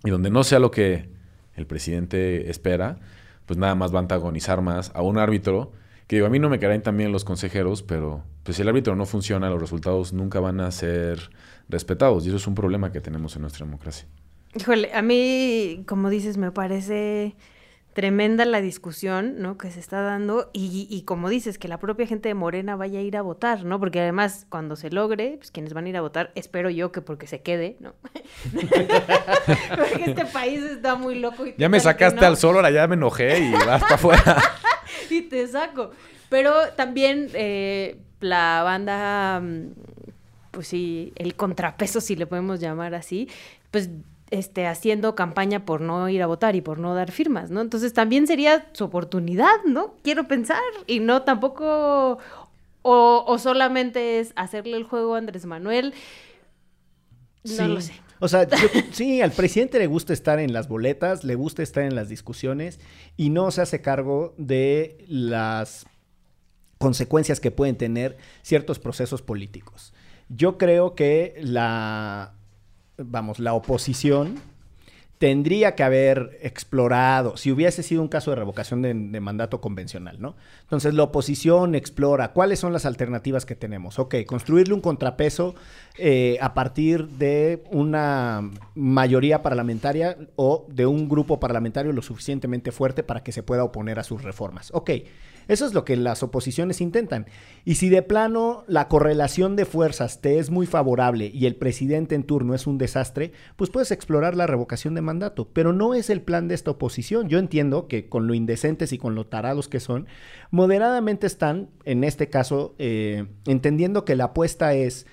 Y 0.03 0.09
donde 0.09 0.29
no 0.29 0.43
sea 0.43 0.59
lo 0.59 0.71
que 0.71 1.09
el 1.55 1.67
presidente 1.67 2.49
espera, 2.49 2.99
pues 3.45 3.57
nada 3.57 3.75
más 3.75 3.93
va 3.93 3.97
a 3.97 4.01
antagonizar 4.01 4.61
más 4.61 4.91
a 4.95 5.01
un 5.01 5.17
árbitro 5.17 5.73
que 6.07 6.17
digo, 6.17 6.27
a 6.27 6.29
mí 6.29 6.39
no 6.39 6.49
me 6.49 6.59
caen 6.59 6.81
también 6.81 7.11
los 7.13 7.23
consejeros, 7.23 7.83
pero 7.83 8.23
pues 8.43 8.57
si 8.57 8.63
el 8.63 8.67
árbitro 8.67 8.95
no 8.97 9.05
funciona, 9.05 9.49
los 9.49 9.61
resultados 9.61 10.11
nunca 10.11 10.41
van 10.41 10.59
a 10.59 10.69
ser 10.71 11.29
respetados 11.69 12.25
y 12.25 12.27
eso 12.27 12.37
es 12.37 12.47
un 12.47 12.55
problema 12.55 12.91
que 12.91 12.99
tenemos 12.99 13.35
en 13.37 13.43
nuestra 13.43 13.65
democracia. 13.65 14.07
Híjole, 14.53 14.93
a 14.93 15.01
mí, 15.01 15.83
como 15.87 16.09
dices, 16.09 16.37
me 16.37 16.51
parece 16.51 17.35
tremenda 17.93 18.45
la 18.45 18.61
discusión, 18.61 19.35
¿no? 19.39 19.57
Que 19.57 19.69
se 19.69 19.79
está 19.79 20.01
dando 20.01 20.49
y, 20.53 20.87
y 20.89 21.01
como 21.03 21.29
dices, 21.29 21.57
que 21.57 21.67
la 21.67 21.77
propia 21.77 22.07
gente 22.07 22.29
de 22.29 22.35
Morena 22.35 22.75
vaya 22.75 22.99
a 22.99 23.01
ir 23.01 23.17
a 23.17 23.21
votar, 23.21 23.65
¿no? 23.65 23.79
Porque 23.79 23.99
además, 23.99 24.45
cuando 24.49 24.75
se 24.75 24.89
logre, 24.89 25.35
pues 25.37 25.51
quienes 25.51 25.73
van 25.73 25.85
a 25.85 25.89
ir 25.89 25.97
a 25.97 26.01
votar, 26.01 26.31
espero 26.35 26.69
yo 26.69 26.91
que 26.91 27.01
porque 27.01 27.27
se 27.27 27.41
quede, 27.41 27.75
¿no? 27.79 27.93
porque 28.53 30.03
este 30.05 30.25
país 30.25 30.63
está 30.63 30.95
muy 30.95 31.19
loco. 31.19 31.45
Y 31.45 31.55
Ya 31.57 31.67
me 31.67 31.79
sacaste 31.79 32.21
no. 32.21 32.27
al 32.27 32.37
sol, 32.37 32.55
ahora 32.55 32.71
ya 32.71 32.87
me 32.87 32.95
enojé 32.95 33.39
y 33.39 33.51
vas 33.51 33.81
para 33.81 33.95
afuera. 33.95 34.41
y 35.09 35.23
te 35.23 35.45
saco. 35.47 35.91
Pero 36.29 36.53
también 36.77 37.29
eh, 37.33 37.97
la 38.21 38.63
banda, 38.63 39.41
mm, 39.41 39.73
pues 40.51 40.67
sí, 40.67 41.11
el 41.15 41.35
contrapeso, 41.35 41.99
si 41.99 42.15
le 42.15 42.25
podemos 42.25 42.61
llamar 42.61 42.95
así, 42.95 43.27
pues 43.69 43.89
este, 44.31 44.65
haciendo 44.65 45.13
campaña 45.15 45.65
por 45.65 45.81
no 45.81 46.09
ir 46.09 46.23
a 46.23 46.27
votar 46.27 46.55
y 46.55 46.61
por 46.61 46.79
no 46.79 46.95
dar 46.95 47.11
firmas, 47.11 47.51
¿no? 47.51 47.61
Entonces 47.61 47.93
también 47.93 48.25
sería 48.27 48.67
su 48.73 48.85
oportunidad, 48.85 49.63
¿no? 49.65 49.93
Quiero 50.03 50.27
pensar. 50.27 50.61
Y 50.87 50.99
no 51.01 51.21
tampoco, 51.23 52.17
o, 52.81 53.23
o 53.27 53.37
solamente 53.37 54.19
es 54.19 54.33
hacerle 54.35 54.77
el 54.77 54.83
juego 54.85 55.15
a 55.15 55.17
Andrés 55.19 55.45
Manuel. 55.45 55.93
No 57.43 57.51
Sí. 57.51 57.67
lo 57.67 57.81
sé. 57.81 57.93
O 58.19 58.27
sea, 58.27 58.47
yo- 58.47 58.67
sí, 58.91 59.19
al 59.21 59.31
presidente 59.31 59.79
le 59.79 59.87
gusta 59.87 60.13
estar 60.13 60.39
en 60.39 60.53
las 60.53 60.67
boletas, 60.67 61.23
le 61.23 61.33
gusta 61.35 61.63
estar 61.63 61.83
en 61.83 61.95
las 61.95 62.07
discusiones 62.07 62.79
y 63.17 63.31
no 63.31 63.49
se 63.51 63.61
hace 63.61 63.81
cargo 63.81 64.35
de 64.37 65.03
las 65.07 65.87
consecuencias 66.77 67.39
que 67.39 67.51
pueden 67.51 67.77
tener 67.77 68.17
ciertos 68.43 68.79
procesos 68.79 69.21
políticos. 69.21 69.93
Yo 70.29 70.57
creo 70.59 70.93
que 70.95 71.35
la, 71.41 72.33
vamos, 73.05 73.39
la 73.39 73.53
oposición 73.53 74.39
tendría 75.21 75.75
que 75.75 75.83
haber 75.83 76.39
explorado, 76.41 77.37
si 77.37 77.51
hubiese 77.51 77.83
sido 77.83 78.01
un 78.01 78.07
caso 78.07 78.31
de 78.31 78.37
revocación 78.37 78.81
de, 78.81 79.19
mandato 79.19 79.61
convencional, 79.61 80.19
¿no? 80.19 80.35
Entonces 80.63 80.95
la 80.95 81.03
oposición 81.03 81.75
explora 81.75 82.33
cuáles 82.33 82.57
son 82.57 82.73
las 82.73 82.87
alternativas 82.87 83.45
que 83.45 83.53
tenemos. 83.53 83.99
Ok, 83.99 84.15
construirle 84.25 84.73
un 84.73 84.81
contrapeso 84.81 85.53
eh, 85.99 86.39
a 86.41 86.55
partir 86.55 87.07
de 87.07 87.61
una 87.69 88.49
mayoría 88.73 89.43
parlamentaria 89.43 90.17
o 90.37 90.65
de 90.69 90.87
un 90.87 91.07
grupo 91.07 91.39
parlamentario 91.39 91.91
lo 91.91 92.01
suficientemente 92.01 92.71
fuerte 92.71 93.03
para 93.03 93.21
que 93.21 93.31
se 93.31 93.43
pueda 93.43 93.63
oponer 93.63 93.99
a 93.99 94.03
sus 94.03 94.23
reformas. 94.23 94.71
Ok, 94.73 94.89
eso 95.51 95.65
es 95.65 95.73
lo 95.73 95.83
que 95.83 95.97
las 95.97 96.23
oposiciones 96.23 96.79
intentan. 96.79 97.25
Y 97.65 97.75
si 97.75 97.89
de 97.89 98.01
plano 98.01 98.63
la 98.67 98.87
correlación 98.87 99.57
de 99.57 99.65
fuerzas 99.65 100.21
te 100.21 100.39
es 100.39 100.49
muy 100.49 100.65
favorable 100.65 101.29
y 101.33 101.45
el 101.45 101.57
presidente 101.57 102.15
en 102.15 102.23
turno 102.23 102.55
es 102.55 102.67
un 102.67 102.77
desastre, 102.77 103.33
pues 103.57 103.69
puedes 103.69 103.91
explorar 103.91 104.33
la 104.33 104.47
revocación 104.47 104.95
de 104.95 105.01
mandato. 105.01 105.49
Pero 105.51 105.73
no 105.73 105.93
es 105.93 106.09
el 106.09 106.21
plan 106.21 106.47
de 106.47 106.55
esta 106.55 106.71
oposición. 106.71 107.27
Yo 107.27 107.37
entiendo 107.37 107.89
que 107.89 108.07
con 108.07 108.27
lo 108.27 108.33
indecentes 108.33 108.93
y 108.93 108.97
con 108.97 109.13
lo 109.13 109.27
tarados 109.27 109.67
que 109.67 109.81
son, 109.81 110.07
moderadamente 110.51 111.27
están, 111.27 111.67
en 111.83 112.05
este 112.05 112.29
caso, 112.29 112.73
eh, 112.79 113.25
entendiendo 113.45 114.05
que 114.05 114.15
la 114.15 114.23
apuesta 114.25 114.73
es 114.73 115.05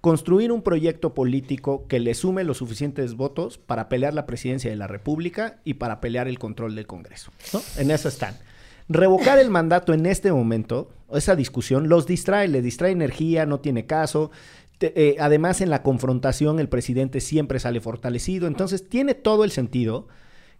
construir 0.00 0.50
un 0.50 0.62
proyecto 0.62 1.14
político 1.14 1.86
que 1.86 2.00
le 2.00 2.14
sume 2.14 2.42
los 2.42 2.58
suficientes 2.58 3.14
votos 3.14 3.58
para 3.58 3.88
pelear 3.88 4.12
la 4.12 4.26
presidencia 4.26 4.70
de 4.70 4.76
la 4.76 4.88
República 4.88 5.60
y 5.62 5.74
para 5.74 6.00
pelear 6.00 6.26
el 6.26 6.40
control 6.40 6.74
del 6.74 6.88
Congreso. 6.88 7.30
En 7.78 7.92
eso 7.92 8.08
están. 8.08 8.34
Revocar 8.88 9.38
el 9.38 9.50
mandato 9.50 9.92
en 9.94 10.04
este 10.06 10.30
momento, 10.32 10.90
esa 11.12 11.36
discusión, 11.36 11.88
los 11.88 12.06
distrae, 12.06 12.48
le 12.48 12.60
distrae 12.62 12.92
energía, 12.92 13.46
no 13.46 13.60
tiene 13.60 13.86
caso. 13.86 14.30
Te- 14.78 14.92
eh, 15.10 15.16
además, 15.20 15.60
en 15.60 15.70
la 15.70 15.82
confrontación, 15.82 16.58
el 16.60 16.68
presidente 16.68 17.20
siempre 17.20 17.58
sale 17.60 17.80
fortalecido. 17.80 18.46
Entonces, 18.46 18.88
tiene 18.88 19.14
todo 19.14 19.44
el 19.44 19.50
sentido 19.52 20.08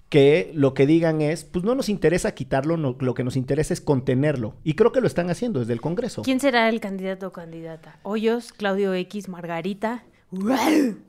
que 0.09 0.53
lo 0.55 0.75
que 0.75 0.87
digan 0.87 1.21
es, 1.21 1.45
pues 1.45 1.65
no 1.65 1.75
nos 1.75 1.89
interesa 1.89 2.33
quitarlo, 2.35 2.77
no- 2.77 2.97
lo 3.01 3.15
que 3.15 3.25
nos 3.25 3.37
interesa 3.37 3.75
es 3.75 3.81
contenerlo. 3.81 4.55
Y 4.63 4.75
creo 4.75 4.93
que 4.93 5.01
lo 5.01 5.07
están 5.07 5.29
haciendo 5.31 5.61
desde 5.61 5.73
el 5.73 5.81
Congreso. 5.81 6.23
¿Quién 6.23 6.41
será 6.41 6.69
el 6.69 6.81
candidato 6.81 7.27
o 7.29 7.33
candidata? 7.33 7.99
Hoyos, 8.05 8.53
Claudio 8.53 8.95
X, 8.95 9.29
Margarita. 9.29 10.05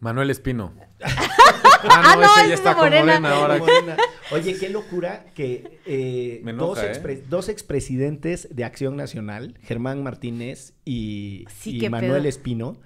Manuel 0.02 0.30
Espino. 0.32 0.74
ah, 1.90 2.16
no, 2.16 2.22
no, 2.22 2.26
ese 2.28 2.40
ese 2.40 2.48
ya 2.50 2.54
es 2.54 2.60
está 2.60 2.74
con 2.76 2.84
Morena. 2.86 3.06
Morena 3.20 3.32
ahora. 3.36 3.58
Morena. 3.58 3.98
Oye, 4.32 4.58
qué 4.58 4.70
locura 4.70 5.26
que 5.34 5.80
eh, 5.86 6.42
dos, 6.58 6.80
expre- 6.80 7.22
dos 7.30 7.50
expresidentes 7.50 8.48
de 8.56 8.64
Acción 8.64 8.96
Nacional, 8.96 9.58
Germán 9.64 10.04
Martínez 10.04 10.74
y, 10.86 11.46
Sí, 11.60 11.78
y 11.78 11.80
qué 11.80 11.90
Manuel 11.90 12.22
pedo. 12.22 12.30
Espino, 12.30 12.78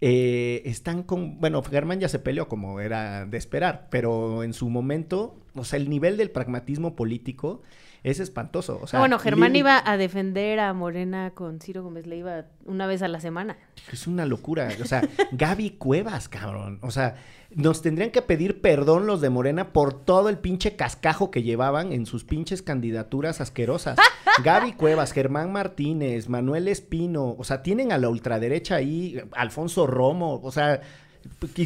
eh, 0.00 0.62
están 0.64 1.02
con... 1.02 1.40
Bueno, 1.40 1.62
Germán 1.62 2.00
ya 2.00 2.08
se 2.08 2.18
peleó 2.18 2.48
como 2.48 2.80
era 2.80 3.26
de 3.26 3.36
esperar, 3.38 3.88
pero 3.90 4.42
en 4.44 4.52
su 4.52 4.68
momento, 4.70 5.36
o 5.54 5.64
sea, 5.64 5.78
el 5.78 5.88
nivel 5.90 6.16
del 6.16 6.30
pragmatismo 6.30 6.94
político 6.94 7.62
es 8.02 8.20
espantoso. 8.20 8.78
O 8.82 8.86
sea, 8.86 8.98
Ah, 8.98 9.02
bueno, 9.02 9.18
Germán 9.18 9.54
iba 9.56 9.82
a 9.84 9.96
defender 9.96 10.60
a 10.60 10.72
Morena 10.72 11.32
con 11.34 11.60
Ciro 11.60 11.82
Gómez 11.82 12.06
Leiva 12.06 12.44
una 12.64 12.86
vez 12.86 13.02
a 13.02 13.08
la 13.08 13.20
semana. 13.20 13.56
Es 13.92 14.06
una 14.06 14.26
locura. 14.26 14.68
O 14.82 14.84
sea, 14.84 15.02
Gaby 15.32 15.70
Cuevas, 15.78 16.28
cabrón. 16.28 16.78
O 16.82 16.90
sea, 16.90 17.16
nos 17.50 17.80
tendrían 17.82 18.10
que 18.10 18.20
pedir 18.22 18.60
perdón 18.60 19.06
los 19.06 19.20
de 19.20 19.30
Morena 19.30 19.72
por 19.72 19.94
todo 20.04 20.28
el 20.28 20.38
pinche 20.38 20.76
cascajo 20.76 21.30
que 21.30 21.42
llevaban 21.42 21.92
en 21.92 22.04
sus 22.06 22.24
pinches 22.24 22.62
candidaturas 22.62 23.40
asquerosas. 23.40 23.98
Gaby 24.44 24.74
Cuevas, 24.74 25.12
Germán 25.12 25.50
Martínez, 25.52 26.28
Manuel 26.28 26.68
Espino. 26.68 27.34
O 27.38 27.44
sea, 27.44 27.62
tienen 27.62 27.90
a 27.92 27.98
la 27.98 28.08
ultraderecha 28.08 28.76
ahí, 28.76 29.20
Alfonso 29.32 29.86
Romo. 29.86 30.40
O 30.42 30.52
sea, 30.52 30.80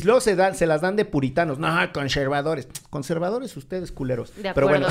luego 0.04 0.20
se, 0.20 0.36
dan, 0.36 0.54
se 0.54 0.66
las 0.66 0.80
dan 0.80 0.96
de 0.96 1.04
puritanos. 1.04 1.58
No, 1.58 1.68
conservadores. 1.92 2.68
Conservadores 2.90 3.56
ustedes, 3.56 3.92
culeros. 3.92 4.32
De 4.36 4.52
Pero 4.54 4.68
bueno, 4.68 4.86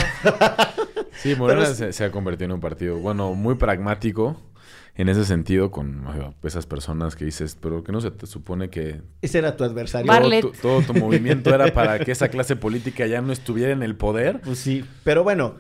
Sí, 1.22 1.36
Morena 1.36 1.64
es- 1.64 1.78
se, 1.78 1.94
se 1.94 2.04
ha 2.04 2.12
convertido 2.12 2.46
en 2.46 2.52
un 2.54 2.60
partido, 2.62 2.98
bueno, 2.98 3.34
muy 3.34 3.56
pragmático 3.56 4.40
en 4.96 5.08
ese 5.10 5.24
sentido 5.26 5.72
con 5.72 6.06
esas 6.44 6.66
personas 6.66 7.16
que 7.16 7.26
dices, 7.26 7.58
pero 7.60 7.84
que 7.84 7.92
no 7.92 8.02
se 8.02 8.12
te 8.12 8.28
supone 8.28 8.70
que 8.70 9.02
ese 9.22 9.38
era 9.38 9.56
tu 9.56 9.64
adversario. 9.64 10.12
Todo 10.12 10.42
tu, 10.42 10.52
todo 10.62 10.82
tu 10.82 10.94
movimiento 10.94 11.54
era 11.56 11.74
para 11.74 12.00
que 12.00 12.12
esa 12.12 12.28
clase 12.30 12.56
política 12.56 13.08
ya 13.08 13.22
no 13.22 13.32
estuviera 13.32 13.72
en 13.72 13.84
el 13.84 13.96
poder. 13.96 14.42
Pues 14.42 14.60
sí, 14.60 14.84
pero 15.04 15.24
bueno, 15.24 15.56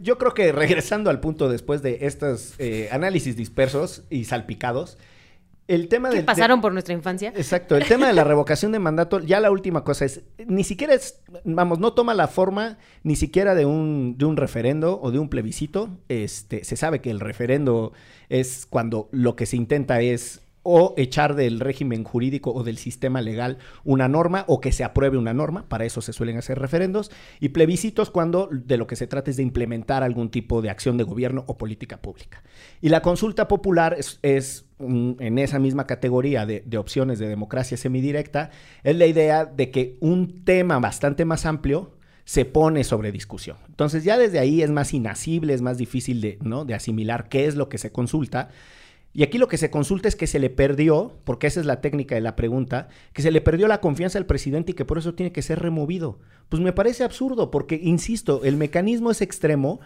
yo 0.00 0.18
creo 0.18 0.34
que 0.34 0.52
regresando 0.52 1.08
al 1.10 1.18
punto 1.20 1.48
después 1.48 1.82
de 1.82 1.98
estos 2.02 2.54
eh, 2.58 2.88
análisis 2.92 3.36
dispersos 3.36 4.02
y 4.10 4.24
salpicados, 4.24 4.98
el 5.68 5.88
tema 5.88 6.08
¿Qué 6.10 6.16
del... 6.16 6.24
pasaron 6.24 6.58
de- 6.58 6.62
por 6.62 6.72
nuestra 6.72 6.94
infancia? 6.94 7.32
Exacto, 7.36 7.76
el 7.76 7.84
tema 7.86 8.06
de 8.08 8.14
la 8.14 8.24
revocación 8.24 8.72
de 8.72 8.78
mandato, 8.80 9.20
ya 9.20 9.38
la 9.38 9.50
última 9.50 9.84
cosa 9.84 10.04
es, 10.06 10.22
ni 10.46 10.64
siquiera 10.64 10.94
es, 10.94 11.20
vamos, 11.44 11.78
no 11.78 11.92
toma 11.92 12.14
la 12.14 12.26
forma 12.26 12.78
ni 13.04 13.14
siquiera 13.14 13.54
de 13.54 13.64
un, 13.66 14.16
de 14.18 14.24
un 14.24 14.36
referendo 14.36 15.00
o 15.00 15.10
de 15.12 15.18
un 15.18 15.28
plebiscito. 15.28 15.90
Este, 16.08 16.64
se 16.64 16.76
sabe 16.76 17.00
que 17.00 17.10
el 17.10 17.20
referendo 17.20 17.92
es 18.28 18.66
cuando 18.68 19.08
lo 19.12 19.36
que 19.36 19.46
se 19.46 19.56
intenta 19.56 20.00
es 20.00 20.40
o 20.62 20.94
echar 20.96 21.34
del 21.34 21.60
régimen 21.60 22.04
jurídico 22.04 22.52
o 22.52 22.62
del 22.62 22.78
sistema 22.78 23.20
legal 23.20 23.58
una 23.84 24.08
norma 24.08 24.44
o 24.48 24.60
que 24.60 24.72
se 24.72 24.84
apruebe 24.84 25.16
una 25.16 25.34
norma, 25.34 25.68
para 25.68 25.84
eso 25.84 26.00
se 26.00 26.12
suelen 26.12 26.36
hacer 26.36 26.58
referendos, 26.58 27.10
y 27.40 27.50
plebiscitos 27.50 28.10
cuando 28.10 28.48
de 28.52 28.76
lo 28.76 28.86
que 28.86 28.96
se 28.96 29.06
trata 29.06 29.30
es 29.30 29.36
de 29.36 29.42
implementar 29.42 30.02
algún 30.02 30.30
tipo 30.30 30.62
de 30.62 30.70
acción 30.70 30.96
de 30.96 31.04
gobierno 31.04 31.44
o 31.46 31.56
política 31.56 31.98
pública. 31.98 32.42
Y 32.80 32.88
la 32.88 33.02
consulta 33.02 33.48
popular 33.48 33.94
es, 33.98 34.18
es, 34.22 34.66
en 34.78 35.38
esa 35.38 35.58
misma 35.58 35.86
categoría 35.86 36.46
de, 36.46 36.62
de 36.66 36.78
opciones 36.78 37.18
de 37.18 37.28
democracia 37.28 37.76
semidirecta, 37.76 38.50
es 38.82 38.96
la 38.96 39.06
idea 39.06 39.44
de 39.44 39.70
que 39.70 39.96
un 40.00 40.44
tema 40.44 40.78
bastante 40.78 41.24
más 41.24 41.46
amplio 41.46 41.98
se 42.28 42.44
pone 42.44 42.84
sobre 42.84 43.10
discusión. 43.10 43.56
Entonces 43.68 44.04
ya 44.04 44.18
desde 44.18 44.38
ahí 44.38 44.60
es 44.60 44.70
más 44.70 44.92
inasible, 44.92 45.54
es 45.54 45.62
más 45.62 45.78
difícil 45.78 46.20
de, 46.20 46.38
¿no? 46.42 46.66
de 46.66 46.74
asimilar 46.74 47.30
qué 47.30 47.46
es 47.46 47.54
lo 47.54 47.70
que 47.70 47.78
se 47.78 47.90
consulta. 47.90 48.50
Y 49.18 49.24
aquí 49.24 49.36
lo 49.36 49.48
que 49.48 49.58
se 49.58 49.68
consulta 49.68 50.06
es 50.06 50.14
que 50.14 50.28
se 50.28 50.38
le 50.38 50.48
perdió, 50.48 51.18
porque 51.24 51.48
esa 51.48 51.58
es 51.58 51.66
la 51.66 51.80
técnica 51.80 52.14
de 52.14 52.20
la 52.20 52.36
pregunta, 52.36 52.86
que 53.12 53.20
se 53.20 53.32
le 53.32 53.40
perdió 53.40 53.66
la 53.66 53.80
confianza 53.80 54.16
al 54.16 54.26
presidente 54.26 54.70
y 54.70 54.74
que 54.76 54.84
por 54.84 54.96
eso 54.96 55.14
tiene 55.14 55.32
que 55.32 55.42
ser 55.42 55.58
removido. 55.58 56.20
Pues 56.48 56.62
me 56.62 56.72
parece 56.72 57.02
absurdo, 57.02 57.50
porque, 57.50 57.80
insisto, 57.82 58.44
el 58.44 58.56
mecanismo 58.56 59.10
es 59.10 59.20
extremo 59.20 59.80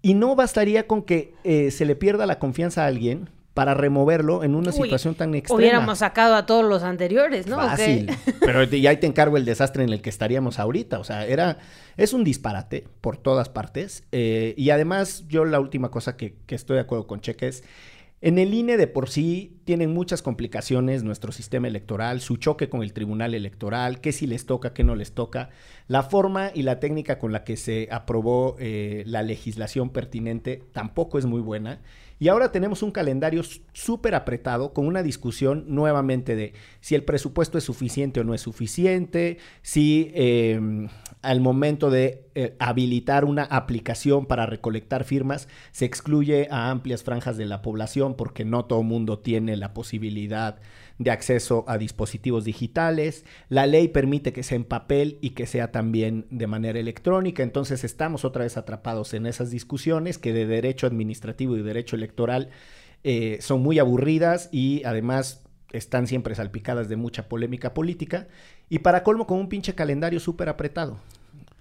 y 0.00 0.14
no 0.14 0.34
bastaría 0.36 0.86
con 0.86 1.02
que 1.02 1.34
eh, 1.44 1.70
se 1.70 1.84
le 1.84 1.96
pierda 1.96 2.24
la 2.24 2.38
confianza 2.38 2.84
a 2.84 2.86
alguien 2.86 3.28
para 3.52 3.74
removerlo 3.74 4.42
en 4.42 4.54
una 4.54 4.70
Uy, 4.70 4.84
situación 4.84 5.14
tan 5.14 5.34
extrema. 5.34 5.58
Hubiéramos 5.58 5.98
sacado 5.98 6.34
a 6.34 6.46
todos 6.46 6.64
los 6.64 6.82
anteriores, 6.82 7.46
¿no? 7.46 7.56
Fácil. 7.56 8.10
Pero 8.40 8.64
ya 8.64 8.88
ahí 8.88 8.96
te 8.96 9.06
encargo 9.06 9.36
el 9.36 9.44
desastre 9.44 9.84
en 9.84 9.90
el 9.90 10.00
que 10.00 10.08
estaríamos 10.08 10.58
ahorita. 10.58 10.98
O 10.98 11.04
sea, 11.04 11.26
era, 11.26 11.58
es 11.98 12.14
un 12.14 12.24
disparate 12.24 12.86
por 13.02 13.18
todas 13.18 13.50
partes. 13.50 14.04
Eh, 14.12 14.54
y 14.56 14.70
además, 14.70 15.24
yo 15.28 15.44
la 15.44 15.60
última 15.60 15.90
cosa 15.90 16.16
que, 16.16 16.38
que 16.46 16.54
estoy 16.54 16.76
de 16.76 16.80
acuerdo 16.80 17.06
con 17.06 17.20
Cheque 17.20 17.48
es, 17.48 17.62
en 18.26 18.38
el 18.38 18.54
INE 18.54 18.76
de 18.76 18.88
por 18.88 19.08
sí 19.08 19.60
tienen 19.64 19.94
muchas 19.94 20.20
complicaciones 20.20 21.04
nuestro 21.04 21.30
sistema 21.30 21.68
electoral, 21.68 22.20
su 22.20 22.38
choque 22.38 22.68
con 22.68 22.82
el 22.82 22.92
tribunal 22.92 23.34
electoral, 23.34 24.00
qué 24.00 24.10
si 24.10 24.26
les 24.26 24.46
toca, 24.46 24.74
qué 24.74 24.82
no 24.82 24.96
les 24.96 25.12
toca, 25.12 25.50
la 25.86 26.02
forma 26.02 26.50
y 26.52 26.62
la 26.62 26.80
técnica 26.80 27.20
con 27.20 27.30
la 27.30 27.44
que 27.44 27.56
se 27.56 27.86
aprobó 27.92 28.56
eh, 28.58 29.04
la 29.06 29.22
legislación 29.22 29.90
pertinente 29.90 30.64
tampoco 30.72 31.18
es 31.20 31.24
muy 31.24 31.40
buena. 31.40 31.82
Y 32.18 32.28
ahora 32.28 32.50
tenemos 32.50 32.82
un 32.82 32.92
calendario 32.92 33.42
súper 33.72 34.14
apretado 34.14 34.72
con 34.72 34.86
una 34.86 35.02
discusión 35.02 35.64
nuevamente 35.68 36.34
de 36.34 36.54
si 36.80 36.94
el 36.94 37.04
presupuesto 37.04 37.58
es 37.58 37.64
suficiente 37.64 38.20
o 38.20 38.24
no 38.24 38.32
es 38.32 38.40
suficiente, 38.40 39.36
si 39.60 40.10
eh, 40.14 40.88
al 41.20 41.40
momento 41.40 41.90
de 41.90 42.26
eh, 42.34 42.56
habilitar 42.58 43.24
una 43.24 43.42
aplicación 43.42 44.26
para 44.26 44.46
recolectar 44.46 45.04
firmas 45.04 45.48
se 45.72 45.84
excluye 45.84 46.48
a 46.50 46.70
amplias 46.70 47.02
franjas 47.02 47.36
de 47.36 47.46
la 47.46 47.62
población 47.62 48.14
porque 48.14 48.44
no 48.44 48.64
todo 48.64 48.82
mundo 48.82 49.18
tiene 49.18 49.56
la 49.56 49.74
posibilidad 49.74 50.54
de 50.54 50.60
acceso 51.08 51.64
a 51.68 51.78
dispositivos 51.78 52.44
digitales. 52.44 53.24
La 53.48 53.66
ley 53.66 53.88
permite 53.88 54.32
que 54.32 54.42
sea 54.42 54.56
en 54.56 54.64
papel 54.64 55.18
y 55.20 55.30
que 55.30 55.46
sea 55.46 55.70
también 55.72 56.26
de 56.30 56.46
manera 56.46 56.78
electrónica. 56.78 57.42
Entonces 57.42 57.84
estamos 57.84 58.24
otra 58.24 58.44
vez 58.44 58.56
atrapados 58.56 59.12
en 59.14 59.26
esas 59.26 59.50
discusiones 59.50 60.18
que 60.18 60.32
de 60.32 60.46
derecho 60.46 60.86
administrativo 60.86 61.56
y 61.56 61.62
derecho 61.62 61.96
electoral 61.96 62.48
eh, 63.04 63.38
son 63.40 63.62
muy 63.62 63.78
aburridas 63.78 64.48
y 64.52 64.82
además 64.84 65.42
están 65.72 66.06
siempre 66.06 66.34
salpicadas 66.34 66.88
de 66.88 66.96
mucha 66.96 67.28
polémica 67.28 67.74
política. 67.74 68.26
Y 68.70 68.78
para 68.80 69.02
colmo 69.02 69.26
con 69.26 69.38
un 69.38 69.48
pinche 69.48 69.74
calendario 69.74 70.18
súper 70.18 70.48
apretado. 70.48 70.98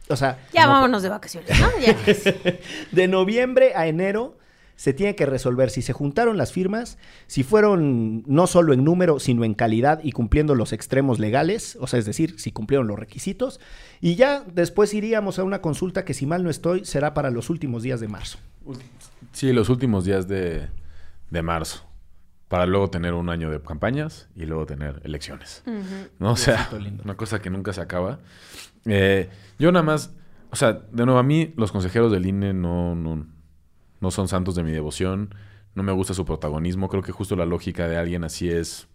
O 0.08 0.16
sea, 0.16 0.40
Ya 0.54 0.66
no- 0.66 0.72
vámonos 0.74 1.04
de 1.04 1.10
vacaciones, 1.10 1.50
¿no? 1.60 1.68
Ya. 1.80 1.96
de 2.92 3.08
noviembre 3.08 3.74
a 3.76 3.88
enero 3.88 4.38
se 4.76 4.94
tiene 4.94 5.16
que 5.16 5.26
resolver 5.26 5.70
si 5.70 5.82
se 5.82 5.94
juntaron 5.94 6.38
las 6.38 6.52
firmas, 6.52 6.98
si 7.28 7.44
fueron 7.44 8.24
no 8.28 8.48
solo 8.48 8.74
en 8.74 8.84
número, 8.84 9.20
sino 9.20 9.44
en 9.46 9.54
calidad 9.54 10.02
y 10.04 10.12
cumpliendo 10.12 10.56
los 10.56 10.74
extremos 10.74 11.20
legales, 11.20 11.78
o 11.80 11.88
sea, 11.88 12.00
es 12.00 12.06
decir, 12.06 12.40
si 12.40 12.52
cumplieron 12.52 12.88
los 12.88 13.00
requisitos. 13.00 13.60
Y 14.02 14.16
ya 14.16 14.44
después 14.54 14.94
iríamos 14.94 15.40
a 15.40 15.44
una 15.44 15.62
consulta 15.62 16.04
que, 16.04 16.14
si 16.14 16.26
mal 16.26 16.44
no 16.44 16.50
estoy, 16.50 16.86
será 16.86 17.14
para 17.14 17.32
los 17.32 17.50
últimos 17.50 17.84
días 17.84 18.00
de 18.00 18.08
marzo. 18.08 18.38
Sí, 19.32 19.54
los 19.54 19.70
últimos 19.70 20.06
días 20.06 20.28
de, 20.28 20.68
de 21.30 21.42
marzo. 21.42 21.84
Para 22.48 22.66
luego 22.66 22.90
tener 22.90 23.14
un 23.14 23.30
año 23.30 23.50
de 23.50 23.60
campañas 23.60 24.30
y 24.36 24.46
luego 24.46 24.66
tener 24.66 25.02
elecciones. 25.04 25.64
¿No? 26.20 26.34
O 26.34 26.38
sea, 26.38 26.70
una 27.04 27.16
cosa 27.16 27.42
que 27.42 27.50
nunca 27.50 27.74
se 27.74 27.82
acaba. 27.82 28.20
Eh, 28.86 29.30
yo 29.58 29.72
nada 29.72 29.84
más, 29.84 30.14
o 30.52 30.56
sea, 30.56 30.74
de 30.74 31.06
nuevo, 31.06 31.20
a 31.20 31.24
mí 31.24 31.54
los 31.58 31.72
consejeros 31.72 32.12
del 32.12 32.26
INE 32.28 32.54
no, 32.54 32.94
no, 32.94 33.26
no 34.02 34.12
son 34.12 34.28
santos 34.28 34.56
de 34.56 34.64
mi 34.64 34.72
devoción. 34.72 35.34
No 35.74 35.84
me 35.84 35.92
gusta 35.92 36.14
su 36.14 36.26
protagonismo. 36.26 36.88
Creo 36.90 37.04
que 37.04 37.12
justo 37.12 37.36
la 37.36 37.46
lógica 37.46 37.88
de 37.88 37.98
alguien 37.98 38.24
así 38.24 38.50
es 38.50 38.88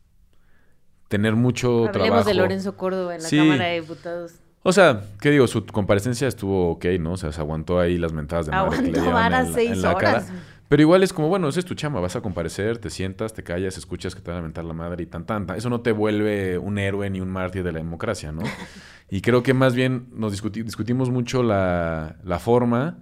tener 1.09 1.35
mucho 1.37 1.87
Hablemos 1.89 1.93
trabajo. 2.09 2.29
de 2.29 2.35
Lorenzo 2.35 2.77
Córdoba 2.77 3.17
en 3.17 3.23
la 3.23 3.29
Sí. 3.29 3.37
Cámara 3.39 3.65
de 3.67 3.81
Diputados. 3.81 4.33
O 4.63 4.73
sea, 4.73 5.03
¿qué 5.21 5.31
digo? 5.31 5.47
Su 5.47 5.65
comparecencia 5.67 6.29
estuvo 6.29 6.71
ok, 6.73 6.85
¿no? 7.01 7.13
O 7.13 7.17
sea, 7.17 7.33
se 7.33 7.41
aguantó 7.41 7.81
ahí 7.81 7.97
las 7.99 8.13
mentadas 8.13 8.47
de 8.47 8.53
madre 8.53 8.77
que 8.77 8.83
le 8.93 9.01
dieron 9.01 9.17
en, 9.25 9.33
la- 9.33 9.47
seis 9.47 9.71
en 9.73 9.83
la 9.83 9.95
horas. 9.95 10.25
cara. 10.27 10.39
Pero 10.69 10.83
igual 10.83 11.03
es 11.03 11.13
como, 11.13 11.29
bueno, 11.29 11.49
esa 11.49 11.59
es 11.59 11.65
tu 11.67 11.75
chamba. 11.75 11.99
Vas 12.01 12.15
a 12.15 12.21
comparecer, 12.21 12.79
te 12.79 12.91
sientas, 12.91 13.33
te 13.33 13.43
callas, 13.43 13.77
escuchas 13.77 14.15
que 14.15 14.21
te 14.21 14.31
van 14.31 14.39
a 14.41 14.43
mentar 14.43 14.65
la 14.65 14.73
madre 14.75 15.03
y 15.03 15.07
tan, 15.07 15.25
tan, 15.27 15.47
tan. 15.47 15.57
Eso 15.57 15.69
no 15.71 15.81
te 15.81 15.91
vuelve 15.93 16.59
un 16.59 16.79
héroe 16.79 17.09
ni 17.11 17.21
un 17.21 17.29
mártir 17.31 17.65
de 17.65 17.73
la 17.73 17.79
democracia, 17.79 18.31
¿no? 18.33 18.43
y 19.11 19.21
creo 19.23 19.43
que 19.43 19.53
más 19.55 19.75
bien 19.75 20.09
nos 20.13 20.33
discuti- 20.33 20.63
discutimos 20.63 21.11
mucho 21.11 21.43
la, 21.43 22.17
la 22.23 22.39
forma, 22.39 22.99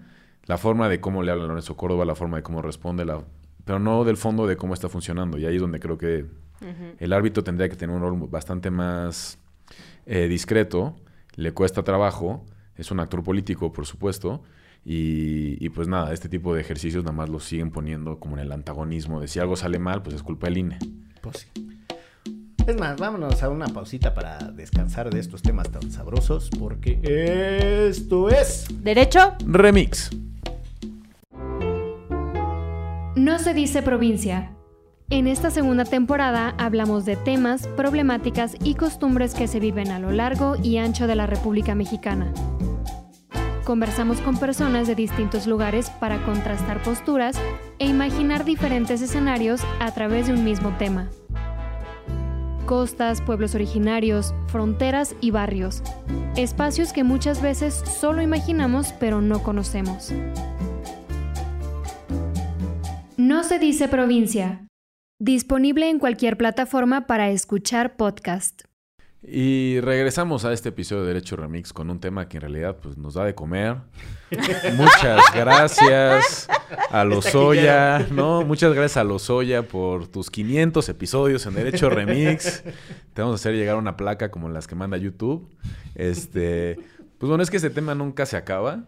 la 0.49 0.59
forma 0.59 0.89
de 0.89 1.01
cómo 1.01 1.23
le 1.23 1.31
habla 1.31 1.47
Lorenzo 1.47 1.77
Córdoba, 1.77 2.05
la 2.05 2.15
forma 2.15 2.39
de 2.39 2.43
cómo 2.43 2.63
responde, 2.63 3.05
la, 3.05 3.23
pero 3.65 3.79
no 3.79 4.03
del 4.05 4.17
fondo 4.17 4.47
de 4.47 4.57
cómo 4.57 4.75
está 4.75 4.89
funcionando. 4.89 5.39
Y 5.39 5.45
ahí 5.45 5.57
es 5.57 5.61
donde 5.61 5.79
creo 5.79 5.99
que 5.99 6.27
el 6.99 7.13
árbitro 7.13 7.45
tendría 7.45 7.69
que 7.69 7.77
tener 7.77 7.95
un 7.95 8.03
rol 8.03 8.29
bastante 8.29 8.71
más 8.71 9.39
eh, 10.07 10.27
discreto, 10.27 10.97
le 11.37 11.53
cuesta 11.53 11.85
trabajo, 11.85 12.45
es 12.77 12.91
un 12.91 12.99
actor 12.99 13.23
político, 13.23 13.73
por 13.73 13.87
supuesto, 13.87 14.43
y, 14.85 15.63
y 15.65 15.69
pues 15.69 15.87
nada, 15.87 16.13
este 16.15 16.31
tipo 16.31 16.55
de 16.55 16.63
ejercicios 16.63 17.05
nada 17.05 17.15
más 17.15 17.29
los 17.29 17.45
siguen 17.45 17.71
poniendo 17.71 18.19
como 18.19 18.39
en 18.39 18.43
el 18.43 18.53
antagonismo 18.53 19.21
de 19.21 19.29
si 19.29 19.39
algo 19.39 19.55
sale 19.55 19.79
mal, 19.79 20.03
pues 20.03 20.17
es 20.17 20.23
culpa 20.23 20.47
del 20.47 20.59
INE. 20.59 20.79
Pues 21.21 21.47
sí. 21.53 21.69
Es 22.67 22.77
más, 22.79 22.99
vámonos 22.99 23.43
a 23.43 23.51
una 23.51 23.67
pausita 23.67 24.15
para 24.15 24.39
descansar 24.39 25.11
de 25.11 25.21
estos 25.21 25.43
temas 25.43 25.71
tan 25.71 25.91
sabrosos, 25.91 26.51
porque 26.59 27.01
esto 27.89 28.31
es... 28.31 28.67
¿Derecho? 28.83 29.35
Remix. 29.47 30.11
Se 33.39 33.55
dice 33.55 33.82
provincia. 33.82 34.51
En 35.11 35.28
esta 35.28 35.51
segunda 35.51 35.84
temporada 35.84 36.55
hablamos 36.59 37.05
de 37.05 37.14
temas, 37.14 37.68
problemáticas 37.68 38.57
y 38.62 38.74
costumbres 38.74 39.32
que 39.32 39.47
se 39.47 39.61
viven 39.61 39.93
a 39.93 40.01
lo 40.01 40.11
largo 40.11 40.57
y 40.61 40.78
ancho 40.78 41.07
de 41.07 41.14
la 41.14 41.26
República 41.26 41.76
Mexicana. 41.76 42.32
Conversamos 43.64 44.20
con 44.20 44.39
personas 44.39 44.89
de 44.89 44.97
distintos 44.97 45.47
lugares 45.47 45.89
para 45.89 46.22
contrastar 46.24 46.82
posturas 46.82 47.39
e 47.78 47.86
imaginar 47.86 48.45
diferentes 48.45 49.01
escenarios 49.03 49.62
a 49.78 49.93
través 49.93 50.26
de 50.26 50.32
un 50.32 50.43
mismo 50.43 50.76
tema. 50.76 51.09
Costas, 52.66 53.22
pueblos 53.22 53.55
originarios, 53.55 54.34
fronteras 54.49 55.14
y 55.20 55.30
barrios. 55.30 55.82
Espacios 56.36 56.93
que 56.93 57.05
muchas 57.05 57.41
veces 57.41 57.72
solo 57.74 58.20
imaginamos 58.20 58.93
pero 58.99 59.20
no 59.20 59.43
conocemos. 59.43 60.12
No 63.29 63.45
se 63.45 63.59
dice 63.59 63.89
provincia. 63.89 64.66
Disponible 65.20 65.91
en 65.91 65.99
cualquier 65.99 66.39
plataforma 66.39 67.07
para 67.07 67.29
escuchar 67.29 67.99
podcast. 67.99 68.62
Y 69.22 69.81
regresamos 69.81 70.47
a 70.47 70.55
este 70.55 70.70
episodio 70.70 71.03
de 71.03 71.09
Derecho 71.09 71.37
Remix 71.37 71.74
con 71.74 71.91
un 71.91 72.01
tema 72.01 72.26
que 72.26 72.39
en 72.39 72.41
realidad 72.41 72.79
pues, 72.83 72.97
nos 72.97 73.12
da 73.12 73.26
de 73.26 73.35
comer. 73.35 73.76
Muchas 74.79 75.20
gracias 75.35 76.49
a 76.91 77.05
Lozoya, 77.05 78.07
¿no? 78.11 78.47
Muchas 78.47 78.72
gracias 78.72 78.97
a 78.97 79.05
Lozoya 79.05 79.68
por 79.68 80.09
tus 80.09 80.31
500 80.31 80.89
episodios 80.89 81.45
en 81.45 81.55
Derecho 81.55 81.91
Remix. 81.91 82.64
Te 83.12 83.20
vamos 83.20 83.35
a 83.35 83.41
hacer 83.43 83.57
llegar 83.57 83.76
una 83.76 83.99
placa 83.99 84.31
como 84.31 84.49
las 84.49 84.66
que 84.66 84.74
manda 84.74 84.97
YouTube. 84.97 85.55
Este, 85.95 86.79
pues 87.18 87.29
bueno, 87.29 87.43
es 87.43 87.51
que 87.51 87.59
ese 87.59 87.68
tema 87.68 87.95
nunca 87.95 88.24
se 88.24 88.39
acaba 88.39 88.87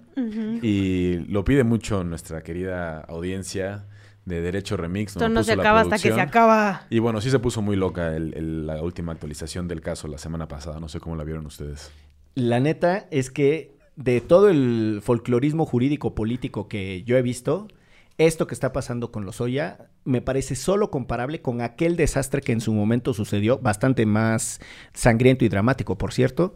y 0.63 1.19
lo 1.29 1.45
pide 1.45 1.63
mucho 1.63 2.05
nuestra 2.05 2.43
querida 2.43 3.01
audiencia 3.01 3.85
de 4.31 4.41
Derecho 4.41 4.77
Remix. 4.79 5.13
Esto 5.13 5.29
no 5.29 5.43
se 5.45 5.55
la 5.57 5.63
acaba 5.63 5.81
hasta 5.83 5.97
que 5.99 6.13
se 6.15 6.21
acaba. 6.21 6.87
Y 6.89 6.99
bueno, 7.01 7.21
sí 7.21 7.31
se 7.31 7.39
puso 7.39 7.61
muy 7.61 7.77
loca 7.77 8.17
el- 8.17 8.33
el- 8.35 8.67
la 8.67 8.83
última 8.83 9.13
actualización 9.13 9.69
del 9.69 9.83
caso 9.83 10.09
la 10.09 10.17
semana 10.19 10.49
pasada. 10.49 10.81
No 10.81 10.89
sé 10.89 11.01
cómo 11.01 11.17
la 11.17 11.25
vieron 11.25 11.45
ustedes. 11.47 11.91
La 12.35 12.61
neta 12.61 13.07
es 13.11 13.31
que 13.31 13.77
de 13.97 14.21
todo 14.23 14.49
el 14.49 15.01
folclorismo 15.03 15.67
jurídico 15.67 16.15
político 16.15 16.69
que 16.69 17.03
yo 17.03 17.17
he 17.19 17.23
visto, 17.23 17.69
esto 18.17 18.47
que 18.47 18.55
está 18.55 18.73
pasando 18.73 19.11
con 19.13 19.25
Lozoya 19.25 19.89
me 20.05 20.21
parece 20.23 20.55
solo 20.55 20.91
comparable 20.91 21.43
con 21.43 21.61
aquel 21.61 21.97
desastre 21.97 22.41
que 22.41 22.53
en 22.53 22.61
su 22.61 22.73
momento 22.73 23.13
sucedió, 23.15 23.59
bastante 23.59 24.07
más 24.07 24.61
sangriento 24.95 25.45
y 25.45 25.49
dramático, 25.49 25.99
por 25.99 26.13
cierto, 26.13 26.55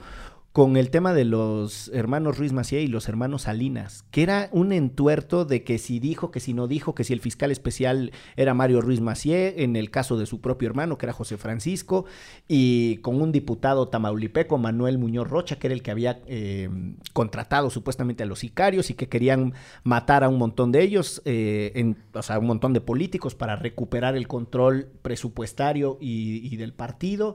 con 0.55 0.77
el 0.77 0.91
tema 0.91 1.15
de 1.15 1.25
los 1.25 1.91
hermanos 1.93 2.39
Ruiz 2.39 2.53
Macié 2.53 2.81
y 2.81 2.87
los 2.87 3.09
hermanos 3.09 3.43
Salinas, 3.43 4.05
que 4.13 4.23
era 4.23 4.51
un 4.53 4.73
entuerto 4.73 5.45
de 5.45 5.65
que 5.65 5.79
si 5.79 5.99
dijo, 5.99 6.31
que 6.31 6.39
si 6.39 6.55
no 6.55 6.69
dijo, 6.69 6.95
que 6.95 7.03
si 7.03 7.13
el 7.13 7.19
fiscal 7.19 7.51
especial 7.51 8.13
era 8.37 8.55
Mario 8.55 8.81
Ruiz 8.81 9.01
Macié, 9.01 9.65
en 9.65 9.75
el 9.75 9.91
caso 9.91 10.17
de 10.17 10.27
su 10.27 10.41
propio 10.41 10.69
hermano, 10.69 10.97
que 10.97 11.07
era 11.07 11.13
José 11.13 11.39
Francisco, 11.39 12.05
y 12.47 12.99
con 12.99 13.21
un 13.21 13.33
diputado 13.33 13.89
tamaulipeco, 13.89 14.57
Manuel 14.57 14.97
Muñoz 14.97 15.29
Rocha, 15.29 15.59
que 15.59 15.67
era 15.67 15.75
el 15.75 15.83
que 15.83 15.91
había 15.91 16.21
eh, 16.29 16.69
contratado 17.13 17.69
supuestamente 17.69 18.23
a 18.23 18.27
los 18.27 18.39
sicarios 18.39 18.91
y 18.91 18.95
que 18.95 19.09
querían 19.09 19.55
matar 19.83 20.23
a 20.23 20.29
un 20.29 20.39
montón 20.39 20.71
de 20.71 20.83
ellos, 20.83 21.21
eh, 21.25 21.73
en- 21.75 21.99
o 22.15 22.23
sea, 22.23 22.39
un 22.39 22.47
montón 22.47 22.73
de 22.75 22.81
políticos 22.81 23.35
para 23.35 23.57
recuperar 23.57 24.17
el 24.17 24.29
control 24.29 24.87
presupuestario 25.03 25.99
y, 26.01 26.47
y 26.47 26.57
del 26.59 26.75
partido. 26.75 27.35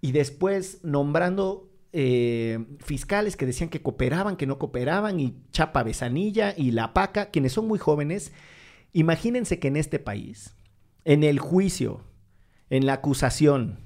Y 0.00 0.10
después 0.12 0.80
nombrando 0.82 1.67
eh, 1.92 2.58
fiscales 2.80 3.36
que 3.36 3.46
decían 3.46 3.70
que 3.70 3.82
cooperaban, 3.82 4.36
que 4.36 4.46
no 4.46 4.58
cooperaban, 4.58 5.18
y 5.20 5.34
Chapa 5.52 5.82
Besanilla 5.82 6.54
y 6.56 6.70
La 6.72 6.92
Paca, 6.94 7.30
quienes 7.30 7.52
son 7.52 7.66
muy 7.66 7.78
jóvenes. 7.78 8.32
Imagínense 8.92 9.58
que 9.58 9.68
en 9.68 9.76
este 9.76 9.98
país, 9.98 10.54
en 11.04 11.22
el 11.24 11.38
juicio, 11.38 12.02
en 12.70 12.86
la 12.86 12.94
acusación 12.94 13.80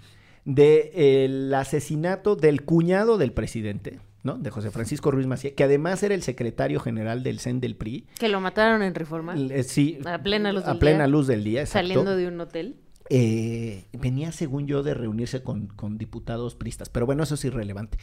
del 0.44 1.52
asesinato 1.54 2.36
del 2.36 2.62
cuñado 2.64 3.18
del 3.18 3.32
presidente, 3.32 4.00
¿no? 4.22 4.38
De 4.38 4.50
José 4.50 4.70
Francisco 4.70 5.10
Ruiz 5.10 5.26
Macía, 5.26 5.54
que 5.54 5.64
además 5.64 6.02
era 6.02 6.14
el 6.14 6.22
secretario 6.22 6.80
general 6.80 7.22
del 7.22 7.38
CEN 7.40 7.60
del 7.60 7.76
PRI. 7.76 8.06
Que 8.18 8.28
lo 8.28 8.40
mataron 8.40 8.82
en 8.82 8.94
Reforma. 8.94 9.34
Eh, 9.36 9.62
sí, 9.62 9.98
A 10.04 10.18
plena 10.22 10.52
luz 10.52 10.64
a 10.64 10.70
del 10.70 10.78
plena 10.78 10.98
día. 11.04 11.06
luz 11.08 11.26
del 11.26 11.44
día, 11.44 11.60
exacto. 11.60 11.88
Saliendo 11.88 12.16
de 12.16 12.28
un 12.28 12.40
hotel. 12.40 12.76
Eh, 13.14 13.84
venía, 13.92 14.32
según 14.32 14.66
yo, 14.66 14.82
de 14.82 14.94
reunirse 14.94 15.42
con, 15.42 15.66
con 15.66 15.98
diputados 15.98 16.54
pristas, 16.54 16.88
pero 16.88 17.04
bueno, 17.04 17.22
eso 17.24 17.34
es 17.34 17.44
irrelevante. 17.44 17.98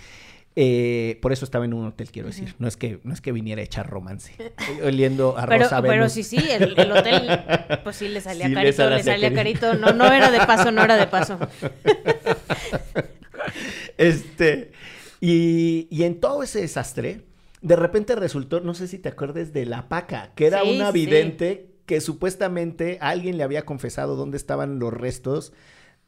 Eh, 0.56 1.18
por 1.22 1.32
eso 1.32 1.46
estaba 1.46 1.66
en 1.66 1.74
un 1.74 1.88
hotel, 1.88 2.12
quiero 2.12 2.28
decir. 2.28 2.54
No 2.60 2.68
es 2.68 2.78
que, 2.78 3.00
no 3.04 3.14
es 3.14 3.22
que 3.22 3.32
viniera 3.32 3.62
a 3.62 3.66
echar 3.66 3.90
romance. 3.90 4.34
Eh, 4.40 4.84
Oliendo 4.86 5.36
a 5.38 5.48
Pero, 5.48 5.64
Rosa 5.64 5.82
pero 5.82 5.94
Venus. 5.94 6.12
sí, 6.12 6.22
sí, 6.24 6.38
el, 6.38 6.78
el 6.78 6.92
hotel, 6.92 7.28
pues 7.84 7.96
sí 7.96 8.08
le 8.08 8.22
salía 8.22 8.48
Sí, 8.50 8.54
carito, 8.54 8.88
le 8.90 9.02
salía 9.04 9.34
carito. 9.34 9.68
carito. 9.68 9.74
No, 9.80 9.94
no 9.94 10.12
era 10.14 10.30
de 10.30 10.40
paso, 10.46 10.72
no 10.72 10.84
era 10.84 10.96
de 10.98 11.08
paso. 11.08 11.40
Este, 13.98 14.72
y, 15.20 15.88
y 15.90 16.04
en 16.04 16.20
todo 16.20 16.44
ese 16.44 16.62
desastre, 16.62 17.22
de 17.62 17.76
repente 17.76 18.16
resultó, 18.16 18.62
no 18.62 18.74
sé 18.74 18.88
si 18.88 18.98
te 19.00 19.10
acuerdas 19.10 19.54
de 19.54 19.66
la 19.66 19.90
paca, 19.90 20.32
que 20.36 20.46
era 20.48 20.62
Sí, 20.62 20.76
una 20.76 20.92
sí. 20.92 20.94
Que 21.90 22.02
supuestamente 22.02 23.00
alguien 23.02 23.36
le 23.40 23.44
había 23.44 23.66
confesado 23.66 24.16
dónde 24.16 24.38
estaban 24.38 24.78
los 24.78 24.94
restos 24.94 25.54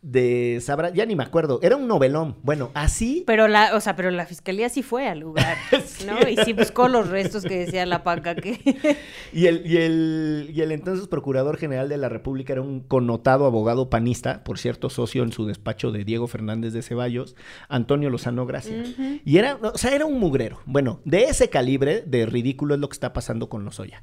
de 0.04 0.60
Sabra, 0.62 0.92
ya 0.92 1.06
ni 1.06 1.16
me 1.16 1.24
acuerdo, 1.24 1.60
era 1.62 1.76
un 1.76 1.88
novelón. 1.88 2.38
Bueno, 2.42 2.72
así 2.74 3.24
Pero 3.28 3.48
la, 3.48 3.76
o 3.76 3.82
sea, 3.82 3.96
pero 3.96 4.10
la 4.10 4.26
fiscalía 4.26 4.68
sí 4.70 4.82
fue 4.82 5.08
al 5.08 5.20
lugar, 5.20 5.58
¿no? 6.08 6.28
Y 6.28 6.38
sí 6.38 6.54
buscó 6.54 6.88
los 6.88 7.10
restos 7.10 7.44
que 7.44 7.66
decía 7.66 7.86
la 7.86 8.04
paca 8.04 8.36
que... 8.36 8.60
Y 9.34 9.46
el, 9.46 9.66
y, 9.66 9.78
el, 9.78 10.52
y 10.54 10.62
el 10.62 10.72
entonces 10.72 11.08
Procurador 11.08 11.58
General 11.58 11.88
de 11.88 11.98
la 11.98 12.10
República 12.10 12.54
era 12.54 12.62
un 12.62 12.82
connotado 12.82 13.46
abogado 13.46 13.90
panista, 13.90 14.44
por 14.44 14.58
cierto, 14.58 14.90
socio 14.90 15.24
en 15.24 15.32
su 15.32 15.46
despacho 15.46 15.92
de 15.92 16.04
Diego 16.04 16.28
Fernández 16.28 16.74
de 16.74 16.82
Ceballos, 16.82 17.36
Antonio 17.70 18.10
Lozano 18.10 18.46
Gracia. 18.46 18.84
Y 19.24 19.38
era, 19.38 19.58
o 19.62 19.78
sea, 19.78 19.96
era 19.96 20.06
un 20.06 20.20
mugrero. 20.20 20.60
Bueno, 20.66 21.00
de 21.06 21.26
ese 21.26 21.50
calibre 21.50 22.04
de 22.06 22.26
ridículo 22.26 22.74
es 22.74 22.80
lo 22.80 22.90
que 22.90 22.96
está 22.96 23.14
pasando 23.14 23.50
con 23.50 23.64
Lozoya. 23.64 24.02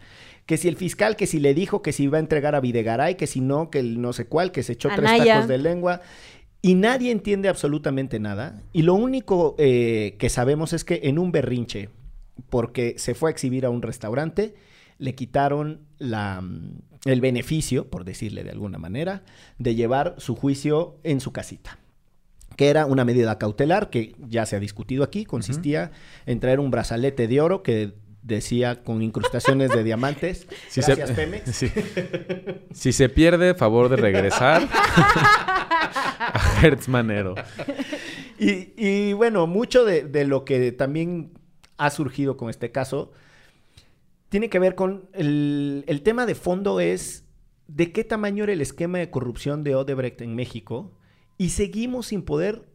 Que 0.49 0.57
si 0.57 0.67
el 0.67 0.77
fiscal, 0.77 1.15
que 1.15 1.27
si 1.27 1.41
le 1.41 1.53
dijo 1.53 1.83
que 1.83 1.93
si 1.93 2.05
iba 2.05 2.17
a 2.17 2.21
entregar 2.21 2.55
a 2.55 2.61
Videgaray, 2.61 3.17
que 3.17 3.27
si 3.27 3.43
no, 3.43 3.69
que 3.69 3.81
el 3.81 4.01
no 4.01 4.15
sé 4.15 4.25
cuál, 4.25 4.51
que 4.51 4.63
se 4.63 4.73
echó 4.73 4.89
tres 4.97 5.19
tacos 5.19 5.47
de 5.47 5.59
lengua. 5.59 6.01
Y 6.63 6.75
nadie 6.75 7.13
entiende 7.13 7.51
absolutamente 7.51 8.19
nada. 8.19 8.63
Y 8.73 8.81
lo 8.83 8.95
único 8.95 9.55
eh, 9.59 10.17
que 10.19 10.31
sabemos 10.31 10.73
es 10.73 10.85
que 10.85 11.01
en 11.05 11.19
un 11.19 11.33
berrinche, 11.33 11.91
porque 12.49 12.95
se 12.97 13.15
fue 13.15 13.29
a 13.29 13.33
exhibir 13.33 13.67
a 13.67 13.71
un 13.71 13.83
restaurante, 13.83 14.55
le 14.97 15.15
quitaron 15.15 15.83
la, 15.99 16.41
mm, 16.41 16.79
el 17.05 17.21
beneficio, 17.21 17.91
por 17.91 18.07
decirle 18.07 18.43
de 18.43 18.51
alguna 18.51 18.79
manera, 18.79 19.25
de 19.59 19.75
llevar 19.75 20.15
su 20.17 20.35
juicio 20.35 20.97
en 21.05 21.21
su 21.21 21.31
casita 21.31 21.79
que 22.59 22.71
era 22.71 22.87
una 22.87 23.05
medida 23.05 23.39
cautelar 23.39 23.89
que 23.89 24.17
ya 24.19 24.45
se 24.45 24.57
ha 24.57 24.61
discutido 24.61 25.05
aquí, 25.05 25.25
consistía 25.25 25.93
en 26.27 26.41
traer 26.41 26.59
un 26.59 26.73
brazalete 26.73 27.29
de 27.29 27.41
oro 27.41 27.63
que 27.63 27.93
decía 28.23 28.83
con 28.83 29.03
incrustaciones 29.03 29.71
de 29.71 29.85
diamantes. 29.85 30.47
Si 30.69 30.81
Gracias, 30.81 31.09
se, 31.09 31.15
Pemex. 31.15 31.65
Si 32.73 32.93
se 32.93 33.09
pierde, 33.09 33.55
favor 33.55 33.89
de 33.89 33.97
regresar 33.97 34.69
a 34.71 36.61
Hertz 36.63 36.89
Manero. 36.89 37.35
Y, 38.39 38.73
y 38.77 39.13
bueno, 39.15 39.47
mucho 39.47 39.85
de, 39.85 40.05
de 40.05 40.25
lo 40.25 40.45
que 40.45 40.73
también 40.73 41.33
ha 41.77 41.91
surgido 41.91 42.37
con 42.37 42.51
este 42.51 42.71
caso 42.71 43.13
tiene 44.29 44.51
que 44.51 44.59
ver 44.59 44.75
con 44.75 45.09
el, 45.13 45.85
el 45.87 46.03
tema 46.03 46.27
de 46.27 46.35
fondo 46.35 46.81
es 46.81 47.25
de 47.67 47.93
qué 47.93 48.05
tamaño 48.05 48.45
era 48.45 48.53
el 48.53 48.61
esquema 48.61 48.99
de 48.99 49.11
corrupción 49.11 49.65
de 49.65 49.75
Odebrecht 49.75 50.21
en 50.21 50.35
México 50.35 50.93
y 51.37 51.51
seguimos 51.51 52.09
sin 52.09 52.23
poder 52.23 52.69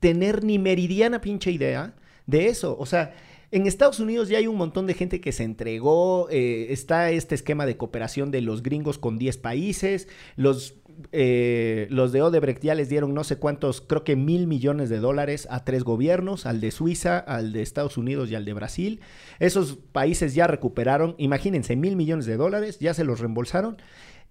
tener 0.00 0.44
ni 0.44 0.58
meridiana 0.58 1.20
pinche 1.20 1.50
idea 1.50 1.94
de 2.26 2.46
eso. 2.48 2.76
O 2.78 2.86
sea, 2.86 3.14
en 3.50 3.66
Estados 3.66 4.00
Unidos 4.00 4.28
ya 4.28 4.38
hay 4.38 4.46
un 4.46 4.56
montón 4.56 4.86
de 4.86 4.94
gente 4.94 5.20
que 5.20 5.32
se 5.32 5.44
entregó, 5.44 6.28
eh, 6.30 6.66
está 6.70 7.10
este 7.10 7.34
esquema 7.34 7.66
de 7.66 7.76
cooperación 7.76 8.30
de 8.30 8.42
los 8.42 8.62
gringos 8.62 8.98
con 8.98 9.18
10 9.18 9.38
países, 9.38 10.08
los, 10.36 10.74
eh, 11.12 11.86
los 11.90 12.12
de 12.12 12.22
Odebrecht 12.22 12.62
ya 12.62 12.74
les 12.74 12.88
dieron 12.88 13.14
no 13.14 13.24
sé 13.24 13.36
cuántos, 13.36 13.80
creo 13.80 14.04
que 14.04 14.16
mil 14.16 14.46
millones 14.46 14.90
de 14.90 14.98
dólares 14.98 15.48
a 15.50 15.64
tres 15.64 15.82
gobiernos, 15.82 16.44
al 16.44 16.60
de 16.60 16.70
Suiza, 16.70 17.18
al 17.18 17.52
de 17.52 17.62
Estados 17.62 17.96
Unidos 17.96 18.30
y 18.30 18.34
al 18.34 18.44
de 18.44 18.52
Brasil. 18.52 19.00
Esos 19.38 19.76
países 19.92 20.34
ya 20.34 20.46
recuperaron, 20.46 21.14
imagínense, 21.18 21.74
mil 21.76 21.96
millones 21.96 22.26
de 22.26 22.36
dólares, 22.36 22.78
ya 22.80 22.92
se 22.92 23.04
los 23.04 23.20
reembolsaron. 23.20 23.78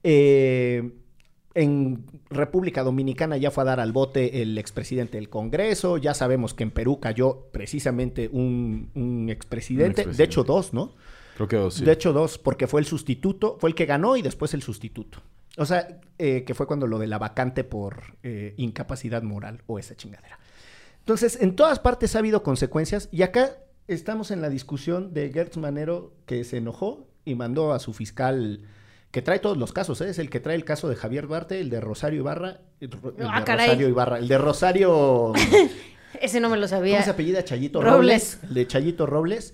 Eh, 0.04 0.92
en 1.58 2.06
República 2.30 2.84
Dominicana 2.84 3.36
ya 3.36 3.50
fue 3.50 3.64
a 3.64 3.66
dar 3.66 3.80
al 3.80 3.92
bote 3.92 4.44
el 4.44 4.60
expresidente 4.60 5.18
del 5.18 5.28
Congreso. 5.28 5.98
Ya 5.98 6.14
sabemos 6.14 6.54
que 6.54 6.62
en 6.62 6.70
Perú 6.70 7.00
cayó 7.00 7.48
precisamente 7.52 8.30
un, 8.32 8.92
un 8.94 9.30
expresidente. 9.30 10.06
Un. 10.06 10.16
De 10.16 10.24
hecho, 10.24 10.44
dos, 10.44 10.72
¿no? 10.72 10.94
Creo 11.36 11.48
que 11.48 11.56
dos, 11.56 11.74
sí. 11.74 11.84
De 11.84 11.92
hecho, 11.92 12.14
dos, 12.14 12.38
porque 12.38 12.68
fue 12.68 12.80
el 12.80 12.86
sustituto, 12.86 13.58
fue 13.60 13.72
el 13.72 13.76
que 13.76 13.88
ganó 13.88 14.16
y 14.18 14.22
después 14.22 14.54
el 14.54 14.62
sustituto. 14.62 15.24
O 15.58 15.66
sea, 15.66 16.00
eh, 16.20 16.44
que 16.46 16.54
fue 16.54 16.68
cuando 16.68 16.86
lo 16.86 17.00
de 17.00 17.08
la 17.08 17.18
vacante 17.18 17.64
por 17.64 18.18
eh, 18.22 18.54
incapacidad 18.58 19.24
moral 19.24 19.64
o 19.66 19.80
esa 19.80 19.96
chingadera. 19.96 20.38
Entonces, 21.00 21.40
en 21.42 21.56
todas 21.56 21.80
partes 21.80 22.16
ha 22.16 22.20
habido 22.20 22.44
consecuencias 22.44 23.10
y 23.12 23.24
acá 23.24 23.58
estamos 23.88 24.30
en 24.30 24.44
la 24.44 24.50
discusión 24.50 25.12
de 25.12 25.32
Gertz 25.32 25.58
Manero 25.58 26.14
que 26.28 26.44
se 26.44 26.58
enojó 26.58 27.08
y 27.26 27.34
mandó 27.34 27.74
a 27.74 27.80
su 27.80 27.94
fiscal 27.94 28.62
que 29.12 29.22
trae 29.22 29.40
todos 29.40 29.58
los 29.58 29.72
casos, 29.74 30.02
¿eh? 30.02 30.10
es 30.10 30.20
el 30.20 30.30
que 30.30 30.40
trae 30.40 30.56
el 30.56 30.64
caso 30.66 30.90
de 30.90 30.96
Javier 30.96 31.28
Duarte, 31.28 31.60
el 31.60 31.70
de 31.70 31.80
Rosario 31.82 32.20
Ibarra, 32.20 32.60
el, 32.80 32.90
el 33.18 33.28
Ah, 33.28 33.40
de 33.40 33.46
caray. 33.46 33.68
Rosario 33.68 33.88
Ibarra, 33.90 34.18
el 34.20 34.28
de 34.28 34.38
Rosario, 34.38 35.34
Ese 36.22 36.40
no 36.40 36.50
me 36.50 36.56
lo 36.58 36.64
¿cómo 36.64 36.78
sabía. 36.78 37.04
se 37.04 37.10
apellida? 37.12 37.44
Chayito 37.44 37.82
Robles. 37.82 37.94
Robles, 37.96 38.40
el 38.44 38.54
de 38.56 38.68
Chayito 38.68 39.06
Robles 39.06 39.54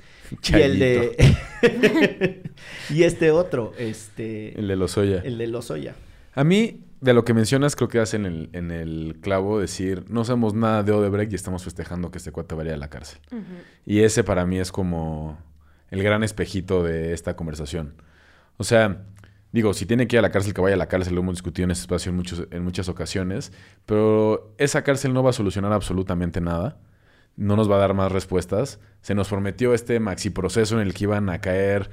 y 0.49 0.55
el 0.55 0.79
de 0.79 2.43
y 2.89 3.03
este 3.03 3.31
otro, 3.31 3.73
este 3.77 4.57
El 4.57 4.67
de 4.67 4.75
Lozoya. 4.75 5.21
el 5.23 5.37
de 5.37 5.47
Lozoya. 5.47 5.95
A 6.35 6.43
mí, 6.43 6.81
de 7.01 7.13
lo 7.13 7.25
que 7.25 7.33
mencionas, 7.33 7.75
creo 7.75 7.89
que 7.89 7.97
das 7.97 8.13
en 8.13 8.25
el, 8.25 8.49
en 8.53 8.71
el 8.71 9.17
clavo 9.21 9.59
decir, 9.59 10.05
no 10.09 10.23
sabemos 10.25 10.53
nada 10.53 10.83
de 10.83 10.91
Odebrecht 10.93 11.31
y 11.31 11.35
estamos 11.35 11.63
festejando 11.63 12.11
que 12.11 12.17
este 12.17 12.31
cuate 12.31 12.55
vaya 12.55 12.73
a 12.73 12.77
la 12.77 12.89
cárcel. 12.89 13.19
Y 13.85 13.99
ese 14.01 14.23
para 14.23 14.45
mí 14.45 14.57
es 14.59 14.71
como 14.71 15.37
el 15.89 16.01
gran 16.01 16.23
espejito 16.23 16.81
de 16.83 17.13
esta 17.13 17.35
conversación. 17.35 17.93
O 18.57 18.63
sea, 18.63 19.03
digo, 19.53 19.73
si 19.73 19.85
tiene 19.85 20.07
que 20.07 20.17
ir 20.17 20.19
a 20.19 20.21
la 20.23 20.31
cárcel, 20.31 20.53
que 20.53 20.59
vaya 20.59 20.75
a 20.75 20.77
la 20.77 20.87
cárcel, 20.87 21.15
lo 21.15 21.21
hemos 21.21 21.35
discutido 21.35 21.63
en 21.63 21.71
este 21.71 21.83
espacio 21.83 22.09
en, 22.09 22.17
muchos, 22.17 22.47
en 22.51 22.63
muchas 22.63 22.89
ocasiones, 22.89 23.53
pero 23.85 24.53
esa 24.57 24.83
cárcel 24.83 25.13
no 25.13 25.23
va 25.23 25.29
a 25.29 25.33
solucionar 25.33 25.71
absolutamente 25.71 26.41
nada. 26.41 26.77
No 27.35 27.55
nos 27.55 27.69
va 27.71 27.77
a 27.77 27.79
dar 27.79 27.93
más 27.95 28.11
respuestas. 28.11 28.79
Se 29.01 29.15
nos 29.15 29.29
prometió 29.29 29.73
este 29.73 29.99
maxi 29.99 30.29
proceso 30.29 30.79
en 30.79 30.85
el 30.85 30.93
que 30.93 31.05
iban 31.05 31.29
a 31.29 31.39
caer, 31.39 31.89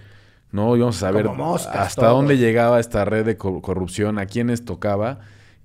¿no? 0.52 0.76
Íbamos 0.76 0.96
a 0.96 1.00
saber 1.08 1.28
moscas, 1.30 1.74
hasta 1.74 2.02
todos. 2.02 2.14
dónde 2.16 2.36
llegaba 2.36 2.78
esta 2.80 3.04
red 3.06 3.24
de 3.24 3.36
co- 3.38 3.62
corrupción, 3.62 4.18
a 4.18 4.26
quiénes 4.26 4.64
tocaba. 4.66 5.20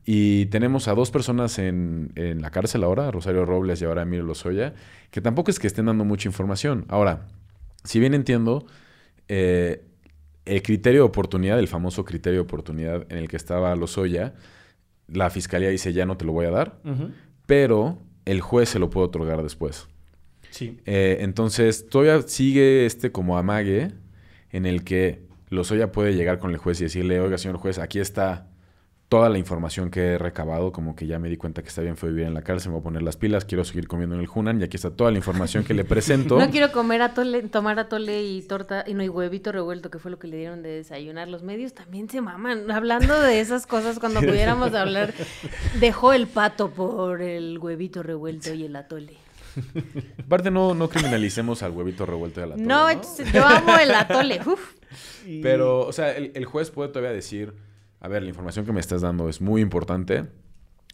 Y 0.06 0.46
tenemos 0.46 0.88
a 0.88 0.93
dos 0.93 1.12
personas 1.12 1.58
en, 1.60 2.12
en 2.16 2.41
la 2.41 2.52
cárcel 2.52 2.84
ahora, 2.84 3.10
Rosario 3.12 3.43
Robles 3.43 3.82
y 3.82 3.86
ahora 3.86 4.04
Emilio 4.04 4.24
Lozoya, 4.24 4.76
que 5.12 5.20
tampoco 5.20 5.50
es 5.52 5.60
que 5.60 5.68
estén 5.68 5.88
dando 5.88 6.06
mucha 6.06 6.30
información. 6.30 6.86
Ahora, 6.88 7.26
si 7.84 8.00
bien 8.00 8.14
entiendo, 8.14 8.66
eh, 9.28 9.84
el 10.46 10.62
criterio 10.62 11.02
de 11.02 11.08
oportunidad, 11.08 11.60
el 11.60 11.68
famoso 11.68 12.06
criterio 12.06 12.39
de 12.39 12.43
oportunidad 12.43 13.06
en 13.12 13.18
el 13.18 13.28
que 13.28 13.38
estaba 13.38 13.76
Lozoya, 13.76 14.34
la 15.08 15.30
fiscalía 15.30 15.70
dice 15.70 15.93
ya 15.93 16.06
no 16.06 16.18
te 16.18 16.26
lo 16.26 16.32
voy 16.32 16.46
a 16.46 16.52
dar, 16.52 16.80
pero 17.46 18.00
el 18.26 18.41
juez 18.41 18.70
se 18.70 18.80
lo 18.80 18.89
puede 18.89 19.08
otorgar 19.08 19.43
después. 19.43 19.88
Sí. 20.50 20.80
Eh, 20.86 21.18
entonces, 21.22 21.88
todavía 21.89 22.22
sigue 22.28 22.86
este 22.86 23.12
como 23.12 23.38
amague 23.38 23.91
en 24.52 24.66
el 24.66 24.84
que 24.84 25.26
Lozoya 25.50 25.91
puede 25.91 26.16
llegar 26.16 26.39
con 26.39 26.52
el 26.52 26.58
juez 26.58 26.80
y 26.80 26.86
decirle, 26.86 27.20
oiga, 27.20 27.38
señor 27.38 27.58
juez, 27.58 27.78
aquí 27.78 28.00
está 28.00 28.48
toda 29.16 29.30
la 29.30 29.38
información 29.38 29.89
que 29.89 30.01
he 30.13 30.18
recabado, 30.18 30.74
como 30.74 30.93
que 30.93 31.07
ya 31.07 31.20
me 31.20 31.30
di 31.30 31.38
cuenta 31.38 31.61
que 31.61 31.70
está 31.70 31.82
bien 31.82 31.95
fue 31.95 32.09
vivir 32.09 32.26
en 32.26 32.34
la 32.34 32.41
cárcel, 32.41 32.70
me 32.70 32.74
voy 32.74 32.82
a 32.82 32.84
poner 32.84 33.01
las 33.01 33.16
pilas, 33.16 33.45
quiero 33.45 33.63
seguir 33.63 33.88
comiendo 33.88 34.16
en 34.16 34.22
el 34.22 34.28
Hunan 34.34 34.59
y 34.59 34.66
aquí 34.66 34.76
está 34.76 34.91
toda 34.91 35.09
la 35.09 35.18
información 35.18 35.63
que 35.63 35.74
le 35.74 35.86
presento. 35.86 36.38
No 36.38 36.49
quiero 36.51 36.74
comer 36.74 37.01
atole, 37.01 37.41
tomar 37.43 37.80
atole 37.80 38.24
y 38.24 38.41
torta 38.41 38.84
y 38.86 38.93
no 38.93 39.03
y 39.03 39.07
huevito 39.09 39.53
revuelto, 39.53 39.89
que 39.89 39.99
fue 39.99 40.11
lo 40.11 40.20
que 40.20 40.28
le 40.28 40.36
dieron 40.36 40.61
de 40.63 40.70
desayunar. 40.70 41.30
Los 41.30 41.43
medios 41.43 41.74
también 41.74 42.09
se 42.09 42.20
maman 42.20 42.70
hablando 42.72 43.18
de 43.22 43.39
esas 43.39 43.66
cosas 43.66 43.99
cuando 43.99 44.20
pudiéramos 44.20 44.74
hablar. 44.74 45.13
Dejó 45.80 46.11
el 46.11 46.28
pato 46.28 46.72
por 46.72 47.22
el 47.22 47.57
huevito 47.59 48.03
revuelto 48.03 48.53
y 48.53 48.66
el 48.66 48.76
atole. 48.76 49.13
Aparte, 50.26 50.51
no, 50.51 50.74
no 50.74 50.89
criminalicemos 50.89 51.63
al 51.63 51.72
huevito 51.72 52.05
revuelto 52.05 52.41
de 52.41 52.47
la 52.47 52.55
torre, 52.55 52.66
No, 52.68 52.91
yo 53.34 53.45
amo 53.45 53.78
el 53.78 53.91
atole. 53.91 54.41
Uf. 54.45 54.74
Y- 55.26 55.41
Pero, 55.41 55.80
o 55.88 55.91
sea, 55.93 56.11
el, 56.16 56.32
el 56.36 56.45
juez 56.45 56.70
puede 56.70 56.89
todavía 56.89 57.11
decir, 57.11 57.53
a 58.06 58.08
ver, 58.08 58.22
la 58.22 58.30
información 58.30 58.66
que 58.68 58.72
me 58.72 58.80
estás 58.80 59.01
dando 59.01 59.28
es 59.30 59.41
muy 59.41 59.62
importante, 59.62 60.26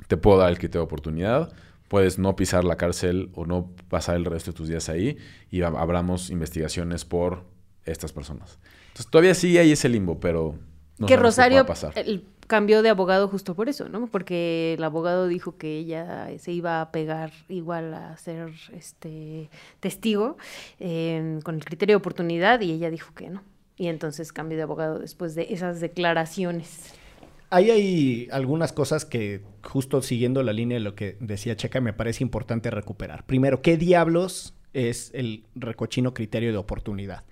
te 0.07 0.16
puedo 0.16 0.38
dar 0.39 0.49
el 0.49 0.57
criterio 0.57 0.82
de 0.82 0.86
oportunidad, 0.86 1.51
puedes 1.89 2.18
no 2.18 2.38
pisar 2.38 2.64
la 2.64 2.78
cárcel 2.78 3.30
o 3.36 3.45
no 3.45 3.70
pasar 3.89 4.16
el 4.16 4.24
resto 4.24 4.51
de 4.51 4.57
tus 4.57 4.70
días 4.70 4.88
ahí 4.88 5.18
y 5.49 5.62
abramos 5.62 6.30
investigaciones 6.30 7.03
por 7.03 7.43
estas 7.84 8.14
personas. 8.14 8.59
Entonces, 8.88 9.07
todavía 9.12 9.34
sí 9.34 9.57
hay 9.57 9.74
ese 9.74 9.89
limbo, 9.89 10.20
pero 10.22 10.55
no 10.99 11.05
que 11.07 11.18
Rosario 11.18 11.66
pasar. 11.66 11.91
el- 11.97 12.24
cambió 12.47 12.82
de 12.82 12.89
abogado 12.89 13.28
justo 13.28 13.55
por 13.55 13.68
eso, 13.70 13.88
¿no? 13.89 14.07
Porque 14.07 14.76
el 14.78 14.84
abogado 14.84 15.28
dijo 15.28 15.57
que 15.57 15.78
ella 15.80 16.30
se 16.39 16.51
iba 16.53 16.82
a 16.82 16.91
pegar 16.91 17.32
igual 17.49 17.93
a 17.93 18.18
ser 18.18 18.51
este 18.74 19.49
testigo 19.82 20.38
eh, 20.80 21.39
con 21.43 21.55
el 21.55 21.64
criterio 21.66 21.93
de 21.93 21.97
oportunidad 21.97 22.59
y 22.62 22.72
ella 22.72 22.89
dijo 22.89 23.14
que 23.14 23.30
no. 23.30 23.41
Y 23.78 23.88
entonces 23.88 24.32
cambió 24.34 24.57
de 24.57 24.64
abogado 24.64 24.99
después 24.99 25.34
de 25.34 25.47
esas 25.53 25.80
declaraciones. 25.80 26.93
Ahí 27.54 27.70
hay 27.70 28.28
algunas 28.32 28.72
cosas 28.72 29.04
que, 29.04 29.43
justo 29.62 30.02
siguiendo 30.02 30.41
la 30.41 30.54
línea 30.54 30.78
de 30.78 30.84
lo 30.86 30.95
que 30.95 31.18
decía 31.20 31.58
Checa, 31.58 31.82
me 31.82 31.91
parece 31.91 32.24
importante 32.24 32.72
recuperar. 32.72 33.26
Primero, 33.26 33.62
¿qué 33.62 33.76
diablos 33.76 34.56
es 34.72 35.12
el 35.14 35.43
recochino 35.54 36.14
criterio 36.14 36.54
de 36.54 36.58
oportunidad? 36.58 37.26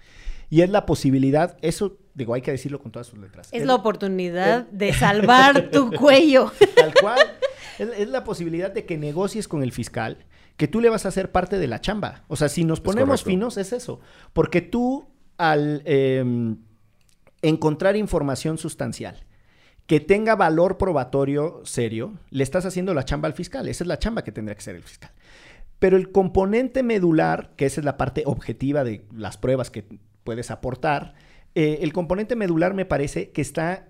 Y 0.50 0.60
es 0.62 0.70
la 0.70 0.86
posibilidad, 0.86 1.58
eso, 1.62 1.98
digo, 2.16 2.34
hay 2.34 2.42
que 2.42 2.52
decirlo 2.52 2.82
con 2.82 2.92
todas 2.92 3.08
sus 3.08 3.18
letras. 3.18 3.48
Es 3.54 3.66
la 3.66 3.76
oportunidad 3.76 4.68
de 4.68 4.92
salvar 4.92 5.70
tu 5.72 5.90
cuello. 5.90 6.52
Tal 6.76 6.94
cual. 7.00 7.20
Es, 7.78 7.88
es 7.98 8.10
la 8.10 8.26
posibilidad 8.26 8.72
de 8.72 8.86
que 8.86 8.98
negocies 8.98 9.48
con 9.48 9.64
el 9.64 9.72
fiscal, 9.72 10.26
que 10.58 10.68
tú 10.68 10.82
le 10.82 10.90
vas 10.90 11.06
a 11.06 11.10
hacer 11.10 11.32
parte 11.32 11.60
de 11.60 11.68
la 11.68 11.80
chamba. 11.80 12.26
O 12.28 12.36
sea, 12.36 12.50
si 12.50 12.66
nos 12.66 12.82
ponemos 12.82 13.24
finos, 13.24 13.56
es 13.56 13.72
eso. 13.72 14.02
Porque 14.34 14.60
tú, 14.60 15.08
al 15.38 15.82
eh, 15.86 16.26
encontrar 17.42 17.96
información 17.96 18.58
sustancial 18.58 19.24
que 19.90 20.00
tenga 20.00 20.36
valor 20.36 20.78
probatorio 20.78 21.62
serio, 21.64 22.14
le 22.30 22.44
estás 22.44 22.64
haciendo 22.64 22.94
la 22.94 23.06
chamba 23.06 23.26
al 23.26 23.34
fiscal. 23.34 23.68
Esa 23.68 23.84
es 23.84 23.88
la 23.88 23.98
chamba 23.98 24.24
que 24.24 24.32
tendría 24.32 24.54
que 24.54 24.62
ser 24.62 24.76
el 24.76 24.84
fiscal. 24.84 25.10
Pero 25.80 25.98
el 25.98 26.12
componente 26.12 26.84
medular, 26.84 27.54
que 27.56 27.66
esa 27.66 27.82
es 27.82 27.86
la 27.86 27.98
parte 27.98 28.22
objetiva 28.28 28.84
de 28.84 29.08
las 29.12 29.38
pruebas 29.38 29.72
que 29.72 29.86
puedes 30.24 30.52
aportar, 30.52 31.16
eh, 31.56 31.80
el 31.82 31.92
componente 31.92 32.36
medular 32.36 32.76
me 32.76 32.86
parece 32.86 33.32
que 33.32 33.42
está 33.42 33.90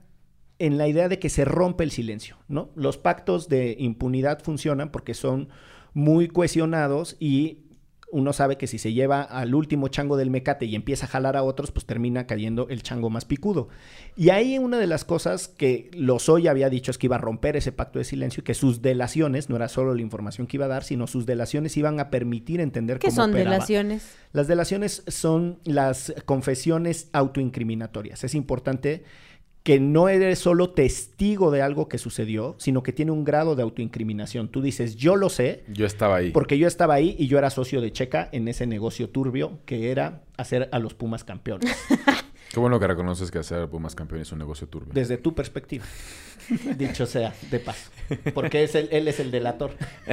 en 0.57 0.77
la 0.77 0.87
idea 0.87 1.09
de 1.09 1.19
que 1.19 1.27
se 1.27 1.43
rompe 1.43 1.83
el 1.83 1.91
silencio, 1.91 2.37
¿no? 2.47 2.69
Los 2.75 2.97
pactos 2.97 3.49
de 3.49 3.75
impunidad 3.77 4.41
funcionan 4.41 4.93
porque 4.93 5.13
son 5.13 5.49
muy 5.93 6.29
cohesionados 6.29 7.17
y 7.19 7.65
uno 8.11 8.33
sabe 8.33 8.57
que 8.57 8.67
si 8.67 8.77
se 8.79 8.93
lleva 8.93 9.21
al 9.21 9.53
último 9.53 9.87
chango 9.87 10.17
del 10.17 10.29
mecate 10.29 10.65
y 10.65 10.75
empieza 10.75 11.05
a 11.05 11.09
jalar 11.09 11.37
a 11.37 11.43
otros, 11.43 11.71
pues 11.71 11.85
termina 11.85 12.25
cayendo 12.25 12.67
el 12.69 12.81
chango 12.81 13.09
más 13.09 13.25
picudo. 13.25 13.69
Y 14.15 14.29
ahí 14.29 14.57
una 14.57 14.77
de 14.77 14.87
las 14.87 15.05
cosas 15.05 15.47
que 15.47 15.91
Lozoya 15.93 16.51
había 16.51 16.69
dicho 16.69 16.91
es 16.91 16.97
que 16.97 17.07
iba 17.07 17.17
a 17.17 17.19
romper 17.19 17.55
ese 17.55 17.71
pacto 17.71 17.99
de 17.99 18.05
silencio 18.05 18.41
y 18.41 18.43
que 18.43 18.53
sus 18.53 18.81
delaciones, 18.81 19.49
no 19.49 19.55
era 19.55 19.67
solo 19.67 19.93
la 19.93 20.01
información 20.01 20.47
que 20.47 20.57
iba 20.57 20.65
a 20.65 20.69
dar, 20.69 20.83
sino 20.83 21.07
sus 21.07 21.25
delaciones 21.25 21.77
iban 21.77 21.99
a 21.99 22.09
permitir 22.09 22.61
entender 22.61 22.97
¿Qué 22.99 23.07
cómo 23.07 23.15
son 23.15 23.29
operaba. 23.31 23.55
delaciones? 23.55 24.15
Las 24.33 24.47
delaciones 24.47 25.03
son 25.07 25.59
las 25.63 26.13
confesiones 26.25 27.09
autoincriminatorias. 27.13 28.23
Es 28.23 28.33
importante 28.33 29.03
que 29.63 29.79
no 29.79 30.09
eres 30.09 30.39
solo 30.39 30.71
testigo 30.71 31.51
de 31.51 31.61
algo 31.61 31.89
que 31.89 31.97
sucedió, 31.97 32.55
sino 32.59 32.81
que 32.81 32.93
tiene 32.93 33.11
un 33.11 33.23
grado 33.25 33.55
de 33.55 33.61
autoincriminación. 33.63 34.47
Tú 34.49 34.61
dices, 34.61 34.95
yo 34.95 35.15
lo 35.15 35.29
sé, 35.29 35.63
Yo 35.67 35.85
estaba 35.85 36.15
ahí. 36.15 36.31
porque 36.31 36.57
yo 36.57 36.67
estaba 36.67 36.93
ahí 36.95 37.15
y 37.19 37.27
yo 37.27 37.37
era 37.37 37.49
socio 37.49 37.81
de 37.81 37.91
Checa 37.91 38.29
en 38.31 38.47
ese 38.47 38.65
negocio 38.67 39.09
turbio 39.09 39.59
que 39.65 39.91
era 39.91 40.23
hacer 40.37 40.69
a 40.71 40.79
los 40.79 40.93
Pumas 40.93 41.23
campeones, 41.23 41.75
Qué 42.51 42.59
bueno 42.59 42.79
que 42.79 42.87
reconoces 42.87 43.29
que 43.29 43.37
hacer 43.37 43.69
Pumas 43.69 43.93
campeón 43.93 44.21
es 44.21 44.31
un 44.31 44.39
negocio 44.39 44.67
turbio. 44.67 44.91
desde 44.93 45.17
tu 45.17 45.35
perspectiva. 45.35 45.85
Dicho 46.77 47.05
sea, 47.05 47.31
de 47.51 47.59
paso. 47.59 47.91
Porque 48.33 48.63
es 48.63 48.73
el- 48.73 48.89
él 48.91 49.07
es 49.07 49.19
el 49.19 49.29
delator. 49.29 49.71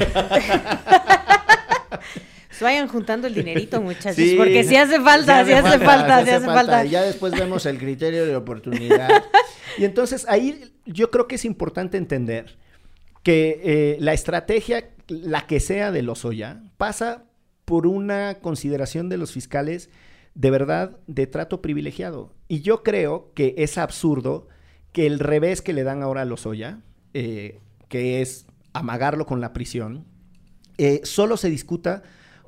Vayan 2.61 2.89
juntando 2.89 3.27
el 3.27 3.35
dinerito, 3.35 3.81
muchachos, 3.81 4.17
Sí. 4.17 4.35
porque 4.37 4.65
si 4.65 4.77
hace 4.77 5.01
falta, 5.01 5.45
si 5.45 5.53
hace 5.53 5.79
falta, 5.79 6.25
si 6.25 6.31
hace 6.31 6.47
falta. 6.47 6.85
Y 6.85 6.91
ya 6.91 7.03
después 7.03 7.33
vemos 7.35 7.67
el 7.67 7.79
criterio 7.79 8.25
de 8.27 8.37
oportunidad. 8.37 9.09
y 9.79 9.85
entonces 9.85 10.27
ahí 10.29 10.73
yo 10.87 11.11
creo 11.11 11.27
que 11.27 11.35
es 11.37 11.45
importante 11.45 11.97
entender 11.99 12.57
que 13.23 13.61
eh, 13.65 13.97
la 14.01 14.13
estrategia, 14.13 14.91
la 15.09 15.47
que 15.47 15.61
sea 15.61 15.91
de 15.93 16.03
Lozoya, 16.03 16.63
pasa 16.77 17.25
por 17.65 17.87
una 17.87 18.37
consideración 18.41 19.09
de 19.09 19.17
los 19.17 19.33
fiscales 19.33 19.91
de 20.35 20.51
verdad 20.51 20.97
de 21.07 21.27
trato 21.27 21.61
privilegiado. 21.63 22.33
Y 22.47 22.61
yo 22.61 22.83
creo 22.83 23.33
que 23.35 23.55
es 23.59 23.79
absurdo 23.79 24.49
que 24.93 25.07
el 25.07 25.19
revés 25.19 25.63
que 25.63 25.73
le 25.73 25.83
dan 25.83 26.03
ahora 26.03 26.23
a 26.23 26.25
Lozoya, 26.25 26.81
eh, 27.15 27.59
que 27.89 28.23
es 28.23 28.47
amagarlo 28.73 29.27
con 29.27 29.41
la 29.41 29.53
prisión, 29.53 30.05
eh, 30.79 31.01
solo 31.05 31.37
se 31.37 31.49
discuta 31.51 32.03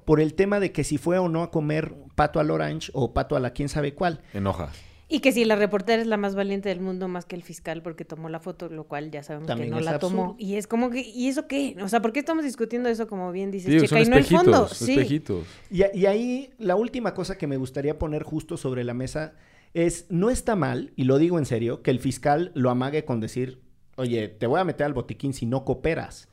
por 0.09 0.21
el 0.23 0.33
tema 0.33 0.59
de 0.59 0.73
que 0.73 0.85
si 0.85 0.97
fue 0.97 1.19
o 1.19 1.29
no 1.29 1.43
a 1.43 1.51
comer 1.51 1.95
pato 2.15 2.41
al 2.41 2.51
orange 2.51 2.91
o 2.95 3.13
pato 3.13 3.37
a 3.37 3.41
la 3.41 3.51
quién 3.51 3.69
sabe 3.69 3.93
cuál. 3.93 4.23
Enoja. 4.33 4.71
Y 5.07 5.21
que 5.21 5.33
si 5.33 5.45
la 5.45 5.55
reportera 5.55 6.01
es 6.01 6.09
la 6.09 6.17
más 6.17 6.35
valiente 6.35 6.71
del 6.71 6.81
mundo 6.81 7.09
más 7.09 7.27
que 7.27 7.37
el 7.37 7.43
fiscal 7.43 7.83
porque 7.83 8.07
tomó 8.07 8.31
la 8.31 8.41
foto, 8.41 8.71
lo 8.71 8.85
cual 8.85 9.11
ya 9.11 9.23
sabemos 9.23 9.49
También 9.49 9.69
que 9.69 9.75
no 9.77 9.81
la 9.83 9.99
tomó. 9.99 10.23
absurdo. 10.23 10.37
Y 10.39 10.55
es 10.55 10.67
como 10.67 10.89
que, 10.89 11.01
¿y 11.03 11.29
eso 11.29 11.47
qué? 11.47 11.77
O 11.83 11.89
sea, 11.91 12.01
¿por 12.01 12.13
qué 12.15 12.21
estamos 12.21 12.43
discutiendo 12.43 12.89
eso 12.89 13.07
como 13.07 13.31
bien 13.33 13.51
dices, 13.51 13.71
Sí, 13.71 13.81
Checa? 13.87 13.89
son 13.97 14.07
Y 14.07 14.09
no 14.11 14.17
el 14.17 14.25
fondo. 14.25 14.69
Sí. 14.69 14.93
espejitos. 14.93 15.45
Y, 15.71 15.83
a- 15.83 15.95
y 15.95 16.07
ahí 16.07 16.51
la 16.59 16.75
última 16.75 17.13
cosa 17.13 17.37
que 17.37 17.47
me 17.47 17.59
gustaría 17.59 17.99
poner 17.99 18.23
justo 18.23 18.57
sobre 18.57 18.85
la 18.85 18.95
mesa 18.95 19.35
es, 19.75 20.07
no 20.09 20.31
está 20.31 20.57
mal, 20.57 20.93
y 20.97 21.05
lo 21.05 21.19
digo 21.19 21.39
en 21.39 21.45
serio, 21.45 21.83
que 21.83 21.91
el 21.91 22.01
fiscal 22.01 22.51
lo 22.55 22.71
amague 22.71 23.05
con 23.05 23.21
decir, 23.21 23.61
oye, 23.97 24.29
te 24.29 24.47
voy 24.47 24.59
a 24.59 24.65
meter 24.65 24.87
al 24.87 24.95
botiquín 24.95 25.35
si 25.35 25.45
no 25.45 25.67
cooperas. 25.67 26.29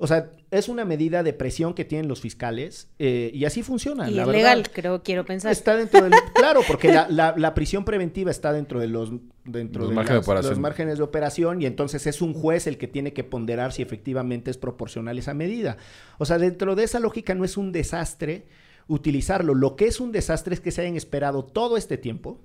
O 0.00 0.06
sea, 0.06 0.30
es 0.52 0.68
una 0.68 0.84
medida 0.84 1.24
de 1.24 1.32
presión 1.32 1.74
que 1.74 1.84
tienen 1.84 2.06
los 2.06 2.20
fiscales 2.20 2.88
eh, 3.00 3.32
y 3.34 3.44
así 3.46 3.64
funciona. 3.64 4.08
Y 4.08 4.14
la 4.14 4.22
es 4.22 4.28
verdad. 4.28 4.40
legal, 4.40 4.70
creo, 4.72 5.02
quiero 5.02 5.24
pensar. 5.26 5.50
Está 5.50 5.74
dentro 5.76 6.02
del... 6.02 6.12
Claro, 6.34 6.60
porque 6.68 6.86
la, 6.92 7.08
la- 7.10 7.34
la 7.36 7.52
prisión 7.52 7.84
preventiva 7.84 8.30
está 8.30 8.52
dentro 8.52 8.78
de 8.78 8.86
los, 8.86 9.10
dentro 9.44 9.80
Los 9.82 9.90
de 9.90 9.96
márgenes 9.96 10.24
de 10.26 10.34
las- 10.34 10.44
los 10.46 10.58
márgenes 10.60 10.98
de 10.98 11.02
operación 11.04 11.60
y 11.62 11.66
entonces 11.66 12.06
es 12.06 12.22
un 12.22 12.32
juez 12.32 12.68
el 12.68 12.78
que 12.78 12.86
tiene 12.86 13.12
que 13.12 13.24
ponderar 13.24 13.72
si 13.72 13.82
efectivamente 13.82 14.52
es 14.52 14.56
proporcional 14.56 15.18
esa 15.18 15.34
medida. 15.34 15.78
O 16.18 16.24
sea, 16.26 16.38
dentro 16.38 16.76
de 16.76 16.84
esa 16.84 17.00
lógica 17.00 17.34
no 17.34 17.44
es 17.44 17.56
un 17.56 17.72
desastre 17.72 18.46
utilizarlo. 18.86 19.52
Lo 19.54 19.74
que 19.74 19.86
es 19.86 19.98
un 19.98 20.12
desastre 20.12 20.54
es 20.54 20.60
que 20.60 20.70
se 20.70 20.82
hayan 20.82 20.94
esperado 20.96 21.44
todo 21.44 21.76
este 21.76 21.98
tiempo, 21.98 22.40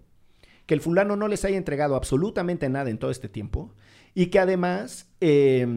que 0.66 0.74
el 0.74 0.82
fulano 0.82 1.16
no 1.18 1.28
les 1.28 1.46
haya 1.46 1.58
entregado 1.58 1.96
absolutamente 1.96 2.68
nada 2.68 2.90
en 2.90 2.98
todo 2.98 3.12
este 3.12 3.30
tiempo 3.30 3.76
y 4.16 4.26
que 4.28 4.40
además... 4.40 5.08
eh, 5.22 5.68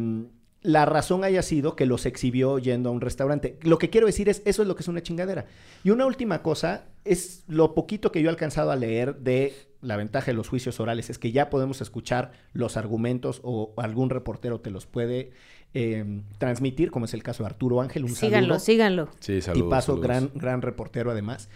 la 0.66 0.84
razón 0.84 1.22
haya 1.22 1.42
sido 1.42 1.76
que 1.76 1.86
los 1.86 2.06
exhibió 2.06 2.58
yendo 2.58 2.88
a 2.88 2.92
un 2.92 3.00
restaurante. 3.00 3.56
Lo 3.62 3.78
que 3.78 3.88
quiero 3.88 4.08
decir 4.08 4.28
es, 4.28 4.42
eso 4.44 4.62
es 4.62 4.68
lo 4.68 4.74
que 4.74 4.82
es 4.82 4.88
una 4.88 5.00
chingadera. 5.00 5.46
Y 5.84 5.90
una 5.90 6.06
última 6.06 6.42
cosa, 6.42 6.86
es 7.04 7.44
lo 7.46 7.72
poquito 7.72 8.10
que 8.10 8.20
yo 8.20 8.26
he 8.26 8.30
alcanzado 8.30 8.72
a 8.72 8.76
leer 8.76 9.16
de 9.18 9.54
la 9.80 9.96
ventaja 9.96 10.26
de 10.26 10.32
los 10.32 10.48
juicios 10.48 10.80
orales, 10.80 11.08
es 11.08 11.18
que 11.20 11.30
ya 11.30 11.50
podemos 11.50 11.80
escuchar 11.82 12.32
los 12.52 12.76
argumentos 12.76 13.40
o 13.44 13.74
algún 13.76 14.10
reportero 14.10 14.60
te 14.60 14.72
los 14.72 14.86
puede 14.86 15.30
eh, 15.72 16.22
transmitir, 16.38 16.90
como 16.90 17.04
es 17.04 17.14
el 17.14 17.22
caso 17.22 17.44
de 17.44 17.50
Arturo 17.50 17.80
Ángel, 17.80 18.02
un 18.02 18.16
síganlo, 18.16 18.54
saludo. 18.54 18.58
síganlo. 18.58 19.08
Sí, 19.20 19.40
saludos. 19.40 19.68
Tipazo, 19.68 19.92
saludos. 19.92 20.04
gran, 20.04 20.30
gran 20.34 20.62
reportero 20.62 21.12
además, 21.12 21.48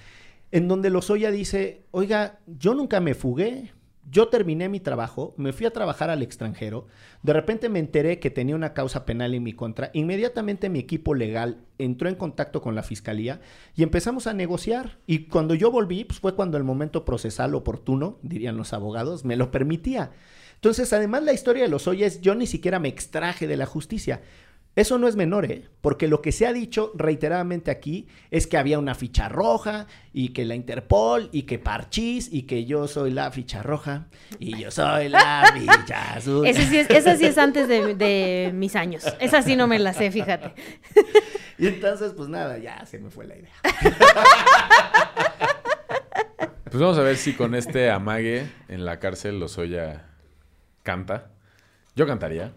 en 0.53 0.69
donde 0.69 0.89
Lozoya 0.89 1.33
dice, 1.33 1.83
oiga, 1.91 2.39
yo 2.47 2.75
nunca 2.75 3.01
me 3.01 3.15
fugué, 3.15 3.73
yo 4.11 4.29
terminé 4.29 4.69
mi 4.69 4.81
trabajo, 4.81 5.35
me 5.37 5.53
fui 5.53 5.67
a 5.67 5.73
trabajar 5.73 6.11
al 6.11 6.23
extranjero, 6.23 6.87
de 7.23 7.33
repente 7.33 7.69
me 7.69 7.79
enteré 7.79 8.19
que 8.19 8.31
tenía 8.31 8.57
una 8.57 8.75
causa 8.75 9.05
penal 9.07 9.35
en 9.35 9.43
mi 9.43 9.53
contra, 9.53 9.91
inmediatamente 9.95 10.69
mi 10.69 10.81
equipo 10.81 11.15
legal 11.15 11.59
entró 11.79 12.09
en 12.09 12.17
contacto 12.17 12.61
con 12.61 12.75
la 12.75 12.83
fiscalía 12.83 13.41
y 13.75 13.83
empezamos 13.83 14.27
a 14.27 14.35
negociar. 14.35 14.99
Y 15.07 15.27
cuando 15.27 15.55
yo 15.55 15.71
volví, 15.71 16.05
pues 16.05 16.21
fue 16.21 16.35
cuando 16.35 16.59
el 16.59 16.65
momento 16.65 17.05
procesal 17.05 17.55
oportuno, 17.55 18.19
dirían 18.23 18.57
los 18.57 18.73
abogados, 18.73 19.25
me 19.25 19.37
lo 19.37 19.51
permitía. 19.51 20.11
Entonces, 20.57 20.93
además 20.93 21.23
la 21.23 21.33
historia 21.33 21.63
de 21.63 21.71
Lozoya 21.71 22.07
es, 22.07 22.21
yo 22.21 22.35
ni 22.35 22.47
siquiera 22.47 22.79
me 22.79 22.89
extraje 22.89 23.47
de 23.47 23.57
la 23.57 23.65
justicia. 23.65 24.21
Eso 24.77 24.99
no 24.99 25.09
es 25.09 25.17
menor, 25.17 25.51
¿eh? 25.51 25.65
Porque 25.81 26.07
lo 26.07 26.23
que 26.23 26.31
se 26.31 26.47
ha 26.47 26.53
dicho 26.53 26.93
reiteradamente 26.95 27.71
aquí 27.71 28.07
es 28.31 28.47
que 28.47 28.57
había 28.57 28.79
una 28.79 28.95
ficha 28.95 29.29
roja 29.29 29.87
y 30.13 30.29
que 30.29 30.45
la 30.45 30.55
Interpol 30.55 31.29
y 31.33 31.43
que 31.43 31.59
Parchís 31.59 32.29
y 32.31 32.43
que 32.43 32.65
yo 32.65 32.87
soy 32.87 33.11
la 33.11 33.31
ficha 33.33 33.63
roja 33.63 34.07
y 34.39 34.57
yo 34.59 34.71
soy 34.71 35.09
la 35.09 35.53
ficha 35.59 36.15
azul. 36.15 36.47
Ese 36.47 36.67
sí 36.67 36.79
es, 36.79 36.89
esa 36.89 37.17
sí 37.17 37.27
es 37.27 37.37
antes 37.37 37.67
de, 37.67 37.95
de 37.97 38.53
mis 38.55 38.77
años. 38.77 39.05
Esa 39.19 39.43
sí 39.43 39.57
no 39.57 39.67
me 39.67 39.79
la 39.79 39.93
sé, 39.93 40.11
fíjate. 40.11 40.55
Y 41.59 41.67
entonces, 41.67 42.13
pues 42.17 42.29
nada, 42.29 42.57
ya 42.59 42.87
se 42.87 42.99
me 42.99 43.11
fue 43.11 43.27
la 43.27 43.37
idea. 43.37 43.53
Pues 46.65 46.81
vamos 46.81 46.99
a 46.99 47.03
ver 47.03 47.17
si 47.17 47.35
con 47.35 47.57
este 47.57 47.91
amague 47.91 48.47
en 48.69 48.85
la 48.85 49.01
cárcel 49.01 49.41
Lozoya 49.41 50.07
canta. 50.85 51.33
Yo 51.97 52.07
cantaría 52.07 52.53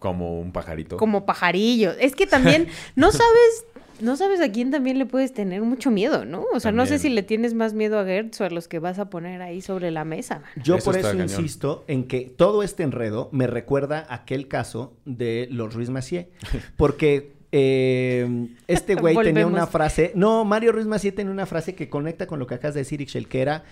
como 0.00 0.40
un 0.40 0.50
pajarito. 0.50 0.96
Como 0.96 1.24
pajarillo. 1.24 1.92
Es 1.92 2.16
que 2.16 2.26
también 2.26 2.66
no 2.96 3.12
sabes, 3.12 3.66
no 4.00 4.16
sabes 4.16 4.40
a 4.40 4.50
quién 4.50 4.72
también 4.72 4.98
le 4.98 5.06
puedes 5.06 5.32
tener 5.32 5.62
mucho 5.62 5.90
miedo, 5.92 6.24
¿no? 6.24 6.46
O 6.52 6.58
sea, 6.58 6.72
no 6.72 6.86
sé 6.86 6.98
si 6.98 7.10
le 7.10 7.22
tienes 7.22 7.54
más 7.54 7.74
miedo 7.74 8.00
a 8.00 8.04
Gertz 8.04 8.40
o 8.40 8.44
a 8.44 8.50
los 8.50 8.66
que 8.66 8.78
vas 8.80 8.98
a 8.98 9.10
poner 9.10 9.42
ahí 9.42 9.60
sobre 9.60 9.90
la 9.92 10.04
mesa. 10.04 10.40
man. 10.40 10.64
Yo 10.64 10.76
Eso 10.76 10.86
por 10.86 10.96
eso 10.96 11.08
cañón. 11.10 11.28
insisto 11.28 11.84
en 11.86 12.04
que 12.08 12.22
todo 12.22 12.62
este 12.62 12.82
enredo 12.82 13.28
me 13.30 13.46
recuerda 13.46 14.06
aquel 14.08 14.48
caso 14.48 14.94
de 15.04 15.46
los 15.50 15.74
Ruiz 15.74 15.90
Macié. 15.90 16.30
Porque 16.76 17.34
eh, 17.52 18.48
este 18.68 18.94
güey 18.94 19.14
tenía 19.22 19.46
una 19.46 19.66
frase. 19.66 20.12
No, 20.14 20.46
Mario 20.46 20.72
Ruiz 20.72 20.86
Macié 20.86 21.12
tenía 21.12 21.30
una 21.30 21.46
frase 21.46 21.74
que 21.74 21.90
conecta 21.90 22.26
con 22.26 22.38
lo 22.38 22.46
que 22.46 22.54
acabas 22.54 22.74
de 22.74 22.80
decir, 22.80 23.02
Ixchel, 23.02 23.28
que 23.28 23.42
era 23.42 23.64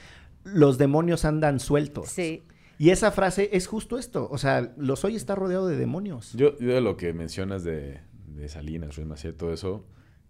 los 0.44 0.76
demonios 0.76 1.24
andan 1.24 1.58
sueltos. 1.58 2.10
Sí. 2.10 2.42
Y 2.78 2.90
esa 2.90 3.10
frase 3.10 3.50
es 3.52 3.66
justo 3.66 3.98
esto. 3.98 4.28
O 4.30 4.38
sea, 4.38 4.72
los 4.76 5.04
hoy 5.04 5.16
está 5.16 5.34
rodeado 5.34 5.66
de 5.66 5.76
demonios. 5.76 6.32
Yo, 6.34 6.56
yo 6.58 6.74
de 6.74 6.80
lo 6.80 6.96
que 6.96 7.12
mencionas 7.12 7.64
de, 7.64 7.98
de 8.28 8.48
Salinas, 8.48 8.96
Ruiz 8.96 9.06
Macié, 9.08 9.32
todo 9.32 9.52
eso, 9.52 9.84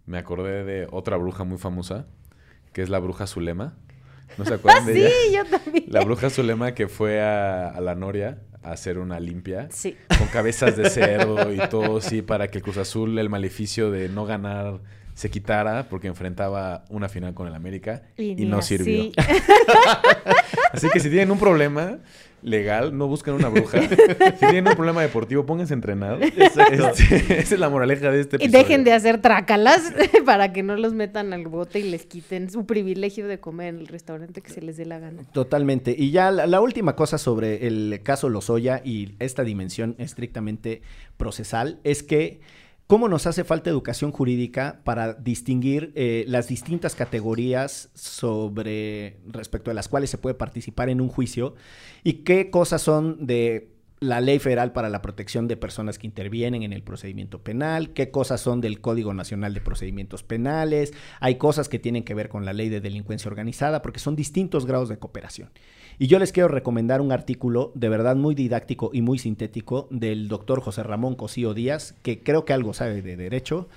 me 0.05 0.17
acordé 0.17 0.63
de 0.63 0.87
otra 0.91 1.15
bruja 1.17 1.43
muy 1.43 1.57
famosa, 1.59 2.07
que 2.73 2.81
es 2.81 2.89
la 2.89 2.99
bruja 2.99 3.27
Zulema. 3.27 3.77
¿No 4.37 4.45
se 4.45 4.55
acuerdan 4.55 4.85
de 4.87 4.93
Sí, 4.95 5.13
ella? 5.29 5.43
yo 5.43 5.57
también. 5.59 5.85
La 5.89 6.01
bruja 6.03 6.29
Zulema 6.29 6.73
que 6.73 6.87
fue 6.87 7.21
a, 7.21 7.69
a 7.69 7.81
la 7.81 7.93
Noria 7.95 8.39
a 8.63 8.71
hacer 8.71 8.97
una 8.97 9.19
limpia. 9.19 9.67
Sí. 9.71 9.95
Con 10.17 10.27
cabezas 10.27 10.75
de 10.75 10.89
cerdo 10.89 11.53
y 11.53 11.57
todo, 11.69 12.01
sí, 12.01 12.21
para 12.23 12.47
que 12.49 12.57
el 12.57 12.63
Cruz 12.63 12.77
Azul, 12.77 13.17
el 13.19 13.29
maleficio 13.29 13.91
de 13.91 14.09
no 14.09 14.25
ganar, 14.25 14.81
se 15.13 15.29
quitara, 15.29 15.87
porque 15.89 16.07
enfrentaba 16.07 16.83
una 16.89 17.09
final 17.09 17.33
con 17.33 17.47
el 17.47 17.53
América 17.53 18.03
y, 18.17 18.35
ni 18.35 18.45
no 18.45 18.57
así. 18.59 18.77
sirvió. 18.77 19.11
Así 20.73 20.87
que 20.93 20.99
si 20.99 21.09
tienen 21.09 21.31
un 21.31 21.39
problema 21.39 21.99
legal, 22.41 22.97
no 22.97 23.07
busquen 23.07 23.33
una 23.33 23.49
bruja. 23.49 23.79
si 23.87 24.39
tienen 24.39 24.67
un 24.67 24.75
problema 24.75 25.01
deportivo, 25.01 25.45
pónganse 25.45 25.73
a 25.73 25.75
entrenar. 25.75 26.21
Este, 26.21 27.37
esa 27.39 27.55
es 27.55 27.59
la 27.59 27.69
moraleja 27.69 28.11
de 28.11 28.21
este 28.21 28.37
Y 28.37 28.45
episodio. 28.45 28.63
dejen 28.63 28.83
de 28.83 28.93
hacer 28.93 29.21
trácalas 29.21 29.81
para 30.25 30.53
que 30.53 30.63
no 30.63 30.75
los 30.75 30.93
metan 30.93 31.33
al 31.33 31.47
bote 31.47 31.79
y 31.79 31.83
les 31.89 32.05
quiten 32.05 32.49
su 32.49 32.65
privilegio 32.65 33.27
de 33.27 33.39
comer 33.39 33.69
en 33.75 33.79
el 33.79 33.87
restaurante 33.87 34.41
que 34.41 34.51
se 34.51 34.61
les 34.61 34.77
dé 34.77 34.85
la 34.85 34.99
gana. 34.99 35.23
Totalmente. 35.31 35.95
Y 35.97 36.11
ya 36.11 36.31
la, 36.31 36.47
la 36.47 36.61
última 36.61 36.95
cosa 36.95 37.17
sobre 37.17 37.67
el 37.67 38.01
caso 38.03 38.29
Lozoya 38.29 38.81
y 38.83 39.15
esta 39.19 39.43
dimensión 39.43 39.95
estrictamente 39.97 40.81
procesal 41.17 41.79
es 41.83 42.03
que 42.03 42.39
cómo 42.89 43.07
nos 43.07 43.27
hace 43.27 43.43
falta 43.43 43.69
educación 43.69 44.11
jurídica 44.11 44.81
para 44.83 45.13
distinguir 45.13 45.93
eh, 45.93 46.25
las 46.27 46.47
distintas 46.47 46.95
categorías 46.95 47.91
sobre 47.93 49.19
respecto 49.27 49.69
a 49.69 49.75
las 49.75 49.87
cuales 49.87 50.09
se 50.09 50.17
puede 50.17 50.33
participar 50.33 50.89
en 50.89 50.99
un 50.99 51.07
juicio 51.07 51.53
y 52.03 52.23
qué 52.23 52.49
cosas 52.49 52.81
son 52.81 53.27
de 53.27 53.75
la 53.99 54.21
ley 54.21 54.39
federal 54.39 54.71
para 54.71 54.89
la 54.89 55.03
protección 55.03 55.47
de 55.47 55.55
personas 55.55 55.99
que 55.99 56.07
intervienen 56.07 56.63
en 56.63 56.73
el 56.73 56.81
procedimiento 56.81 57.43
penal, 57.43 57.93
qué 57.93 58.09
cosas 58.09 58.41
son 58.41 58.59
del 58.59 58.81
Código 58.81 59.13
Nacional 59.13 59.53
de 59.53 59.61
Procedimientos 59.61 60.23
Penales, 60.23 60.91
hay 61.19 61.35
cosas 61.35 61.69
que 61.69 61.77
tienen 61.77 62.03
que 62.03 62.15
ver 62.15 62.27
con 62.27 62.43
la 62.43 62.53
ley 62.53 62.69
de 62.69 62.81
delincuencia 62.81 63.29
organizada, 63.29 63.83
porque 63.83 63.99
son 63.99 64.15
distintos 64.15 64.65
grados 64.65 64.89
de 64.89 64.97
cooperación. 64.97 65.51
Y 66.01 66.07
yo 66.07 66.17
les 66.17 66.31
quiero 66.31 66.47
recomendar 66.47 67.01
un 67.01 67.11
artículo 67.11 67.73
de 67.75 67.89
verdad 67.89 68.15
muy 68.15 68.33
didáctico 68.33 68.89
y 68.93 69.01
muy 69.01 69.19
sintético 69.19 69.89
del 69.91 70.29
doctor 70.29 70.61
José 70.61 70.81
Ramón 70.81 71.15
Cosío 71.15 71.53
Díaz, 71.53 71.93
que 72.01 72.23
creo 72.23 72.45
que 72.45 72.53
algo 72.53 72.73
sabe 72.73 73.01
de 73.01 73.17
derecho. 73.17 73.67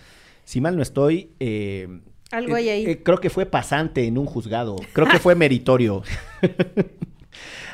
Si 0.44 0.60
mal 0.60 0.76
no 0.76 0.82
estoy, 0.82 1.30
eh, 1.40 2.00
algo 2.30 2.54
hay 2.54 2.68
ahí. 2.68 2.86
Eh, 2.86 3.02
creo 3.02 3.18
que 3.18 3.28
fue 3.28 3.44
pasante 3.44 4.06
en 4.06 4.18
un 4.18 4.26
juzgado, 4.26 4.76
creo 4.92 5.08
que 5.08 5.18
fue 5.18 5.34
meritorio. 5.36 6.02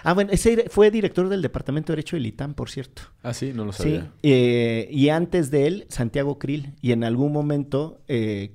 Ah, 0.05 0.14
bueno, 0.14 0.30
ese 0.32 0.66
fue 0.70 0.92
director 0.92 1.28
del 1.28 1.42
Departamento 1.42 1.92
de 1.92 1.96
Derecho 1.96 2.16
del 2.16 2.26
ITAM, 2.26 2.55
por 2.55 2.70
cierto. 2.70 3.03
Ah, 3.22 3.34
sí, 3.34 3.53
no 3.53 3.64
lo 3.64 3.72
sabía. 3.72 4.03
Sí, 4.03 4.09
eh, 4.22 4.88
y 4.92 5.09
antes 5.09 5.51
de 5.51 5.66
él, 5.66 5.86
Santiago 5.88 6.38
Krill. 6.38 6.74
Y 6.80 6.92
en 6.92 7.03
algún 7.03 7.32
momento, 7.32 8.01
eh, 8.07 8.53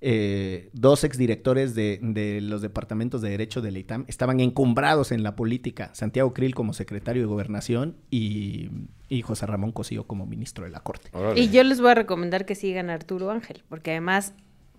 eh, 0.00 0.70
dos 0.72 1.02
exdirectores 1.04 1.74
de, 1.74 1.98
de 2.02 2.40
los 2.40 2.62
departamentos 2.62 3.20
de 3.20 3.30
Derecho 3.30 3.60
del 3.60 3.76
ITAM 3.76 4.04
estaban 4.08 4.40
encumbrados 4.40 5.10
en 5.12 5.22
la 5.22 5.34
política. 5.36 5.90
Santiago 5.94 6.32
Krill 6.32 6.54
como 6.54 6.72
secretario 6.72 7.22
de 7.22 7.26
Gobernación 7.26 7.96
y, 8.10 8.70
y 9.08 9.22
José 9.22 9.46
Ramón 9.46 9.72
Cosío 9.72 10.06
como 10.06 10.26
ministro 10.26 10.64
de 10.64 10.70
la 10.70 10.80
Corte. 10.80 11.10
Órale. 11.12 11.40
Y 11.40 11.50
yo 11.50 11.64
les 11.64 11.80
voy 11.80 11.90
a 11.90 11.94
recomendar 11.94 12.46
que 12.46 12.54
sigan 12.54 12.90
a 12.90 12.94
Arturo 12.94 13.30
Ángel, 13.30 13.62
porque 13.68 13.90
además 13.92 14.34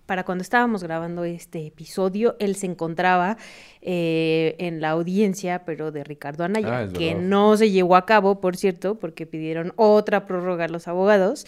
para 0.06 0.24
cuando 0.24 0.42
estábamos 0.42 0.82
grabando 0.82 1.22
este 1.22 1.66
episodio, 1.68 2.34
él 2.40 2.56
se 2.56 2.66
encontraba 2.66 3.36
eh, 3.80 4.56
en 4.58 4.80
la 4.80 4.90
audiencia, 4.90 5.64
pero 5.64 5.92
de 5.92 6.02
Ricardo 6.02 6.42
Anaya, 6.42 6.80
Ah, 6.80 6.88
que 6.88 7.10
verdad. 7.14 7.22
no 7.28 7.56
se 7.56 7.70
llevó 7.70 7.94
a 7.94 8.06
cabo, 8.06 8.40
por 8.40 8.56
cierto, 8.56 8.98
porque 8.98 9.24
pidieron 9.26 9.72
otra 9.76 10.26
prórroga 10.26 10.64
a 10.64 10.68
los 10.68 10.88
abogados. 10.88 11.46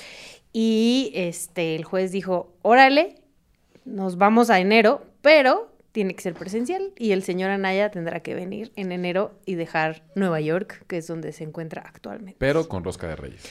Y 0.52 1.10
este, 1.14 1.74
el 1.74 1.82
juez 1.82 2.12
dijo, 2.12 2.52
órale, 2.62 3.16
nos 3.84 4.16
vamos 4.18 4.50
a 4.50 4.60
enero, 4.60 5.04
pero 5.22 5.70
tiene 5.92 6.14
que 6.14 6.22
ser 6.22 6.34
presencial 6.34 6.92
y 6.96 7.12
el 7.12 7.22
señor 7.22 7.50
Anaya 7.50 7.90
tendrá 7.90 8.20
que 8.20 8.34
venir 8.34 8.72
en 8.76 8.92
enero 8.92 9.38
y 9.44 9.56
dejar 9.56 10.02
Nueva 10.14 10.40
York, 10.40 10.84
que 10.86 10.96
es 10.98 11.06
donde 11.06 11.32
se 11.32 11.44
encuentra 11.44 11.82
actualmente. 11.86 12.36
Pero 12.38 12.68
con 12.68 12.82
rosca 12.82 13.08
de 13.08 13.16
reyes. 13.16 13.42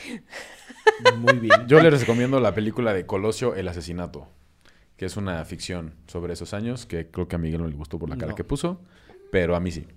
Muy 1.18 1.38
bien. 1.38 1.68
Yo 1.68 1.80
les 1.82 2.00
recomiendo 2.00 2.40
la 2.40 2.54
película 2.56 2.94
de 2.94 3.06
Colosio, 3.06 3.54
El 3.56 3.68
asesinato, 3.68 4.28
que 4.98 5.06
es 5.06 5.18
una 5.18 5.44
ficción 5.46 5.94
sobre 6.08 6.34
esos 6.34 6.54
años, 6.56 6.86
que 6.88 7.08
creo 7.12 7.28
que 7.28 7.36
a 7.36 7.40
Miguel 7.40 7.62
no 7.62 7.68
le 7.68 7.76
gustó 7.76 8.00
por 8.00 8.10
la 8.10 8.18
cara 8.18 8.32
No. 8.32 8.36
que 8.36 8.44
puso, 8.44 8.82
pero 9.32 9.56
a 9.56 9.60
mí 9.60 9.72
sí. 9.72 9.88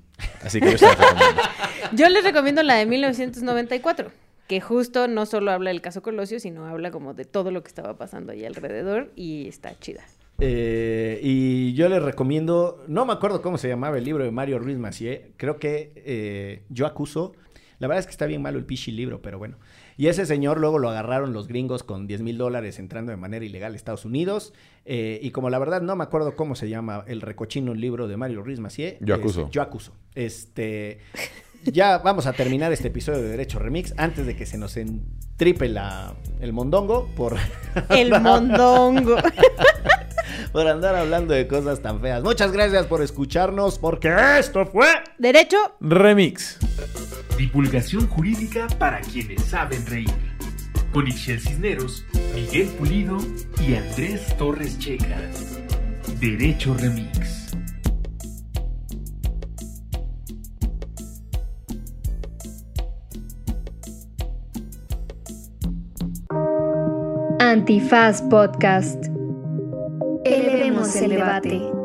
Así 0.43 0.61
que 0.61 0.73
yo 0.73 0.79
se 0.79 0.87
la 0.87 0.95
recomiendo. 0.95 1.43
Yo 1.93 2.09
les 2.09 2.25
recomiendo 2.25 2.63
la 2.63 2.75
de 2.77 2.87
1994, 2.87 4.11
que 4.49 4.61
justo 4.61 5.07
no 5.09 5.27
solo 5.27 5.51
habla 5.53 5.71
del 5.71 5.81
caso 5.81 6.03
Colosio, 6.03 6.41
sino 6.41 6.67
habla 6.67 6.91
como 6.91 7.15
de 7.15 7.25
todo 7.25 7.51
lo 7.51 7.63
que 7.63 7.69
estaba 7.69 7.97
pasando 7.97 8.33
ahí 8.33 8.45
alrededor 8.45 9.11
y 9.17 9.49
está 9.49 9.79
chida. 9.79 10.03
Eh, 10.41 11.21
y 11.23 11.75
yo 11.75 11.89
les 11.89 12.03
recomiendo, 12.03 12.85
no 12.89 13.05
me 13.07 13.13
acuerdo 13.13 13.41
cómo 13.43 13.57
se 13.59 13.69
llamaba 13.69 13.99
el 13.99 14.05
libro 14.05 14.25
de 14.25 14.31
Mario 14.31 14.59
Ruiz 14.59 14.79
Macié, 14.79 15.33
creo 15.37 15.59
que 15.59 15.93
eh, 15.97 16.63
Yo 16.71 16.87
acuso, 16.87 17.33
la 17.79 17.87
verdad 17.89 18.01
es 18.01 18.07
que 18.07 18.11
está 18.13 18.27
bien 18.27 18.43
malo 18.43 18.59
el 18.59 18.65
pichi 18.65 18.91
libro, 18.93 19.21
pero 19.23 19.39
bueno. 19.39 19.59
Y 19.97 20.09
ese 20.09 20.27
señor 20.27 20.59
luego 20.59 20.79
lo 20.81 20.91
agarraron 20.91 21.33
los 21.33 21.47
gringos 21.47 21.85
con 21.85 22.09
10 22.09 22.23
mil 22.23 22.37
dólares 22.37 22.81
entrando 22.81 23.11
de 23.13 23.17
manera 23.17 23.45
ilegal 23.45 23.75
a 23.75 23.77
Estados 23.77 24.05
Unidos. 24.05 24.53
eh, 24.85 25.21
y 25.23 25.31
como 25.31 25.51
la 25.51 25.59
verdad 25.61 25.83
no 25.83 25.95
me 25.95 26.03
acuerdo 26.03 26.35
cómo 26.35 26.57
se 26.57 26.69
llama 26.69 27.05
el 27.07 27.21
recochino 27.21 27.73
libro 27.75 28.09
de 28.09 28.17
Mario 28.17 28.43
Ruiz 28.43 28.59
Macié. 28.59 28.99
Yo 29.01 29.15
es- 29.15 29.21
acuso. 29.21 29.49
yo 29.53 29.63
acuso. 29.63 29.93
Este, 30.17 30.99
ya 31.65 31.99
vamos 31.99 32.27
a 32.27 32.33
terminar 32.33 32.73
este 32.73 32.89
episodio 32.89 33.23
de 33.23 33.29
Derecho 33.29 33.59
Remix 33.61 33.95
antes 33.97 34.27
de 34.27 34.35
que 34.35 34.47
se 34.47 34.59
nos 34.59 34.77
entripe 34.77 35.69
la, 35.69 36.15
el 36.41 36.53
mondongo 36.53 37.09
por 37.17 37.37
El 37.91 38.21
mondongo. 38.21 39.17
por 40.53 40.67
andar 40.67 40.95
hablando 40.95 41.35
de 41.35 41.47
cosas 41.47 41.81
tan 41.81 42.01
feas. 42.01 42.23
Muchas 42.23 42.53
gracias 42.53 42.87
por 42.87 43.03
escucharnos, 43.03 43.79
porque 43.79 44.15
esto 44.39 44.67
fue. 44.67 44.89
Derecho. 45.19 45.57
Remix. 45.81 46.59
Divulgación 47.37 48.07
jurídica 48.09 48.69
para 48.79 49.01
quienes 49.01 49.43
saben 49.45 49.85
reír. 49.87 50.11
Con 50.93 51.09
Ixel 51.09 51.41
Cisneros, 51.41 52.05
Miguel 52.35 52.69
Pulido 52.79 53.19
y 53.67 53.75
Andrés 53.75 54.37
Torres 54.39 54.79
Checa. 54.79 55.19
Derecho 56.21 56.75
Remix. 56.75 57.45
Antifaz 67.55 68.23
Podcast. 68.23 69.14
Elevemos 70.25 70.97
el 70.97 71.11
debate. 71.11 71.84